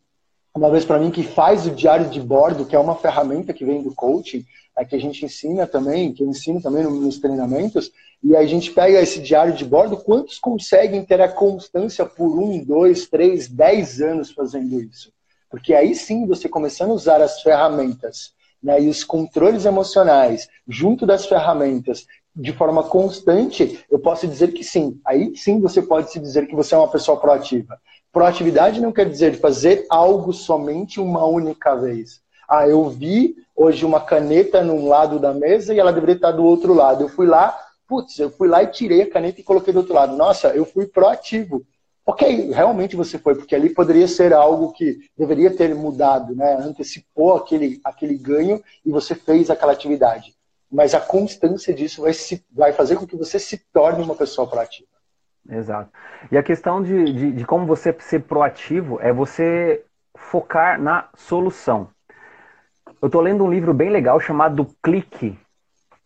uma 0.58 0.72
vez 0.72 0.84
para 0.84 0.98
mim 0.98 1.12
que 1.12 1.22
faz 1.22 1.68
o 1.68 1.72
diário 1.72 2.10
de 2.10 2.20
bordo, 2.20 2.66
que 2.66 2.76
é 2.76 2.80
uma 2.80 2.96
ferramenta 2.96 3.54
que 3.54 3.64
vem 3.64 3.84
do 3.84 3.94
coaching, 3.94 4.44
é, 4.76 4.84
que 4.84 4.96
a 4.96 5.00
gente 5.00 5.24
ensina 5.24 5.68
também, 5.68 6.12
que 6.12 6.24
eu 6.24 6.28
ensino 6.28 6.60
também 6.60 6.84
nos 6.84 7.20
treinamentos, 7.20 7.92
e 8.24 8.36
a 8.36 8.44
gente 8.46 8.72
pega 8.72 9.00
esse 9.00 9.20
diário 9.20 9.54
de 9.54 9.64
bordo, 9.64 9.98
quantos 9.98 10.40
conseguem 10.40 11.06
ter 11.06 11.22
a 11.22 11.30
constância 11.30 12.06
por 12.06 12.40
um, 12.40 12.64
dois, 12.64 13.08
três, 13.08 13.48
dez 13.48 14.02
anos 14.02 14.32
fazendo 14.32 14.82
isso? 14.82 15.14
Porque 15.50 15.74
aí 15.74 15.94
sim 15.94 16.26
você 16.26 16.50
começando 16.50 16.90
a 16.92 16.96
usar 16.96 17.22
as 17.22 17.42
ferramentas 17.42 18.34
né, 18.62 18.82
e 18.82 18.90
os 18.90 19.04
controles 19.04 19.66
emocionais 19.66 20.50
junto 20.68 21.06
das 21.06 21.28
ferramentas 21.28 22.06
de 22.36 22.52
forma 22.54 22.84
constante, 22.84 23.80
eu 23.90 24.00
posso 24.00 24.28
dizer 24.28 24.52
que 24.54 24.64
sim. 24.64 25.00
Aí 25.06 25.36
sim 25.36 25.60
você 25.60 25.82
pode 25.82 26.12
se 26.12 26.20
dizer 26.20 26.48
que 26.48 26.56
você 26.56 26.76
é 26.76 26.78
uma 26.78 26.90
pessoa 26.90 27.20
proativa. 27.20 27.80
Proatividade 28.18 28.82
não 28.82 28.92
quer 28.92 29.08
dizer 29.08 29.40
fazer 29.40 29.86
algo 29.92 30.34
somente 30.34 31.00
uma 31.00 31.24
única 31.28 31.76
vez. 31.76 32.20
Ah, 32.50 32.68
eu 32.68 32.90
vi 32.90 33.36
hoje 33.56 33.86
uma 33.86 34.02
caneta 34.02 34.64
num 34.64 34.88
lado 34.88 35.20
da 35.20 35.36
mesa 35.36 35.72
e 35.72 35.80
ela 35.80 35.94
deveria 35.94 36.16
estar 36.16 36.32
do 36.32 36.44
outro 36.44 36.74
lado. 36.74 37.04
Eu 37.04 37.10
fui 37.10 37.28
lá, 37.28 37.56
putz, 37.88 38.18
eu 38.18 38.32
fui 38.32 38.48
lá 38.48 38.64
e 38.64 38.72
tirei 38.72 39.04
a 39.04 39.12
caneta 39.12 39.40
e 39.40 39.44
coloquei 39.44 39.72
do 39.72 39.82
outro 39.82 39.94
lado. 39.94 40.18
Nossa, 40.18 40.48
eu 40.48 40.66
fui 40.66 40.88
proativo. 40.88 41.64
Ok, 42.04 42.50
realmente 42.50 42.96
você 42.96 43.20
foi, 43.20 43.36
porque 43.36 43.54
ali 43.54 43.70
poderia 43.70 44.08
ser 44.08 44.34
algo 44.34 44.72
que 44.72 44.98
deveria 45.16 45.56
ter 45.56 45.76
mudado, 45.76 46.36
né? 46.36 46.58
Antecipou 46.60 47.36
aquele, 47.36 47.80
aquele 47.84 48.18
ganho 48.18 48.64
e 48.84 48.90
você 48.90 49.14
fez 49.14 49.52
aquela 49.52 49.74
atividade. 49.74 50.34
Mas 50.72 50.96
a 50.96 51.00
constância 51.00 51.72
disso 51.72 52.02
vai, 52.02 52.14
se, 52.14 52.44
vai 52.52 52.74
fazer 52.74 52.96
com 52.96 53.06
que 53.06 53.16
você 53.16 53.38
se 53.38 53.60
torne 53.72 54.04
uma 54.04 54.16
pessoa 54.16 54.48
proativa. 54.48 54.97
Exato. 55.50 55.90
E 56.32 56.38
a 56.38 56.44
questão 56.44 56.82
de, 56.82 57.14
de, 57.14 57.32
de 57.32 57.46
como 57.46 57.66
você 57.66 57.96
ser 58.00 58.24
proativo 58.24 59.00
é 59.02 59.14
você 59.14 59.84
focar 60.16 60.82
na 60.82 61.08
solução. 61.16 61.90
Eu 63.02 63.08
estou 63.08 63.22
lendo 63.22 63.44
um 63.44 63.52
livro 63.52 63.74
bem 63.74 63.90
legal 63.90 64.20
chamado 64.20 64.68
Clique, 64.82 65.38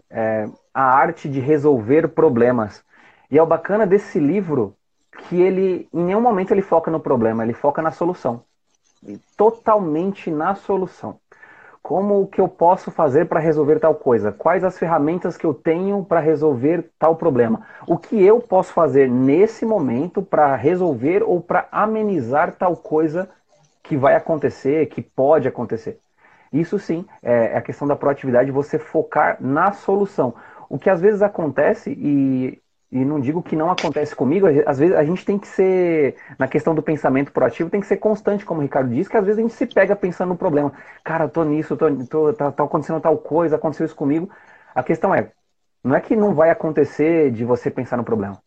é, 0.09 0.47
A 0.73 0.83
Arte 0.83 1.29
de 1.29 1.39
Resolver 1.39 2.09
Problemas. 2.09 2.83
E 3.29 3.37
é 3.37 3.41
o 3.41 3.45
bacana 3.45 3.87
desse 3.87 4.19
livro 4.19 4.75
que 5.17 5.41
ele, 5.41 5.87
em 5.93 6.03
nenhum 6.03 6.21
momento, 6.21 6.51
ele 6.51 6.61
foca 6.61 6.91
no 6.91 6.99
problema, 6.99 7.43
ele 7.43 7.53
foca 7.53 7.81
na 7.81 7.91
solução. 7.91 8.43
Totalmente 9.35 10.29
na 10.29 10.53
solução. 10.53 11.19
Como 11.91 12.25
que 12.25 12.39
eu 12.39 12.47
posso 12.47 12.89
fazer 12.89 13.25
para 13.25 13.41
resolver 13.41 13.77
tal 13.77 13.93
coisa? 13.93 14.31
Quais 14.31 14.63
as 14.63 14.79
ferramentas 14.79 15.35
que 15.35 15.45
eu 15.45 15.53
tenho 15.53 16.05
para 16.05 16.21
resolver 16.21 16.89
tal 16.97 17.17
problema? 17.17 17.67
O 17.85 17.97
que 17.97 18.23
eu 18.23 18.39
posso 18.39 18.71
fazer 18.71 19.09
nesse 19.09 19.65
momento 19.65 20.21
para 20.21 20.55
resolver 20.55 21.21
ou 21.21 21.41
para 21.41 21.67
amenizar 21.69 22.55
tal 22.55 22.77
coisa 22.77 23.29
que 23.83 23.97
vai 23.97 24.15
acontecer, 24.15 24.85
que 24.85 25.01
pode 25.01 25.49
acontecer? 25.49 25.99
Isso 26.53 26.79
sim 26.79 27.05
é, 27.21 27.47
é 27.47 27.57
a 27.57 27.61
questão 27.61 27.85
da 27.85 27.97
proatividade, 27.97 28.51
você 28.51 28.79
focar 28.79 29.35
na 29.41 29.73
solução. 29.73 30.33
O 30.69 30.79
que 30.79 30.89
às 30.89 31.01
vezes 31.01 31.21
acontece, 31.21 31.91
e 31.91 32.57
e 32.91 33.05
não 33.05 33.21
digo 33.21 33.41
que 33.41 33.55
não 33.55 33.71
acontece 33.71 34.13
comigo, 34.13 34.47
às 34.65 34.77
vezes 34.77 34.95
a 34.95 35.03
gente 35.03 35.23
tem 35.23 35.39
que 35.39 35.47
ser, 35.47 36.15
na 36.37 36.47
questão 36.47 36.75
do 36.75 36.83
pensamento 36.83 37.31
proativo, 37.31 37.69
tem 37.69 37.79
que 37.79 37.87
ser 37.87 37.97
constante, 37.97 38.45
como 38.45 38.59
o 38.59 38.63
Ricardo 38.63 38.93
disse, 38.93 39.09
que 39.09 39.15
às 39.15 39.25
vezes 39.25 39.39
a 39.39 39.41
gente 39.41 39.53
se 39.53 39.65
pega 39.65 39.95
pensando 39.95 40.29
no 40.29 40.35
problema. 40.37 40.73
Cara, 41.03 41.29
tô 41.29 41.43
nisso, 41.45 41.77
tô, 41.77 41.89
tô, 42.05 42.33
tá, 42.33 42.51
tá 42.51 42.63
acontecendo 42.63 42.99
tal 42.99 43.17
coisa, 43.17 43.55
aconteceu 43.55 43.85
isso 43.85 43.95
comigo. 43.95 44.29
A 44.75 44.83
questão 44.83 45.15
é, 45.15 45.31
não 45.81 45.95
é 45.95 46.01
que 46.01 46.17
não 46.17 46.35
vai 46.35 46.49
acontecer 46.49 47.31
de 47.31 47.45
você 47.45 47.71
pensar 47.71 47.95
no 47.95 48.03
problema. 48.03 48.37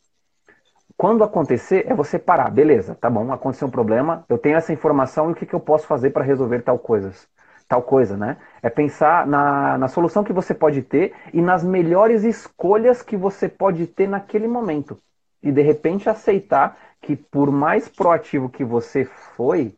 Quando 0.97 1.25
acontecer, 1.25 1.87
é 1.89 1.95
você 1.95 2.19
parar, 2.19 2.51
beleza, 2.51 2.95
tá 2.95 3.09
bom, 3.09 3.33
aconteceu 3.33 3.67
um 3.67 3.71
problema, 3.71 4.25
eu 4.29 4.39
tenho 4.39 4.57
essa 4.57 4.73
informação 4.73 5.31
e 5.31 5.33
o 5.33 5.35
que, 5.35 5.47
que 5.47 5.55
eu 5.55 5.61
posso 5.61 5.87
fazer 5.87 6.11
para 6.11 6.23
resolver 6.23 6.61
tal 6.61 6.79
coisas 6.79 7.27
tal 7.69 7.83
coisa, 7.83 8.17
né? 8.17 8.37
É 8.63 8.69
pensar 8.69 9.27
na, 9.27 9.79
na 9.79 9.89
solução 9.89 10.25
que 10.25 10.33
você 10.33 10.55
pode 10.55 10.83
ter 10.83 11.15
e 11.33 11.41
nas 11.41 11.65
melhores 11.65 12.25
escolhas 12.25 13.03
que 13.03 13.17
você 13.17 13.49
pode 13.49 13.87
ter 13.87 14.09
naquele 14.09 14.47
momento. 14.47 14.99
E 15.43 15.51
de 15.51 15.63
repente 15.63 16.09
aceitar 16.09 16.79
que 17.01 17.17
por 17.17 17.51
mais 17.51 17.89
proativo 17.89 18.49
que 18.49 18.65
você 18.65 19.05
foi, 19.37 19.75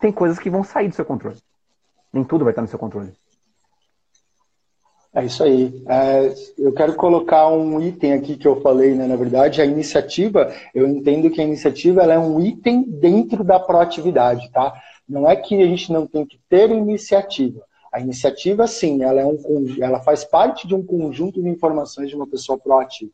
tem 0.00 0.10
coisas 0.10 0.38
que 0.38 0.50
vão 0.50 0.64
sair 0.64 0.88
do 0.88 0.94
seu 0.94 1.04
controle. 1.04 1.38
Nem 2.12 2.24
tudo 2.24 2.44
vai 2.44 2.52
estar 2.52 2.62
no 2.62 2.68
seu 2.68 2.78
controle. 2.78 3.12
É 5.12 5.24
isso 5.24 5.42
aí. 5.42 5.82
É, 5.88 6.32
eu 6.56 6.72
quero 6.72 6.94
colocar 6.94 7.48
um 7.48 7.80
item 7.80 8.12
aqui 8.12 8.36
que 8.36 8.46
eu 8.46 8.60
falei, 8.60 8.94
né? 8.94 9.08
Na 9.08 9.16
verdade, 9.16 9.60
a 9.60 9.64
iniciativa, 9.64 10.52
eu 10.72 10.86
entendo 10.86 11.30
que 11.30 11.40
a 11.40 11.44
iniciativa 11.44 12.02
ela 12.02 12.14
é 12.14 12.18
um 12.18 12.40
item 12.40 12.82
dentro 12.82 13.42
da 13.42 13.58
proatividade, 13.58 14.48
tá? 14.52 14.72
Não 15.10 15.28
é 15.28 15.34
que 15.34 15.60
a 15.60 15.66
gente 15.66 15.92
não 15.92 16.06
tem 16.06 16.24
que 16.24 16.38
ter 16.48 16.70
iniciativa. 16.70 17.60
A 17.92 17.98
iniciativa, 17.98 18.68
sim, 18.68 19.02
ela, 19.02 19.20
é 19.20 19.26
um, 19.26 19.76
ela 19.80 19.98
faz 20.00 20.24
parte 20.24 20.68
de 20.68 20.74
um 20.74 20.86
conjunto 20.86 21.42
de 21.42 21.48
informações 21.48 22.08
de 22.08 22.14
uma 22.14 22.28
pessoa 22.28 22.56
proativa. 22.56 23.10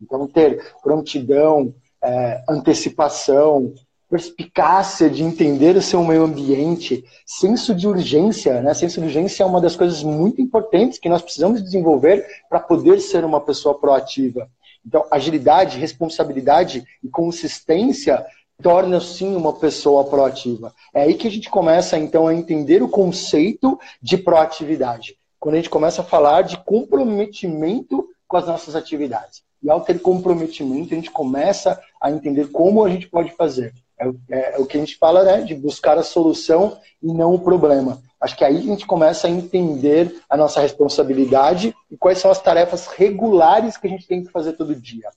Então, 0.00 0.28
ter 0.28 0.74
prontidão, 0.80 1.74
é, 2.02 2.42
antecipação, 2.48 3.74
perspicácia 4.08 5.10
de 5.10 5.24
entender 5.24 5.76
o 5.76 5.82
seu 5.82 6.04
meio 6.04 6.22
ambiente, 6.22 7.04
senso 7.26 7.74
de 7.74 7.88
urgência, 7.88 8.62
né? 8.62 8.72
Senso 8.72 9.00
de 9.00 9.06
urgência 9.06 9.42
é 9.42 9.46
uma 9.46 9.60
das 9.60 9.74
coisas 9.74 10.02
muito 10.04 10.40
importantes 10.40 10.98
que 10.98 11.08
nós 11.08 11.22
precisamos 11.22 11.62
desenvolver 11.62 12.24
para 12.48 12.60
poder 12.60 13.00
ser 13.00 13.24
uma 13.24 13.40
pessoa 13.40 13.78
proativa. 13.78 14.48
Então, 14.86 15.04
agilidade, 15.10 15.78
responsabilidade 15.78 16.84
e 17.02 17.08
consistência 17.08 18.24
torna 18.62 19.00
sim 19.00 19.34
uma 19.34 19.52
pessoa 19.52 20.04
proativa. 20.04 20.74
É 20.92 21.02
aí 21.02 21.14
que 21.14 21.26
a 21.26 21.30
gente 21.30 21.50
começa 21.50 21.98
então 21.98 22.26
a 22.26 22.34
entender 22.34 22.82
o 22.82 22.88
conceito 22.88 23.78
de 24.00 24.16
proatividade. 24.16 25.16
Quando 25.38 25.54
a 25.54 25.58
gente 25.58 25.70
começa 25.70 26.02
a 26.02 26.04
falar 26.04 26.42
de 26.42 26.58
comprometimento 26.58 28.06
com 28.28 28.36
as 28.36 28.46
nossas 28.46 28.76
atividades. 28.76 29.42
E 29.62 29.68
ao 29.68 29.80
ter 29.80 30.00
comprometimento, 30.00 30.94
a 30.94 30.96
gente 30.96 31.10
começa 31.10 31.80
a 32.00 32.10
entender 32.10 32.48
como 32.50 32.84
a 32.84 32.88
gente 32.88 33.08
pode 33.08 33.32
fazer. 33.32 33.74
É, 33.98 34.08
é, 34.30 34.54
é 34.54 34.58
o 34.58 34.64
que 34.64 34.76
a 34.76 34.80
gente 34.80 34.96
fala, 34.96 35.22
né, 35.24 35.42
de 35.42 35.54
buscar 35.54 35.98
a 35.98 36.02
solução 36.02 36.78
e 37.02 37.12
não 37.12 37.34
o 37.34 37.38
problema. 37.38 38.00
Acho 38.20 38.36
que 38.36 38.44
aí 38.44 38.56
a 38.56 38.62
gente 38.62 38.86
começa 38.86 39.26
a 39.26 39.30
entender 39.30 40.22
a 40.28 40.36
nossa 40.36 40.60
responsabilidade 40.60 41.74
e 41.90 41.96
quais 41.96 42.18
são 42.18 42.30
as 42.30 42.40
tarefas 42.40 42.86
regulares 42.86 43.76
que 43.76 43.86
a 43.86 43.90
gente 43.90 44.06
tem 44.06 44.22
que 44.22 44.30
fazer 44.30 44.52
todo 44.52 44.74
dia. 44.74 45.08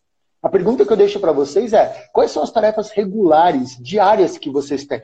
A 0.43 0.49
pergunta 0.49 0.85
que 0.85 0.91
eu 0.91 0.97
deixo 0.97 1.21
para 1.21 1.31
vocês 1.31 1.71
é: 1.71 2.09
quais 2.11 2.29
são 2.29 2.43
as 2.43 2.51
tarefas 2.51 2.91
regulares, 2.91 3.77
diárias 3.79 4.37
que 4.37 4.49
vocês 4.49 4.85
têm? 4.85 5.01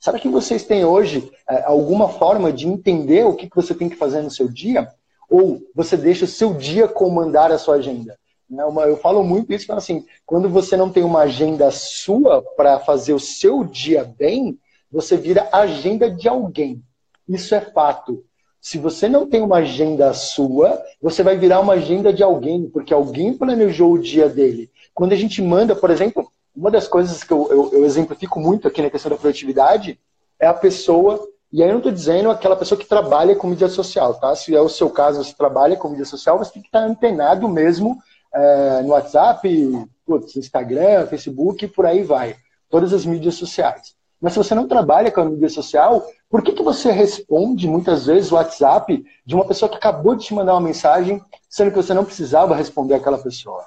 Será 0.00 0.18
que 0.18 0.30
vocês 0.30 0.64
têm 0.64 0.82
hoje 0.86 1.30
é, 1.46 1.64
alguma 1.64 2.08
forma 2.08 2.50
de 2.50 2.66
entender 2.66 3.26
o 3.26 3.34
que, 3.34 3.50
que 3.50 3.54
você 3.54 3.74
tem 3.74 3.90
que 3.90 3.96
fazer 3.96 4.22
no 4.22 4.30
seu 4.30 4.48
dia? 4.48 4.88
Ou 5.28 5.60
você 5.74 5.98
deixa 5.98 6.24
o 6.24 6.28
seu 6.28 6.54
dia 6.54 6.88
comandar 6.88 7.52
a 7.52 7.58
sua 7.58 7.74
agenda? 7.74 8.18
Né, 8.48 8.64
eu 8.86 8.96
falo 8.96 9.22
muito 9.22 9.52
isso, 9.52 9.70
assim, 9.74 10.06
quando 10.24 10.48
você 10.48 10.76
não 10.76 10.90
tem 10.90 11.04
uma 11.04 11.20
agenda 11.20 11.70
sua 11.70 12.42
para 12.56 12.80
fazer 12.80 13.12
o 13.12 13.20
seu 13.20 13.62
dia 13.62 14.02
bem, 14.02 14.58
você 14.90 15.16
vira 15.16 15.48
agenda 15.52 16.10
de 16.10 16.26
alguém. 16.26 16.82
Isso 17.28 17.54
é 17.54 17.60
fato. 17.60 18.24
Se 18.60 18.76
você 18.76 19.08
não 19.08 19.26
tem 19.26 19.40
uma 19.40 19.56
agenda 19.56 20.12
sua, 20.12 20.82
você 21.00 21.22
vai 21.22 21.36
virar 21.36 21.60
uma 21.60 21.74
agenda 21.74 22.12
de 22.12 22.22
alguém, 22.22 22.68
porque 22.68 22.92
alguém 22.92 23.32
planejou 23.32 23.92
o 23.92 23.98
dia 23.98 24.28
dele. 24.28 24.70
Quando 24.92 25.12
a 25.12 25.16
gente 25.16 25.40
manda, 25.40 25.74
por 25.74 25.90
exemplo, 25.90 26.30
uma 26.54 26.70
das 26.70 26.86
coisas 26.86 27.24
que 27.24 27.32
eu, 27.32 27.48
eu, 27.50 27.70
eu 27.72 27.84
exemplifico 27.86 28.38
muito 28.38 28.68
aqui 28.68 28.82
na 28.82 28.90
questão 28.90 29.10
da 29.10 29.16
produtividade 29.16 29.98
é 30.38 30.46
a 30.46 30.52
pessoa, 30.52 31.26
e 31.50 31.62
aí 31.62 31.68
eu 31.68 31.72
não 31.72 31.78
estou 31.78 31.92
dizendo 31.92 32.30
aquela 32.30 32.56
pessoa 32.56 32.78
que 32.78 32.86
trabalha 32.86 33.34
com 33.34 33.46
mídia 33.46 33.68
social, 33.68 34.14
tá? 34.14 34.34
Se 34.36 34.54
é 34.54 34.60
o 34.60 34.68
seu 34.68 34.90
caso, 34.90 35.24
você 35.24 35.34
trabalha 35.34 35.76
com 35.76 35.88
mídia 35.88 36.04
social, 36.04 36.38
você 36.38 36.52
tem 36.52 36.62
que 36.62 36.68
estar 36.68 36.80
antenado 36.80 37.48
mesmo 37.48 37.98
é, 38.32 38.82
no 38.82 38.90
WhatsApp, 38.90 39.88
putz, 40.04 40.36
Instagram, 40.36 41.06
Facebook, 41.06 41.66
por 41.68 41.86
aí 41.86 42.02
vai. 42.02 42.36
Todas 42.68 42.92
as 42.92 43.06
mídias 43.06 43.34
sociais. 43.34 43.94
Mas 44.20 44.34
se 44.34 44.38
você 44.38 44.54
não 44.54 44.68
trabalha 44.68 45.10
com 45.10 45.20
a 45.20 45.24
mídia 45.24 45.48
social, 45.48 46.06
por 46.28 46.42
que, 46.42 46.52
que 46.52 46.62
você 46.62 46.92
responde 46.92 47.66
muitas 47.66 48.06
vezes 48.06 48.30
o 48.30 48.34
WhatsApp 48.34 49.02
de 49.24 49.34
uma 49.34 49.46
pessoa 49.46 49.68
que 49.68 49.76
acabou 49.76 50.14
de 50.14 50.26
te 50.26 50.34
mandar 50.34 50.52
uma 50.52 50.60
mensagem, 50.60 51.22
sendo 51.48 51.70
que 51.70 51.76
você 51.76 51.94
não 51.94 52.04
precisava 52.04 52.54
responder 52.54 52.94
aquela 52.94 53.18
pessoa? 53.18 53.64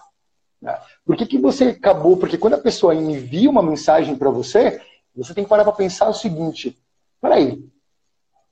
Né? 0.61 0.77
Por 1.05 1.15
que, 1.17 1.25
que 1.25 1.39
você 1.39 1.65
acabou? 1.65 2.17
Porque 2.17 2.37
quando 2.37 2.53
a 2.53 2.59
pessoa 2.59 2.93
envia 2.93 3.49
uma 3.49 3.63
mensagem 3.63 4.15
para 4.15 4.29
você, 4.29 4.79
você 5.15 5.33
tem 5.33 5.43
que 5.43 5.49
parar 5.49 5.63
para 5.63 5.73
pensar 5.73 6.07
o 6.07 6.13
seguinte: 6.13 6.77
peraí, 7.19 7.63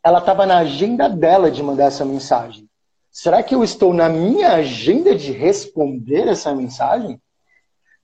ela 0.04 0.20
estava 0.20 0.45
na 0.45 0.58
agenda 0.58 1.08
dela 1.08 1.52
de 1.52 1.62
mandar 1.62 1.86
essa 1.86 2.04
mensagem. 2.04 2.68
Será 3.12 3.43
que 3.43 3.54
eu 3.54 3.64
estou 3.64 3.93
na 3.93 4.10
minha 4.10 4.54
agenda 4.54 5.16
de 5.16 5.32
responder 5.32 6.28
essa 6.28 6.56
mensagem? 6.56 7.22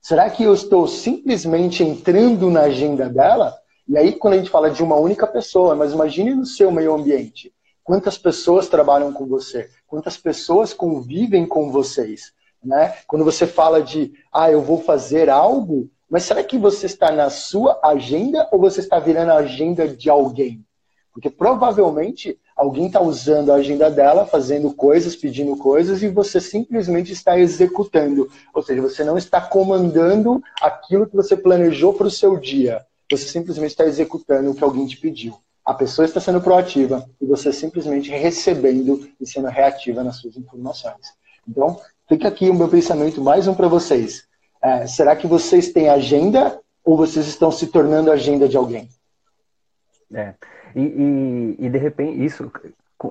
Será 0.00 0.30
que 0.30 0.44
eu 0.44 0.54
estou 0.54 0.86
simplesmente 0.86 1.82
entrando 1.82 2.50
na 2.50 2.62
agenda 2.62 3.08
dela? 3.08 3.58
E 3.88 3.96
aí, 3.96 4.12
quando 4.12 4.34
a 4.34 4.36
gente 4.36 4.50
fala 4.50 4.70
de 4.70 4.82
uma 4.82 4.96
única 4.96 5.26
pessoa, 5.26 5.74
mas 5.74 5.94
imagine 5.94 6.34
no 6.34 6.44
seu 6.44 6.70
meio 6.70 6.94
ambiente. 6.94 7.50
Quantas 7.82 8.18
pessoas 8.18 8.68
trabalham 8.68 9.10
com 9.14 9.26
você? 9.26 9.70
Quantas 9.86 10.18
pessoas 10.18 10.74
convivem 10.74 11.46
com 11.46 11.72
vocês? 11.72 12.34
Né? 12.62 12.94
Quando 13.06 13.24
você 13.24 13.46
fala 13.46 13.82
de, 13.82 14.12
ah, 14.30 14.50
eu 14.50 14.60
vou 14.60 14.82
fazer 14.82 15.30
algo, 15.30 15.88
mas 16.10 16.24
será 16.24 16.44
que 16.44 16.58
você 16.58 16.84
está 16.84 17.10
na 17.10 17.30
sua 17.30 17.80
agenda 17.82 18.46
ou 18.52 18.58
você 18.58 18.80
está 18.80 18.98
virando 18.98 19.32
a 19.32 19.36
agenda 19.36 19.88
de 19.88 20.10
alguém? 20.10 20.62
Porque 21.10 21.30
provavelmente 21.30 22.38
alguém 22.54 22.88
está 22.88 23.00
usando 23.00 23.52
a 23.52 23.54
agenda 23.54 23.90
dela, 23.90 24.26
fazendo 24.26 24.70
coisas, 24.74 25.16
pedindo 25.16 25.56
coisas, 25.56 26.02
e 26.02 26.08
você 26.08 26.42
simplesmente 26.42 27.14
está 27.14 27.38
executando. 27.38 28.28
Ou 28.52 28.62
seja, 28.62 28.82
você 28.82 29.02
não 29.02 29.16
está 29.16 29.40
comandando 29.40 30.42
aquilo 30.60 31.06
que 31.06 31.16
você 31.16 31.34
planejou 31.34 31.94
para 31.94 32.06
o 32.06 32.10
seu 32.10 32.36
dia. 32.36 32.84
Você 33.10 33.28
simplesmente 33.28 33.70
está 33.70 33.84
executando 33.84 34.50
o 34.50 34.54
que 34.54 34.64
alguém 34.64 34.86
te 34.86 34.96
pediu. 34.96 35.36
A 35.64 35.74
pessoa 35.74 36.04
está 36.06 36.20
sendo 36.20 36.40
proativa 36.40 37.08
e 37.20 37.26
você 37.26 37.52
simplesmente 37.52 38.10
recebendo 38.10 39.08
e 39.20 39.26
sendo 39.26 39.48
reativa 39.48 40.02
nas 40.02 40.16
suas 40.16 40.36
informações. 40.36 41.12
Então, 41.46 41.80
fica 42.08 42.28
aqui 42.28 42.48
o 42.48 42.54
meu 42.54 42.68
pensamento, 42.68 43.20
mais 43.20 43.46
um 43.46 43.54
para 43.54 43.68
vocês. 43.68 44.26
É, 44.62 44.86
será 44.86 45.14
que 45.14 45.26
vocês 45.26 45.72
têm 45.72 45.88
agenda 45.88 46.60
ou 46.84 46.96
vocês 46.96 47.26
estão 47.26 47.50
se 47.50 47.66
tornando 47.68 48.10
agenda 48.10 48.48
de 48.48 48.56
alguém? 48.56 48.88
É. 50.12 50.34
E, 50.74 50.80
e, 50.80 51.56
e 51.66 51.68
de 51.68 51.78
repente, 51.78 52.24
isso, 52.24 52.50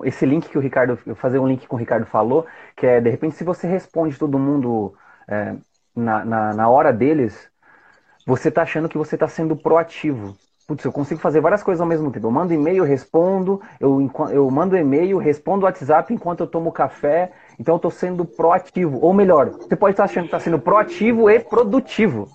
esse 0.04 0.26
link 0.26 0.48
que 0.48 0.58
o 0.58 0.60
Ricardo, 0.60 0.96
fazer 1.16 1.38
um 1.38 1.46
link 1.46 1.66
com 1.66 1.76
o 1.76 1.78
Ricardo 1.78 2.06
falou, 2.06 2.46
que 2.76 2.86
é, 2.86 3.00
de 3.00 3.10
repente, 3.10 3.36
se 3.36 3.44
você 3.44 3.66
responde 3.66 4.18
todo 4.18 4.38
mundo 4.38 4.94
é, 5.28 5.54
na, 5.94 6.24
na, 6.24 6.54
na, 6.54 6.68
hora 6.68 6.92
deles, 6.92 7.48
você 8.28 8.50
está 8.50 8.60
achando 8.60 8.90
que 8.90 8.98
você 8.98 9.16
está 9.16 9.26
sendo 9.26 9.56
proativo. 9.56 10.36
Putz, 10.66 10.84
eu 10.84 10.92
consigo 10.92 11.18
fazer 11.18 11.40
várias 11.40 11.62
coisas 11.62 11.80
ao 11.80 11.86
mesmo 11.86 12.10
tempo. 12.12 12.26
Eu 12.26 12.30
mando 12.30 12.52
e-mail, 12.52 12.84
respondo, 12.84 13.58
eu, 13.80 14.10
eu 14.30 14.50
mando 14.50 14.76
e-mail, 14.76 15.16
respondo 15.16 15.64
WhatsApp 15.64 16.12
enquanto 16.12 16.40
eu 16.40 16.46
tomo 16.46 16.70
café. 16.70 17.32
Então 17.58 17.72
eu 17.72 17.76
estou 17.76 17.90
sendo 17.90 18.26
proativo. 18.26 18.98
Ou 19.00 19.14
melhor, 19.14 19.48
você 19.48 19.74
pode 19.74 19.94
estar 19.94 20.04
achando 20.04 20.24
que 20.24 20.26
está 20.26 20.38
sendo 20.38 20.58
proativo 20.58 21.30
e 21.30 21.40
produtivo 21.40 22.28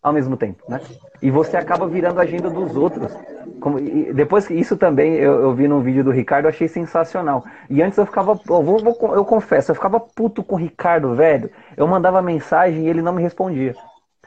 ao 0.00 0.12
mesmo 0.12 0.36
tempo, 0.36 0.62
né? 0.68 0.80
E 1.20 1.32
você 1.32 1.56
acaba 1.56 1.88
virando 1.88 2.20
a 2.20 2.22
agenda 2.22 2.48
dos 2.48 2.76
outros. 2.76 3.12
Como, 3.58 3.80
depois 4.14 4.46
que 4.46 4.54
isso 4.54 4.76
também 4.76 5.14
eu, 5.14 5.40
eu, 5.40 5.52
vi 5.52 5.66
num 5.66 5.80
vídeo 5.80 6.04
do 6.04 6.12
Ricardo, 6.12 6.46
achei 6.46 6.68
sensacional. 6.68 7.44
E 7.68 7.82
antes 7.82 7.98
eu 7.98 8.06
ficava, 8.06 8.32
eu, 8.32 8.62
vou, 8.62 8.78
vou, 8.78 9.14
eu 9.16 9.24
confesso, 9.24 9.72
eu 9.72 9.74
ficava 9.74 9.98
puto 9.98 10.44
com 10.44 10.54
o 10.54 10.58
Ricardo, 10.58 11.12
velho. 11.16 11.50
Eu 11.76 11.88
mandava 11.88 12.22
mensagem 12.22 12.84
e 12.84 12.88
ele 12.88 13.02
não 13.02 13.14
me 13.14 13.22
respondia. 13.22 13.74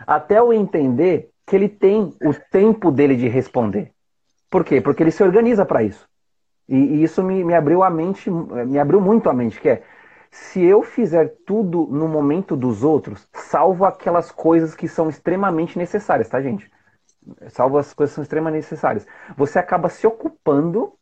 Até 0.05 0.39
eu 0.39 0.53
entender 0.53 1.29
que 1.45 1.55
ele 1.55 1.69
tem 1.69 2.13
o 2.23 2.33
tempo 2.51 2.91
dele 2.91 3.15
de 3.15 3.27
responder. 3.27 3.91
Por 4.49 4.63
quê? 4.63 4.81
Porque 4.81 5.03
ele 5.03 5.11
se 5.11 5.23
organiza 5.23 5.65
para 5.65 5.83
isso. 5.83 6.07
E, 6.67 6.75
e 6.75 7.03
isso 7.03 7.23
me, 7.23 7.43
me 7.43 7.53
abriu 7.53 7.83
a 7.83 7.89
mente, 7.89 8.29
me 8.29 8.77
abriu 8.77 8.99
muito 8.99 9.29
a 9.29 9.33
mente, 9.33 9.59
que 9.59 9.69
é 9.69 9.83
se 10.29 10.61
eu 10.61 10.83
fizer 10.83 11.35
tudo 11.45 11.87
no 11.89 12.07
momento 12.07 12.55
dos 12.55 12.83
outros, 12.83 13.27
salvo 13.33 13.85
aquelas 13.85 14.31
coisas 14.31 14.75
que 14.75 14.87
são 14.87 15.09
extremamente 15.09 15.77
necessárias, 15.77 16.27
tá, 16.27 16.41
gente? 16.41 16.69
Salvo 17.49 17.77
as 17.77 17.93
coisas 17.93 18.11
que 18.11 18.15
são 18.15 18.23
extremamente 18.23 18.63
necessárias. 18.63 19.07
Você 19.35 19.57
acaba 19.57 19.89
se 19.89 20.05
ocupando 20.05 20.93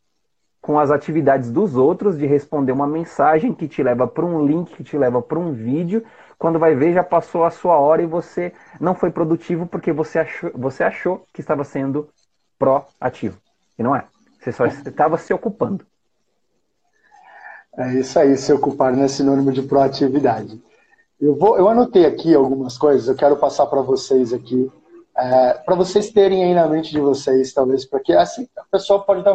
com 0.60 0.78
as 0.78 0.90
atividades 0.90 1.50
dos 1.50 1.76
outros, 1.76 2.18
de 2.18 2.26
responder 2.26 2.72
uma 2.72 2.86
mensagem 2.86 3.54
que 3.54 3.68
te 3.68 3.82
leva 3.82 4.06
para 4.06 4.24
um 4.24 4.44
link, 4.44 4.74
que 4.74 4.82
te 4.82 4.98
leva 4.98 5.22
para 5.22 5.38
um 5.38 5.52
vídeo. 5.52 6.04
Quando 6.38 6.58
vai 6.58 6.74
ver, 6.74 6.92
já 6.92 7.02
passou 7.02 7.44
a 7.44 7.50
sua 7.50 7.78
hora 7.78 8.02
e 8.02 8.06
você 8.06 8.52
não 8.80 8.94
foi 8.94 9.10
produtivo 9.10 9.66
porque 9.66 9.92
você 9.92 10.18
achou, 10.18 10.50
você 10.54 10.84
achou 10.84 11.24
que 11.32 11.40
estava 11.40 11.64
sendo 11.64 12.08
proativo. 12.58 13.38
E 13.78 13.82
não 13.82 13.96
é. 13.96 14.06
Você 14.38 14.52
só 14.52 14.66
estava 14.66 15.18
se 15.18 15.32
ocupando. 15.32 15.84
É 17.78 17.94
isso 17.94 18.18
aí, 18.18 18.36
se 18.36 18.52
ocupar 18.52 18.92
não 18.92 19.02
é 19.02 19.08
sinônimo 19.08 19.52
de 19.52 19.62
proatividade. 19.62 20.62
Eu, 21.20 21.34
vou, 21.34 21.58
eu 21.58 21.68
anotei 21.68 22.06
aqui 22.06 22.34
algumas 22.34 22.76
coisas, 22.76 23.08
eu 23.08 23.14
quero 23.14 23.36
passar 23.36 23.66
para 23.66 23.80
vocês 23.80 24.32
aqui, 24.32 24.70
é, 25.16 25.54
para 25.54 25.74
vocês 25.74 26.10
terem 26.10 26.44
aí 26.44 26.54
na 26.54 26.66
mente 26.68 26.90
de 26.90 27.00
vocês, 27.00 27.52
talvez, 27.52 27.84
porque 27.86 28.12
assim, 28.12 28.46
a 28.56 28.64
pessoa 28.70 29.02
pode 29.02 29.20
estar 29.20 29.34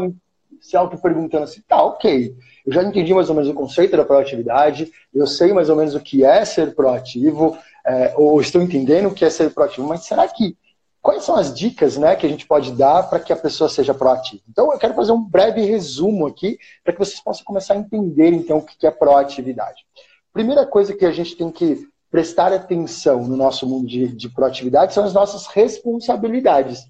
se 0.62 0.78
auto-perguntando 0.78 1.44
assim, 1.44 1.62
tá, 1.68 1.84
ok, 1.84 2.36
eu 2.66 2.72
já 2.72 2.84
entendi 2.84 3.14
mais 3.14 3.30
ou 3.30 3.36
menos 3.36 3.50
o 3.50 3.54
conceito 3.54 3.98
da 3.98 4.06
proatividade, 4.06 4.92
eu 5.14 5.26
sei 5.26 5.52
mais 5.52 5.70
ou 5.70 5.76
menos 5.76 5.96
o 5.96 6.00
que 6.00 6.24
é 6.24 6.46
ser 6.46 6.76
proativo, 6.76 7.58
é, 7.86 8.14
ou 8.16 8.40
estou 8.40 8.62
entendendo 8.62 9.08
o 9.08 9.14
que 9.14 9.26
é 9.26 9.30
ser 9.30 9.52
proativo, 9.52 9.88
mas 9.88 10.06
será 10.06 10.28
que 10.28 10.56
quais 11.02 11.24
são 11.24 11.36
as 11.36 11.54
dicas 11.54 11.98
né, 11.98 12.16
que 12.16 12.26
a 12.26 12.30
gente 12.30 12.46
pode 12.46 12.72
dar 12.74 13.10
para 13.10 13.20
que 13.20 13.34
a 13.34 13.36
pessoa 13.36 13.68
seja 13.68 13.94
proativa? 13.94 14.44
Então, 14.48 14.72
eu 14.72 14.78
quero 14.78 14.94
fazer 14.94 15.12
um 15.12 15.24
breve 15.24 15.62
resumo 15.62 16.28
aqui 16.28 16.60
para 16.84 16.94
que 16.94 17.00
vocês 17.00 17.20
possam 17.20 17.44
começar 17.44 17.74
a 17.74 17.78
entender, 17.78 18.32
então, 18.32 18.60
o 18.60 18.62
que 18.64 18.86
é 18.86 18.92
proatividade. 18.92 19.84
Primeira 20.32 20.66
coisa 20.66 20.94
que 20.94 21.06
a 21.06 21.12
gente 21.12 21.36
tem 21.36 21.52
que 21.52 21.88
prestar 22.12 22.54
atenção 22.54 23.24
no 23.24 23.36
nosso 23.36 23.66
mundo 23.66 23.88
de, 23.88 24.10
de 24.10 24.30
proatividade 24.30 24.94
são 24.94 25.04
as 25.04 25.14
nossas 25.14 25.48
responsabilidades. 25.48 26.86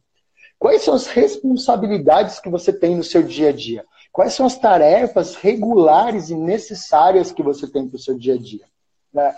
Quais 0.62 0.84
são 0.84 0.93
as 0.93 1.07
responsabilidades 1.07 2.39
que 2.39 2.47
você 2.47 2.72
tem 2.72 2.95
no 2.95 3.03
seu 3.03 3.24
dia 3.24 3.49
a 3.49 3.51
dia? 3.51 3.84
Quais 4.12 4.36
são 4.36 4.45
as 4.45 4.55
tarefas 4.55 5.34
regulares 5.34 6.30
e 6.30 6.36
necessárias 6.36 7.32
que 7.32 7.41
você 7.41 7.66
tem 7.66 7.88
para 7.88 7.95
o 7.95 7.99
seu 7.99 8.16
dia 8.16 8.36
a 8.36 8.38
dia? 8.38 8.66
Né? 9.12 9.36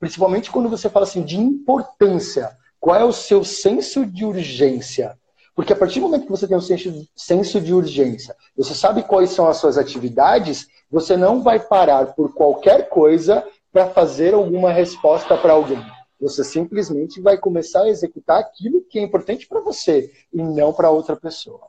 Principalmente 0.00 0.50
quando 0.50 0.70
você 0.70 0.88
fala 0.88 1.04
assim 1.04 1.22
de 1.22 1.38
importância. 1.38 2.56
Qual 2.80 2.96
é 2.96 3.04
o 3.04 3.12
seu 3.12 3.44
senso 3.44 4.06
de 4.06 4.24
urgência? 4.24 5.18
Porque 5.54 5.74
a 5.74 5.76
partir 5.76 6.00
do 6.00 6.06
momento 6.06 6.24
que 6.24 6.30
você 6.30 6.48
tem 6.48 6.56
um 6.56 7.06
senso 7.14 7.60
de 7.60 7.74
urgência, 7.74 8.34
você 8.56 8.74
sabe 8.74 9.02
quais 9.02 9.32
são 9.32 9.48
as 9.48 9.58
suas 9.58 9.76
atividades, 9.76 10.68
você 10.90 11.18
não 11.18 11.42
vai 11.42 11.60
parar 11.60 12.14
por 12.14 12.32
qualquer 12.32 12.88
coisa 12.88 13.46
para 13.70 13.90
fazer 13.90 14.32
alguma 14.32 14.72
resposta 14.72 15.36
para 15.36 15.52
alguém. 15.52 15.84
Você 16.20 16.42
simplesmente 16.42 17.20
vai 17.20 17.36
começar 17.36 17.82
a 17.82 17.88
executar 17.88 18.40
aquilo 18.40 18.82
que 18.82 18.98
é 18.98 19.02
importante 19.02 19.46
para 19.46 19.60
você 19.60 20.10
e 20.32 20.42
não 20.42 20.72
para 20.72 20.90
outra 20.90 21.14
pessoa. 21.16 21.68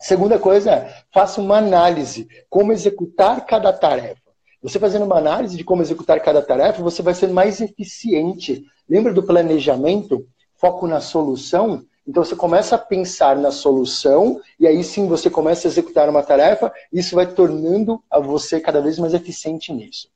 Segunda 0.00 0.38
coisa 0.38 0.70
é, 0.72 1.02
faça 1.12 1.40
uma 1.40 1.58
análise, 1.58 2.26
como 2.48 2.72
executar 2.72 3.44
cada 3.44 3.72
tarefa. 3.72 4.30
Você 4.62 4.78
fazendo 4.78 5.04
uma 5.04 5.18
análise 5.18 5.56
de 5.56 5.64
como 5.64 5.82
executar 5.82 6.20
cada 6.20 6.42
tarefa, 6.42 6.82
você 6.82 7.02
vai 7.02 7.14
ser 7.14 7.28
mais 7.28 7.60
eficiente. 7.60 8.64
Lembra 8.88 9.12
do 9.12 9.22
planejamento? 9.22 10.26
Foco 10.56 10.86
na 10.86 11.00
solução? 11.00 11.84
Então 12.06 12.24
você 12.24 12.34
começa 12.34 12.74
a 12.74 12.78
pensar 12.78 13.36
na 13.36 13.50
solução 13.50 14.40
e 14.58 14.66
aí 14.66 14.82
sim 14.82 15.06
você 15.06 15.30
começa 15.30 15.68
a 15.68 15.70
executar 15.70 16.08
uma 16.08 16.22
tarefa 16.22 16.72
isso 16.92 17.14
vai 17.14 17.26
tornando 17.26 18.02
a 18.10 18.18
você 18.18 18.58
cada 18.58 18.80
vez 18.80 18.98
mais 18.98 19.14
eficiente 19.14 19.72
nisso. 19.72 20.08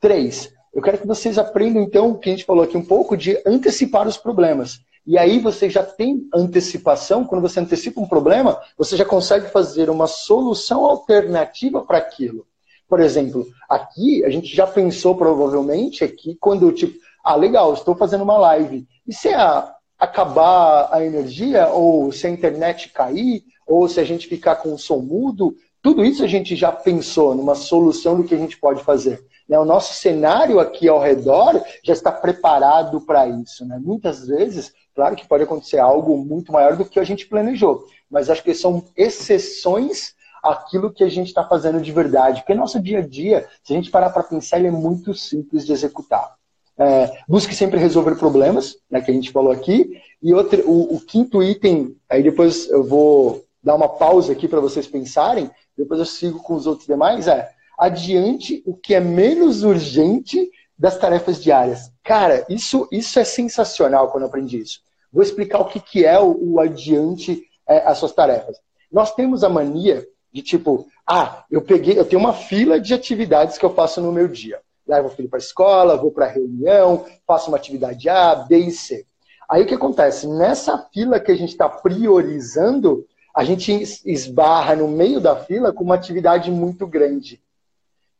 Três, 0.00 0.52
eu 0.76 0.82
quero 0.82 0.98
que 0.98 1.06
vocês 1.06 1.38
aprendam 1.38 1.82
então 1.82 2.10
o 2.10 2.18
que 2.18 2.28
a 2.28 2.32
gente 2.32 2.44
falou 2.44 2.62
aqui 2.62 2.76
um 2.76 2.84
pouco 2.84 3.16
de 3.16 3.40
antecipar 3.46 4.06
os 4.06 4.18
problemas. 4.18 4.78
E 5.06 5.16
aí 5.16 5.38
você 5.38 5.70
já 5.70 5.82
tem 5.82 6.28
antecipação, 6.34 7.24
quando 7.24 7.40
você 7.40 7.58
antecipa 7.58 7.98
um 7.98 8.06
problema, 8.06 8.60
você 8.76 8.94
já 8.94 9.04
consegue 9.06 9.46
fazer 9.46 9.88
uma 9.88 10.06
solução 10.06 10.84
alternativa 10.84 11.80
para 11.80 11.96
aquilo. 11.96 12.46
Por 12.86 13.00
exemplo, 13.00 13.46
aqui 13.66 14.22
a 14.22 14.28
gente 14.28 14.54
já 14.54 14.66
pensou 14.66 15.16
provavelmente 15.16 16.04
aqui 16.04 16.36
quando 16.38 16.70
tipo, 16.70 16.98
ah, 17.24 17.36
legal, 17.36 17.72
estou 17.72 17.96
fazendo 17.96 18.24
uma 18.24 18.36
live. 18.36 18.86
E 19.08 19.14
se 19.14 19.30
a, 19.30 19.74
acabar 19.98 20.90
a 20.92 21.02
energia, 21.02 21.68
ou 21.68 22.12
se 22.12 22.26
a 22.26 22.30
internet 22.30 22.90
cair, 22.90 23.44
ou 23.66 23.88
se 23.88 23.98
a 23.98 24.04
gente 24.04 24.28
ficar 24.28 24.56
com 24.56 24.74
o 24.74 24.78
som 24.78 24.98
mudo, 24.98 25.56
tudo 25.86 26.04
isso 26.04 26.24
a 26.24 26.26
gente 26.26 26.56
já 26.56 26.72
pensou 26.72 27.32
numa 27.32 27.54
solução 27.54 28.16
do 28.16 28.24
que 28.24 28.34
a 28.34 28.36
gente 28.36 28.58
pode 28.58 28.82
fazer. 28.82 29.24
Né? 29.48 29.56
O 29.56 29.64
nosso 29.64 29.94
cenário 29.94 30.58
aqui 30.58 30.88
ao 30.88 30.98
redor 30.98 31.62
já 31.80 31.92
está 31.92 32.10
preparado 32.10 33.00
para 33.02 33.28
isso. 33.28 33.64
Né? 33.64 33.78
Muitas 33.80 34.26
vezes, 34.26 34.72
claro 34.96 35.14
que 35.14 35.28
pode 35.28 35.44
acontecer 35.44 35.78
algo 35.78 36.18
muito 36.18 36.50
maior 36.50 36.74
do 36.74 36.84
que 36.84 36.98
a 36.98 37.04
gente 37.04 37.28
planejou, 37.28 37.84
mas 38.10 38.28
acho 38.28 38.42
que 38.42 38.52
são 38.52 38.82
exceções 38.96 40.16
aquilo 40.42 40.92
que 40.92 41.04
a 41.04 41.08
gente 41.08 41.28
está 41.28 41.44
fazendo 41.44 41.80
de 41.80 41.92
verdade. 41.92 42.40
Porque 42.40 42.54
nosso 42.54 42.82
dia 42.82 42.98
a 42.98 43.06
dia, 43.06 43.46
se 43.62 43.72
a 43.72 43.76
gente 43.76 43.88
parar 43.88 44.10
para 44.10 44.24
pensar, 44.24 44.58
ele 44.58 44.66
é 44.66 44.72
muito 44.72 45.14
simples 45.14 45.64
de 45.64 45.72
executar. 45.72 46.34
É, 46.76 47.12
busque 47.28 47.54
sempre 47.54 47.78
resolver 47.78 48.16
problemas, 48.16 48.76
né, 48.90 49.00
que 49.00 49.12
a 49.12 49.14
gente 49.14 49.30
falou 49.30 49.52
aqui. 49.52 50.02
E 50.20 50.34
outro, 50.34 50.68
o, 50.68 50.96
o 50.96 51.00
quinto 51.00 51.44
item, 51.44 51.94
aí 52.10 52.24
depois 52.24 52.68
eu 52.70 52.82
vou 52.82 53.46
dar 53.62 53.76
uma 53.76 53.88
pausa 53.88 54.32
aqui 54.32 54.46
para 54.46 54.60
vocês 54.60 54.86
pensarem, 54.86 55.48
depois 55.76 56.00
eu 56.00 56.06
sigo 56.06 56.42
com 56.42 56.54
os 56.54 56.66
outros 56.66 56.86
demais, 56.86 57.28
é 57.28 57.50
adiante 57.78 58.62
o 58.66 58.74
que 58.74 58.94
é 58.94 59.00
menos 59.00 59.62
urgente 59.62 60.50
das 60.78 60.98
tarefas 60.98 61.42
diárias. 61.42 61.90
Cara, 62.02 62.44
isso, 62.48 62.88
isso 62.90 63.18
é 63.18 63.24
sensacional 63.24 64.10
quando 64.10 64.22
eu 64.22 64.28
aprendi 64.28 64.58
isso. 64.58 64.80
Vou 65.12 65.22
explicar 65.22 65.60
o 65.60 65.66
que, 65.66 65.80
que 65.80 66.04
é 66.04 66.18
o, 66.18 66.36
o 66.54 66.60
adiante 66.60 67.42
é, 67.66 67.78
as 67.78 67.98
suas 67.98 68.12
tarefas. 68.12 68.58
Nós 68.92 69.14
temos 69.14 69.42
a 69.42 69.48
mania 69.48 70.06
de 70.32 70.42
tipo, 70.42 70.86
ah, 71.06 71.44
eu 71.50 71.62
peguei, 71.62 71.98
eu 71.98 72.04
tenho 72.04 72.20
uma 72.20 72.32
fila 72.32 72.78
de 72.78 72.92
atividades 72.92 73.56
que 73.56 73.64
eu 73.64 73.74
faço 73.74 74.00
no 74.00 74.12
meu 74.12 74.28
dia. 74.28 74.60
Levo 74.86 75.08
o 75.08 75.10
filho 75.10 75.28
para 75.28 75.38
a 75.38 75.40
escola, 75.40 75.96
vou 75.96 76.10
para 76.10 76.26
reunião, 76.26 77.04
faço 77.26 77.48
uma 77.48 77.56
atividade 77.56 78.08
A, 78.08 78.34
B 78.34 78.58
e 78.58 78.70
C. 78.70 79.04
Aí 79.48 79.62
o 79.62 79.66
que 79.66 79.74
acontece? 79.74 80.26
Nessa 80.26 80.78
fila 80.92 81.20
que 81.20 81.32
a 81.32 81.36
gente 81.36 81.50
está 81.50 81.68
priorizando, 81.68 83.06
a 83.36 83.44
gente 83.44 83.70
esbarra 84.06 84.74
no 84.74 84.88
meio 84.88 85.20
da 85.20 85.36
fila 85.36 85.70
com 85.70 85.84
uma 85.84 85.94
atividade 85.94 86.50
muito 86.50 86.86
grande. 86.86 87.38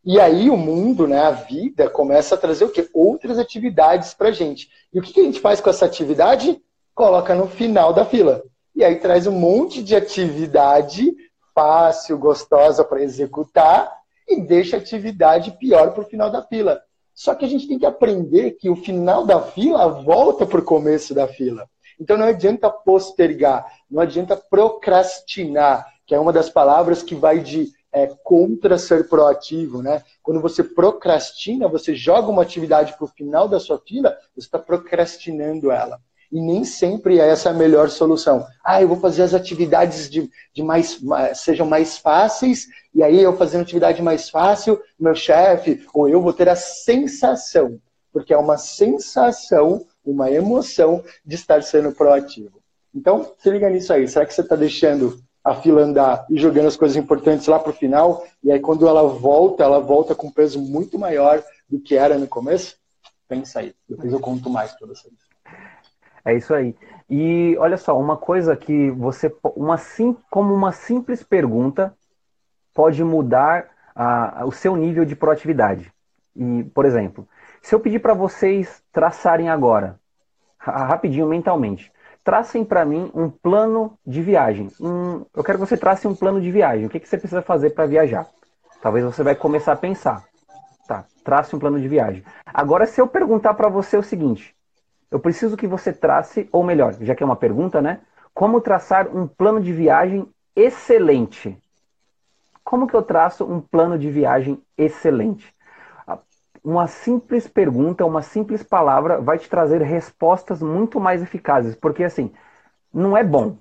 E 0.04 0.20
aí 0.20 0.50
o 0.50 0.58
mundo, 0.58 1.08
né, 1.08 1.18
a 1.18 1.30
vida, 1.30 1.88
começa 1.88 2.34
a 2.34 2.38
trazer 2.38 2.66
o 2.66 2.68
quê? 2.68 2.86
Outras 2.92 3.38
atividades 3.38 4.12
para 4.12 4.28
a 4.28 4.32
gente. 4.32 4.70
E 4.92 4.98
o 4.98 5.02
que 5.02 5.18
a 5.18 5.24
gente 5.24 5.40
faz 5.40 5.58
com 5.58 5.70
essa 5.70 5.86
atividade? 5.86 6.60
Coloca 6.94 7.34
no 7.34 7.48
final 7.48 7.94
da 7.94 8.04
fila. 8.04 8.44
E 8.74 8.84
aí 8.84 8.96
traz 8.96 9.26
um 9.26 9.32
monte 9.32 9.82
de 9.82 9.96
atividade 9.96 11.16
fácil, 11.54 12.18
gostosa 12.18 12.84
para 12.84 13.02
executar 13.02 13.90
e 14.28 14.38
deixa 14.42 14.76
a 14.76 14.80
atividade 14.80 15.50
pior 15.52 15.92
para 15.92 16.02
o 16.02 16.06
final 16.06 16.30
da 16.30 16.42
fila. 16.42 16.78
Só 17.14 17.34
que 17.34 17.46
a 17.46 17.48
gente 17.48 17.66
tem 17.66 17.78
que 17.78 17.86
aprender 17.86 18.50
que 18.50 18.68
o 18.68 18.76
final 18.76 19.24
da 19.24 19.40
fila 19.40 19.88
volta 19.88 20.44
para 20.44 20.60
o 20.60 20.64
começo 20.64 21.14
da 21.14 21.26
fila. 21.26 21.66
Então 21.99 22.16
não 22.16 22.26
adianta 22.26 22.70
postergar, 22.70 23.66
não 23.90 24.03
adianta 24.03 24.36
procrastinar, 24.36 25.86
que 26.07 26.14
é 26.14 26.20
uma 26.20 26.32
das 26.32 26.51
palavras 26.51 27.03
que 27.03 27.14
vai 27.14 27.40
de 27.40 27.72
é, 27.92 28.09
contra 28.22 28.76
ser 28.76 29.09
proativo, 29.09 29.82
né? 29.82 30.03
Quando 30.22 30.40
você 30.40 30.62
procrastina, 30.62 31.66
você 31.66 31.94
joga 31.94 32.28
uma 32.28 32.42
atividade 32.42 32.92
para 32.94 33.05
o 33.05 33.09
final 33.09 33.49
da 33.49 33.59
sua 33.59 33.78
fila, 33.78 34.16
você 34.34 34.47
está 34.47 34.59
procrastinando 34.59 35.70
ela. 35.70 35.99
E 36.30 36.40
nem 36.40 36.64
sempre 36.64 37.18
é 37.18 37.28
essa 37.28 37.51
a 37.51 37.55
melhor 37.55 37.88
solução. 37.88 38.47
Ah, 38.62 38.82
eu 38.82 38.88
vou 38.88 38.99
fazer 38.99 39.22
as 39.22 39.32
atividades 39.32 40.11
de, 40.11 40.28
de 40.53 40.62
mais, 40.62 41.01
sejam 41.34 41.66
mais 41.66 41.97
fáceis, 41.97 42.66
e 42.94 43.03
aí 43.03 43.18
eu 43.18 43.36
fazendo 43.36 43.62
atividade 43.62 44.03
mais 44.03 44.28
fácil, 44.28 44.78
meu 44.99 45.14
chefe 45.14 45.86
ou 45.94 46.09
eu 46.09 46.20
vou 46.20 46.32
ter 46.32 46.49
a 46.49 46.57
sensação, 46.57 47.80
porque 48.12 48.34
é 48.34 48.38
uma 48.38 48.59
sensação, 48.59 49.86
uma 50.07 50.30
emoção 50.30 51.02
de 51.24 51.34
estar 51.34 51.62
sendo 51.62 51.92
proativo. 51.92 52.62
Então, 52.94 53.32
se 53.38 53.50
liga 53.50 53.68
nisso 53.68 53.92
aí. 53.92 54.09
Será 54.09 54.24
que 54.24 54.32
você 54.32 54.40
está 54.40 54.57
deixando 54.57 55.18
a 55.44 55.54
fila 55.54 55.82
andar 55.82 56.24
e 56.30 56.38
jogando 56.38 56.68
as 56.68 56.76
coisas 56.76 56.96
importantes 56.96 57.46
lá 57.46 57.59
para 57.59 57.70
o 57.70 57.74
final? 57.74 58.24
E 58.42 58.50
aí, 58.50 58.61
quando 58.61 58.88
ela 58.88 59.02
volta, 59.02 59.64
ela 59.64 59.80
volta 59.80 60.14
com 60.14 60.28
um 60.28 60.32
peso 60.32 60.61
muito 60.61 60.98
maior 60.98 61.42
do 61.68 61.78
que 61.80 61.96
era 61.96 62.16
no 62.16 62.26
começo? 62.26 62.76
Pensa 63.28 63.61
aí. 63.61 63.74
Depois 63.88 64.12
eu 64.12 64.20
conto 64.20 64.48
mais 64.48 64.72
para 64.72 64.86
vocês. 64.86 65.12
É 66.24 66.34
isso 66.34 66.54
aí. 66.54 66.74
E 67.09 67.57
olha 67.59 67.76
só, 67.76 67.98
uma 67.98 68.16
coisa 68.16 68.57
que 68.57 68.90
você, 68.90 69.32
uma 69.54 69.76
sim, 69.76 70.16
como 70.30 70.54
uma 70.54 70.72
simples 70.72 71.22
pergunta 71.22 71.94
pode 72.74 73.02
mudar 73.04 73.68
a, 73.94 74.44
o 74.44 74.52
seu 74.52 74.76
nível 74.76 75.04
de 75.04 75.14
proatividade. 75.14 75.92
E, 76.34 76.64
por 76.74 76.84
exemplo, 76.84 77.26
se 77.66 77.74
eu 77.74 77.80
pedir 77.80 77.98
para 77.98 78.14
vocês 78.14 78.80
traçarem 78.92 79.48
agora, 79.48 79.98
rapidinho 80.56 81.26
mentalmente, 81.26 81.90
tracem 82.22 82.64
para 82.64 82.84
mim 82.84 83.10
um 83.12 83.28
plano 83.28 83.98
de 84.06 84.22
viagem. 84.22 84.70
Um, 84.80 85.26
eu 85.34 85.42
quero 85.42 85.58
que 85.58 85.66
você 85.66 85.76
trace 85.76 86.06
um 86.06 86.14
plano 86.14 86.40
de 86.40 86.48
viagem. 86.48 86.86
O 86.86 86.88
que, 86.88 87.00
que 87.00 87.08
você 87.08 87.18
precisa 87.18 87.42
fazer 87.42 87.70
para 87.70 87.84
viajar? 87.84 88.24
Talvez 88.80 89.04
você 89.04 89.24
vai 89.24 89.34
começar 89.34 89.72
a 89.72 89.76
pensar. 89.76 90.22
Tá, 90.86 91.06
trace 91.24 91.56
um 91.56 91.58
plano 91.58 91.80
de 91.80 91.88
viagem. 91.88 92.22
Agora, 92.54 92.86
se 92.86 93.00
eu 93.00 93.08
perguntar 93.08 93.54
para 93.54 93.68
você 93.68 93.96
o 93.96 94.02
seguinte, 94.02 94.54
eu 95.10 95.18
preciso 95.18 95.56
que 95.56 95.66
você 95.66 95.92
trace, 95.92 96.48
ou 96.52 96.62
melhor, 96.62 96.94
já 97.00 97.16
que 97.16 97.22
é 97.24 97.26
uma 97.26 97.34
pergunta, 97.34 97.82
né? 97.82 97.98
Como 98.32 98.60
traçar 98.60 99.08
um 99.08 99.26
plano 99.26 99.60
de 99.60 99.72
viagem 99.72 100.24
excelente? 100.54 101.60
Como 102.62 102.86
que 102.86 102.94
eu 102.94 103.02
traço 103.02 103.44
um 103.44 103.60
plano 103.60 103.98
de 103.98 104.08
viagem 104.08 104.62
excelente? 104.78 105.55
Uma 106.66 106.88
simples 106.88 107.46
pergunta, 107.46 108.04
uma 108.04 108.22
simples 108.22 108.60
palavra 108.60 109.20
vai 109.20 109.38
te 109.38 109.48
trazer 109.48 109.80
respostas 109.82 110.60
muito 110.60 110.98
mais 110.98 111.22
eficazes, 111.22 111.76
porque 111.76 112.02
assim, 112.02 112.32
não 112.92 113.16
é 113.16 113.22
bom, 113.22 113.58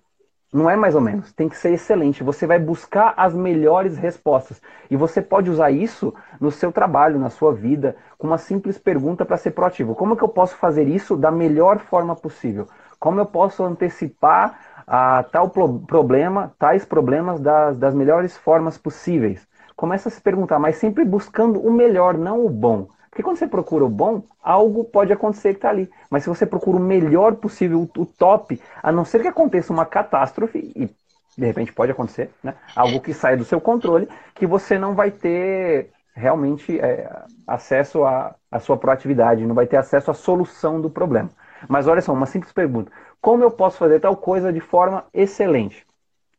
não 0.52 0.68
é 0.68 0.76
mais 0.76 0.96
ou 0.96 1.02
menos, 1.02 1.32
tem 1.32 1.48
que 1.48 1.56
ser 1.56 1.72
excelente. 1.72 2.24
Você 2.24 2.48
vai 2.48 2.58
buscar 2.58 3.14
as 3.16 3.32
melhores 3.36 3.96
respostas. 3.96 4.60
E 4.90 4.98
você 4.98 5.22
pode 5.22 5.52
usar 5.52 5.70
isso 5.70 6.16
no 6.42 6.50
seu 6.50 6.72
trabalho, 6.72 7.20
na 7.20 7.30
sua 7.30 7.54
vida, 7.54 7.96
com 8.18 8.26
uma 8.26 8.40
simples 8.40 8.80
pergunta 8.80 9.24
para 9.24 9.38
ser 9.38 9.52
proativo. 9.52 9.94
Como 9.94 10.18
que 10.18 10.24
eu 10.24 10.30
posso 10.30 10.56
fazer 10.56 10.88
isso 10.88 11.16
da 11.16 11.30
melhor 11.30 11.78
forma 11.78 12.16
possível? 12.16 12.68
Como 13.00 13.20
eu 13.20 13.28
posso 13.28 13.64
antecipar 13.64 14.60
a 14.88 15.22
tal 15.22 15.52
problema, 15.52 16.56
tais 16.58 16.84
problemas 16.84 17.40
das, 17.40 17.78
das 17.78 17.94
melhores 17.94 18.36
formas 18.36 18.80
possíveis? 18.80 19.48
Começa 19.76 20.10
a 20.10 20.12
se 20.12 20.20
perguntar, 20.22 20.58
mas 20.58 20.78
sempre 20.78 21.06
buscando 21.06 21.60
o 21.60 21.72
melhor, 21.72 22.18
não 22.18 22.44
o 22.44 22.50
bom. 22.50 22.88
Porque 23.16 23.24
quando 23.24 23.38
você 23.38 23.48
procura 23.48 23.86
o 23.86 23.90
bom, 23.90 24.24
algo 24.44 24.84
pode 24.84 25.14
acontecer 25.14 25.52
que 25.52 25.60
está 25.60 25.70
ali. 25.70 25.90
Mas 26.10 26.24
se 26.24 26.30
você 26.30 26.46
procura 26.46 26.76
o 26.76 26.82
melhor 26.82 27.36
possível, 27.38 27.90
o 27.98 28.06
top, 28.06 28.62
a 28.84 28.92
não 28.92 29.06
ser 29.06 29.22
que 29.22 29.30
aconteça 29.30 29.72
uma 29.72 29.86
catástrofe, 29.86 30.74
e 30.76 30.90
de 31.38 31.46
repente 31.46 31.72
pode 31.72 31.94
acontecer, 31.94 32.30
né? 32.44 32.56
algo 32.76 33.00
que 33.00 33.14
sai 33.14 33.38
do 33.38 33.46
seu 33.46 33.62
controle, 33.62 34.10
que 34.34 34.46
você 34.46 34.78
não 34.78 34.94
vai 34.94 35.12
ter 35.12 35.92
realmente 36.14 36.78
é, 36.78 37.10
acesso 37.48 38.04
à, 38.04 38.36
à 38.52 38.60
sua 38.60 38.76
proatividade, 38.76 39.46
não 39.46 39.56
vai 39.56 39.66
ter 39.66 39.78
acesso 39.78 40.12
à 40.12 40.14
solução 40.14 40.82
do 40.82 40.90
problema. 40.90 41.30
Mas 41.70 41.88
olha 41.88 42.02
só, 42.02 42.12
uma 42.12 42.26
simples 42.26 42.52
pergunta: 42.52 42.92
como 43.22 43.46
eu 43.46 43.52
posso 43.52 43.78
fazer 43.78 44.02
tal 44.02 44.18
coisa 44.18 44.52
de 44.52 44.60
forma 44.60 45.06
excelente? 45.14 45.88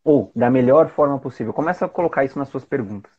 Ou 0.04 0.30
da 0.36 0.50
melhor 0.50 0.88
forma 0.90 1.18
possível? 1.18 1.54
Começa 1.54 1.86
a 1.86 1.88
colocar 1.88 2.22
isso 2.22 2.38
nas 2.38 2.50
suas 2.50 2.66
perguntas. 2.66 3.15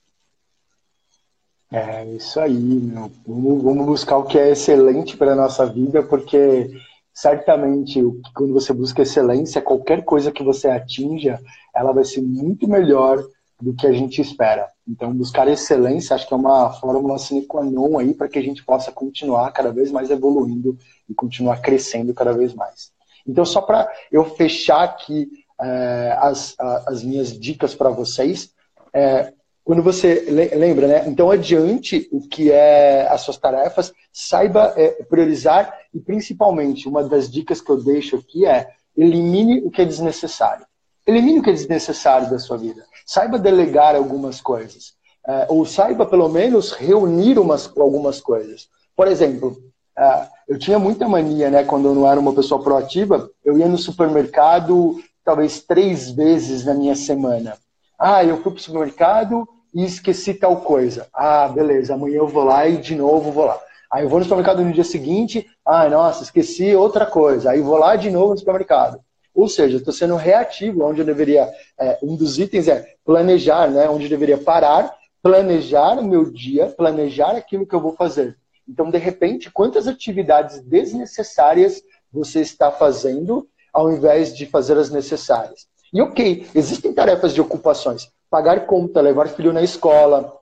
É 1.71 2.05
isso 2.05 2.39
aí, 2.39 2.53
meu. 2.53 3.11
Vamos, 3.25 3.63
vamos 3.63 3.85
buscar 3.85 4.17
o 4.17 4.23
que 4.23 4.39
é 4.39 4.51
excelente 4.51 5.17
para 5.17 5.33
a 5.33 5.35
nossa 5.35 5.65
vida, 5.65 6.01
porque 6.01 6.71
certamente 7.13 8.01
quando 8.33 8.53
você 8.53 8.71
busca 8.71 9.01
excelência, 9.01 9.61
qualquer 9.61 10.03
coisa 10.03 10.31
que 10.31 10.43
você 10.43 10.69
atinja, 10.69 11.39
ela 11.75 11.91
vai 11.91 12.05
ser 12.05 12.21
muito 12.21 12.67
melhor 12.67 13.21
do 13.61 13.73
que 13.73 13.85
a 13.85 13.91
gente 13.91 14.21
espera. 14.21 14.67
Então, 14.87 15.13
buscar 15.13 15.47
excelência 15.47 16.15
acho 16.15 16.27
que 16.27 16.33
é 16.33 16.37
uma 16.37 16.71
fórmula 16.73 17.17
sine 17.17 17.45
qua 17.45 17.63
non 17.63 17.97
aí 17.97 18.13
para 18.13 18.29
que 18.29 18.39
a 18.39 18.41
gente 18.41 18.63
possa 18.63 18.91
continuar 18.91 19.51
cada 19.51 19.71
vez 19.71 19.91
mais 19.91 20.09
evoluindo 20.09 20.77
e 21.09 21.13
continuar 21.13 21.59
crescendo 21.59 22.13
cada 22.13 22.31
vez 22.31 22.53
mais. 22.53 22.91
Então, 23.27 23.43
só 23.43 23.61
para 23.61 23.91
eu 24.11 24.23
fechar 24.23 24.83
aqui 24.83 25.27
é, 25.59 26.17
as, 26.21 26.55
as 26.59 27.03
minhas 27.03 27.37
dicas 27.37 27.75
para 27.75 27.89
vocês, 27.89 28.53
é, 28.93 29.33
quando 29.67 29.83
você 29.83 30.23
lembra, 30.55 30.87
né? 30.87 31.03
Então, 31.09 31.29
adiante 31.29 32.07
o 32.09 32.21
que 32.21 32.49
é 32.49 33.05
as 33.09 33.19
suas 33.19 33.35
tarefas, 33.35 33.91
saiba 34.13 34.73
é, 34.77 35.03
priorizar 35.03 35.77
e, 35.93 35.99
principalmente, 35.99 36.87
uma 36.87 37.03
das 37.03 37.29
dicas 37.29 37.59
que 37.59 37.69
eu 37.69 37.75
deixo 37.75 38.15
aqui 38.15 38.45
é 38.45 38.69
elimine 38.95 39.59
o 39.65 39.69
que 39.69 39.81
é 39.81 39.85
desnecessário. 39.85 40.65
Elimine 41.05 41.39
o 41.39 41.41
que 41.43 41.49
é 41.49 41.53
desnecessário 41.53 42.29
da 42.29 42.39
sua 42.39 42.55
vida. 42.55 42.85
Saiba 43.05 43.37
delegar 43.37 43.93
algumas 43.93 44.39
coisas. 44.39 44.93
É, 45.27 45.47
ou 45.49 45.65
saiba, 45.65 46.05
pelo 46.05 46.29
menos, 46.29 46.71
reunir 46.71 47.37
umas, 47.37 47.69
algumas 47.77 48.21
coisas. 48.21 48.69
Por 48.95 49.09
exemplo, 49.09 49.57
é, 49.99 50.27
eu 50.47 50.57
tinha 50.57 50.79
muita 50.79 51.09
mania, 51.09 51.49
né? 51.49 51.65
Quando 51.65 51.89
eu 51.89 51.93
não 51.93 52.09
era 52.09 52.17
uma 52.17 52.33
pessoa 52.33 52.63
proativa, 52.63 53.29
eu 53.43 53.57
ia 53.57 53.67
no 53.67 53.77
supermercado 53.77 54.95
talvez 55.25 55.59
três 55.59 56.09
vezes 56.09 56.63
na 56.63 56.73
minha 56.73 56.95
semana. 56.95 57.57
Ah, 57.99 58.23
eu 58.23 58.41
fui 58.41 58.53
para 58.53 58.59
o 58.59 58.63
supermercado, 58.63 59.45
e 59.77 59.85
esqueci 59.85 60.33
tal 60.33 60.61
coisa. 60.61 61.05
Ah, 61.13 61.47
beleza, 61.47 61.93
amanhã 61.93 62.17
eu 62.17 62.27
vou 62.27 62.43
lá 62.43 62.67
e 62.67 62.77
de 62.77 62.95
novo 62.95 63.31
vou 63.31 63.45
lá. 63.45 63.59
Aí 63.91 64.03
eu 64.03 64.09
vou 64.09 64.17
no 64.17 64.25
supermercado 64.25 64.63
no 64.63 64.73
dia 64.73 64.83
seguinte, 64.83 65.47
ah, 65.63 65.87
nossa, 65.87 66.23
esqueci 66.23 66.75
outra 66.75 67.05
coisa. 67.05 67.51
Aí 67.51 67.61
vou 67.61 67.77
lá 67.77 67.95
de 67.95 68.09
novo 68.09 68.31
no 68.31 68.39
supermercado. 68.39 68.99
Ou 69.35 69.47
seja, 69.47 69.77
estou 69.77 69.93
sendo 69.93 70.15
reativo, 70.15 70.83
onde 70.83 71.01
eu 71.01 71.05
deveria. 71.05 71.47
É, 71.79 71.99
um 72.01 72.15
dos 72.15 72.39
itens 72.39 72.67
é 72.67 72.95
planejar, 73.05 73.69
né? 73.69 73.87
Onde 73.87 74.05
eu 74.05 74.09
deveria 74.09 74.39
parar, 74.39 74.95
planejar 75.21 75.99
o 75.99 76.03
meu 76.03 76.25
dia, 76.31 76.73
planejar 76.75 77.35
aquilo 77.35 77.67
que 77.67 77.75
eu 77.75 77.79
vou 77.79 77.93
fazer. 77.93 78.35
Então, 78.67 78.89
de 78.89 78.97
repente, 78.97 79.51
quantas 79.51 79.87
atividades 79.87 80.59
desnecessárias 80.59 81.83
você 82.11 82.41
está 82.41 82.71
fazendo 82.71 83.47
ao 83.71 83.91
invés 83.91 84.35
de 84.35 84.47
fazer 84.47 84.75
as 84.75 84.89
necessárias? 84.89 85.67
E 85.93 86.01
ok, 86.01 86.47
existem 86.55 86.91
tarefas 86.91 87.31
de 87.31 87.39
ocupações 87.39 88.09
pagar 88.29 88.65
conta, 88.65 89.01
levar 89.01 89.27
filho 89.29 89.53
na 89.53 89.61
escola, 89.61 90.37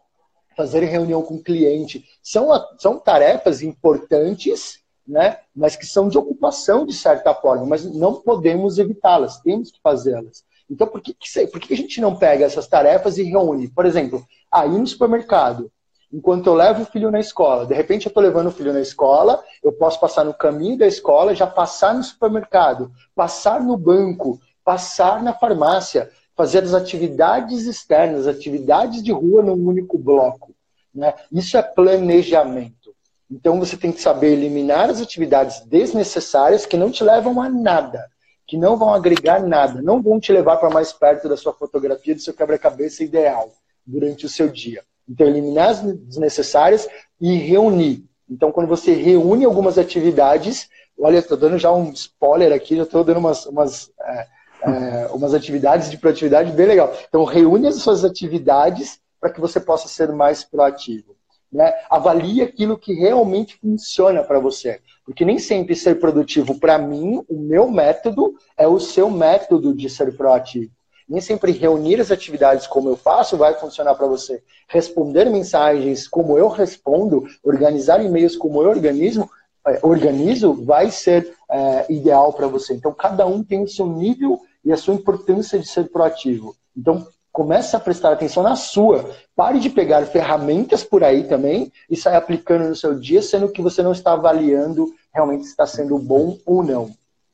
fazer 0.56 0.84
reunião 0.86 1.22
com 1.22 1.42
cliente. 1.42 2.06
São, 2.22 2.48
são 2.78 2.98
tarefas 2.98 3.62
importantes, 3.62 4.80
né? 5.08 5.40
mas 5.56 5.76
que 5.76 5.86
são 5.86 6.08
de 6.08 6.18
ocupação 6.18 6.86
de 6.86 6.94
certa 6.94 7.34
forma, 7.34 7.66
mas 7.66 7.86
não 7.86 8.16
podemos 8.16 8.80
evitá-las, 8.80 9.40
temos 9.42 9.72
que 9.72 9.80
fazê-las. 9.82 10.44
Então, 10.70 10.88
por 10.88 11.00
que, 11.00 11.16
por 11.52 11.60
que 11.60 11.74
a 11.74 11.78
gente 11.78 12.02
não 12.02 12.16
pega 12.16 12.46
essas 12.46 12.68
tarefas 12.68 13.18
e 13.18 13.24
reúne? 13.24 13.68
Por 13.68 13.86
exemplo, 13.86 14.26
aí 14.52 14.70
no 14.70 14.88
supermercado, 14.88 15.72
enquanto 16.12 16.48
eu 16.48 16.56
levo 16.56 16.82
o 16.82 16.86
filho 16.86 17.12
na 17.12 17.20
escola, 17.20 17.68
de 17.68 17.76
repente 17.76 18.08
eu 18.08 18.10
estou 18.10 18.24
levando 18.24 18.48
o 18.48 18.52
filho 18.52 18.74
na 18.74 18.80
escola, 18.80 19.44
eu 19.64 19.72
posso 19.74 20.00
passar 20.00 20.24
no 20.24 20.34
caminho 20.34 20.78
da 20.78 20.88
escola, 20.88 21.36
já 21.36 21.46
passar 21.46 21.94
no 21.94 22.04
supermercado, 22.04 22.92
passar 23.14 23.62
no 23.62 23.78
banco, 23.78 24.40
passar 24.64 25.22
na 25.22 25.34
farmácia, 25.34 26.10
fazer 26.36 26.64
as 26.64 26.74
atividades 26.74 27.66
externas, 27.66 28.28
atividades 28.28 29.02
de 29.02 29.12
rua 29.12 29.42
num 29.42 29.68
único 29.68 29.98
bloco. 29.98 30.54
Né? 30.94 31.14
Isso 31.32 31.58
é 31.58 31.62
planejamento. 31.62 32.94
Então 33.30 33.60
você 33.60 33.76
tem 33.76 33.92
que 33.92 34.02
saber 34.02 34.34
eliminar 34.34 34.90
as 34.90 35.02
atividades 35.02 35.62
desnecessárias 35.62 36.66
que 36.66 36.78
não 36.78 36.92
te 36.92 37.04
levam 37.04 37.42
a 37.42 37.50
nada, 37.50 38.06
que 38.46 38.58
não 38.58 38.78
vão 38.78 38.94
agregar 38.94 39.42
nada, 39.42 39.82
não 39.82 40.02
vão 40.02 40.20
te 40.20 40.32
levar 40.32 40.58
para 40.58 40.70
mais 40.70 40.94
perto 40.94 41.28
da 41.28 41.36
sua 41.36 41.54
fotografia, 41.54 42.14
do 42.14 42.22
seu 42.22 42.34
quebra-cabeça 42.34 43.04
ideal 43.04 43.52
durante 43.86 44.26
o 44.26 44.30
seu 44.30 44.48
dia. 44.48 44.84
Então, 45.08 45.28
eliminar 45.28 45.70
as 45.70 45.82
desnecessárias 45.82 46.88
e 47.20 47.36
reunir. 47.36 48.04
Então, 48.30 48.52
quando 48.52 48.68
você 48.68 48.94
reúne 48.94 49.46
algumas 49.46 49.78
atividades, 49.78 50.68
olha, 51.00 51.20
estou 51.20 51.38
dando 51.38 51.58
já 51.58 51.72
um 51.72 51.92
spoiler 51.92 52.52
aqui, 52.52 52.76
já 52.76 52.84
estou 52.84 53.04
dando 53.04 53.18
umas, 53.18 53.46
umas 53.46 53.92
é, 54.02 54.28
é, 54.66 55.08
umas 55.14 55.34
atividades 55.34 55.90
de 55.90 55.98
proatividade 55.98 56.52
bem 56.52 56.66
legal. 56.66 56.94
Então, 57.08 57.24
reúne 57.24 57.68
as 57.68 57.76
suas 57.76 58.04
atividades 58.04 59.00
para 59.20 59.30
que 59.32 59.40
você 59.40 59.60
possa 59.60 59.88
ser 59.88 60.12
mais 60.12 60.44
proativo. 60.44 61.16
Né? 61.52 61.74
Avalie 61.90 62.42
aquilo 62.42 62.78
que 62.78 62.94
realmente 62.94 63.58
funciona 63.58 64.24
para 64.24 64.40
você. 64.40 64.82
Porque 65.06 65.24
nem 65.24 65.40
sempre 65.40 65.76
ser 65.76 66.00
produtivo, 66.00 66.60
para 66.60 66.78
mim, 66.78 67.24
o 67.30 67.40
meu 67.40 67.70
método 67.70 68.34
é 68.58 68.68
o 68.68 68.80
seu 68.80 69.10
método 69.10 69.74
de 69.74 69.90
ser 69.90 70.16
proativo. 70.18 70.72
Nem 71.08 71.22
sempre 71.22 71.52
reunir 71.52 72.02
as 72.02 72.10
atividades 72.10 72.66
como 72.66 72.90
eu 72.90 72.98
faço 72.98 73.38
vai 73.38 73.54
funcionar 73.54 73.94
para 73.94 74.08
você. 74.08 74.42
Responder 74.68 75.30
mensagens 75.30 76.08
como 76.08 76.38
eu 76.38 76.48
respondo, 76.48 77.26
organizar 77.44 78.04
e-mails 78.04 78.36
como 78.36 78.62
eu 78.64 78.70
organizo, 78.70 79.30
é, 79.68 79.80
organizo 79.84 80.54
vai 80.66 80.90
ser 80.90 81.32
é, 81.50 81.86
ideal 81.94 82.34
para 82.34 82.48
você. 82.48 82.74
Então, 82.74 82.92
cada 82.92 83.26
um 83.28 83.44
tem 83.44 83.64
o 83.64 83.68
seu 83.68 83.86
nível 83.86 84.42
e 84.66 84.74
a 84.74 84.78
sua 84.78 84.96
importância 84.96 85.60
de 85.60 85.68
ser 85.68 85.90
proativo. 85.90 86.56
Então, 86.76 87.08
comece 87.32 87.76
a 87.76 87.80
prestar 87.80 88.14
atenção 88.14 88.42
na 88.42 88.56
sua. 88.56 89.12
Pare 89.36 89.60
de 89.60 89.70
pegar 89.70 90.06
ferramentas 90.06 90.84
por 90.84 91.04
aí 91.04 91.26
também 91.26 91.72
e 91.90 91.96
sair 91.96 92.16
aplicando 92.16 92.68
no 92.68 92.76
seu 92.76 92.98
dia, 92.98 93.22
sendo 93.22 93.50
que 93.50 93.62
você 93.62 93.84
não 93.84 93.92
está 93.92 94.14
avaliando 94.14 94.92
realmente 95.14 95.44
se 95.44 95.52
está 95.52 95.68
sendo 95.68 95.98
bom 96.00 96.38
ou 96.46 96.64
não. 96.64 96.92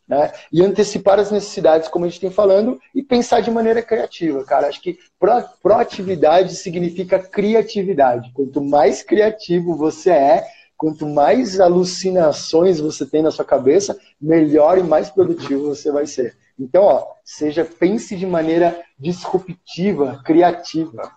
Né? 0.08 0.32
E 0.52 0.62
antecipar 0.62 1.20
as 1.20 1.32
necessidades, 1.32 1.88
como 1.88 2.04
a 2.04 2.08
gente 2.10 2.20
tem 2.20 2.30
falando, 2.32 2.80
e 2.94 3.02
pensar 3.02 3.40
de 3.42 3.50
maneira 3.50 3.82
criativa, 3.82 4.44
cara. 4.44 4.68
Acho 4.68 4.82
que 4.82 5.00
pro, 5.20 5.32
proatividade 5.62 6.56
significa 6.56 7.18
criatividade. 7.18 8.32
Quanto 8.34 8.62
mais 8.62 9.02
criativo 9.02 9.76
você 9.76 10.10
é, 10.10 10.48
Quanto 10.82 11.06
mais 11.06 11.60
alucinações 11.60 12.80
você 12.80 13.06
tem 13.06 13.22
na 13.22 13.30
sua 13.30 13.46
cabeça, 13.46 13.96
melhor 14.20 14.80
e 14.80 14.84
mais 14.84 15.12
produtivo 15.12 15.68
você 15.68 15.92
vai 15.92 16.08
ser. 16.08 16.36
Então, 16.62 16.84
ó, 16.84 17.08
seja 17.26 17.66
pense 17.66 18.16
de 18.16 18.28
maneira 18.28 18.80
disruptiva, 19.00 20.22
criativa. 20.24 21.12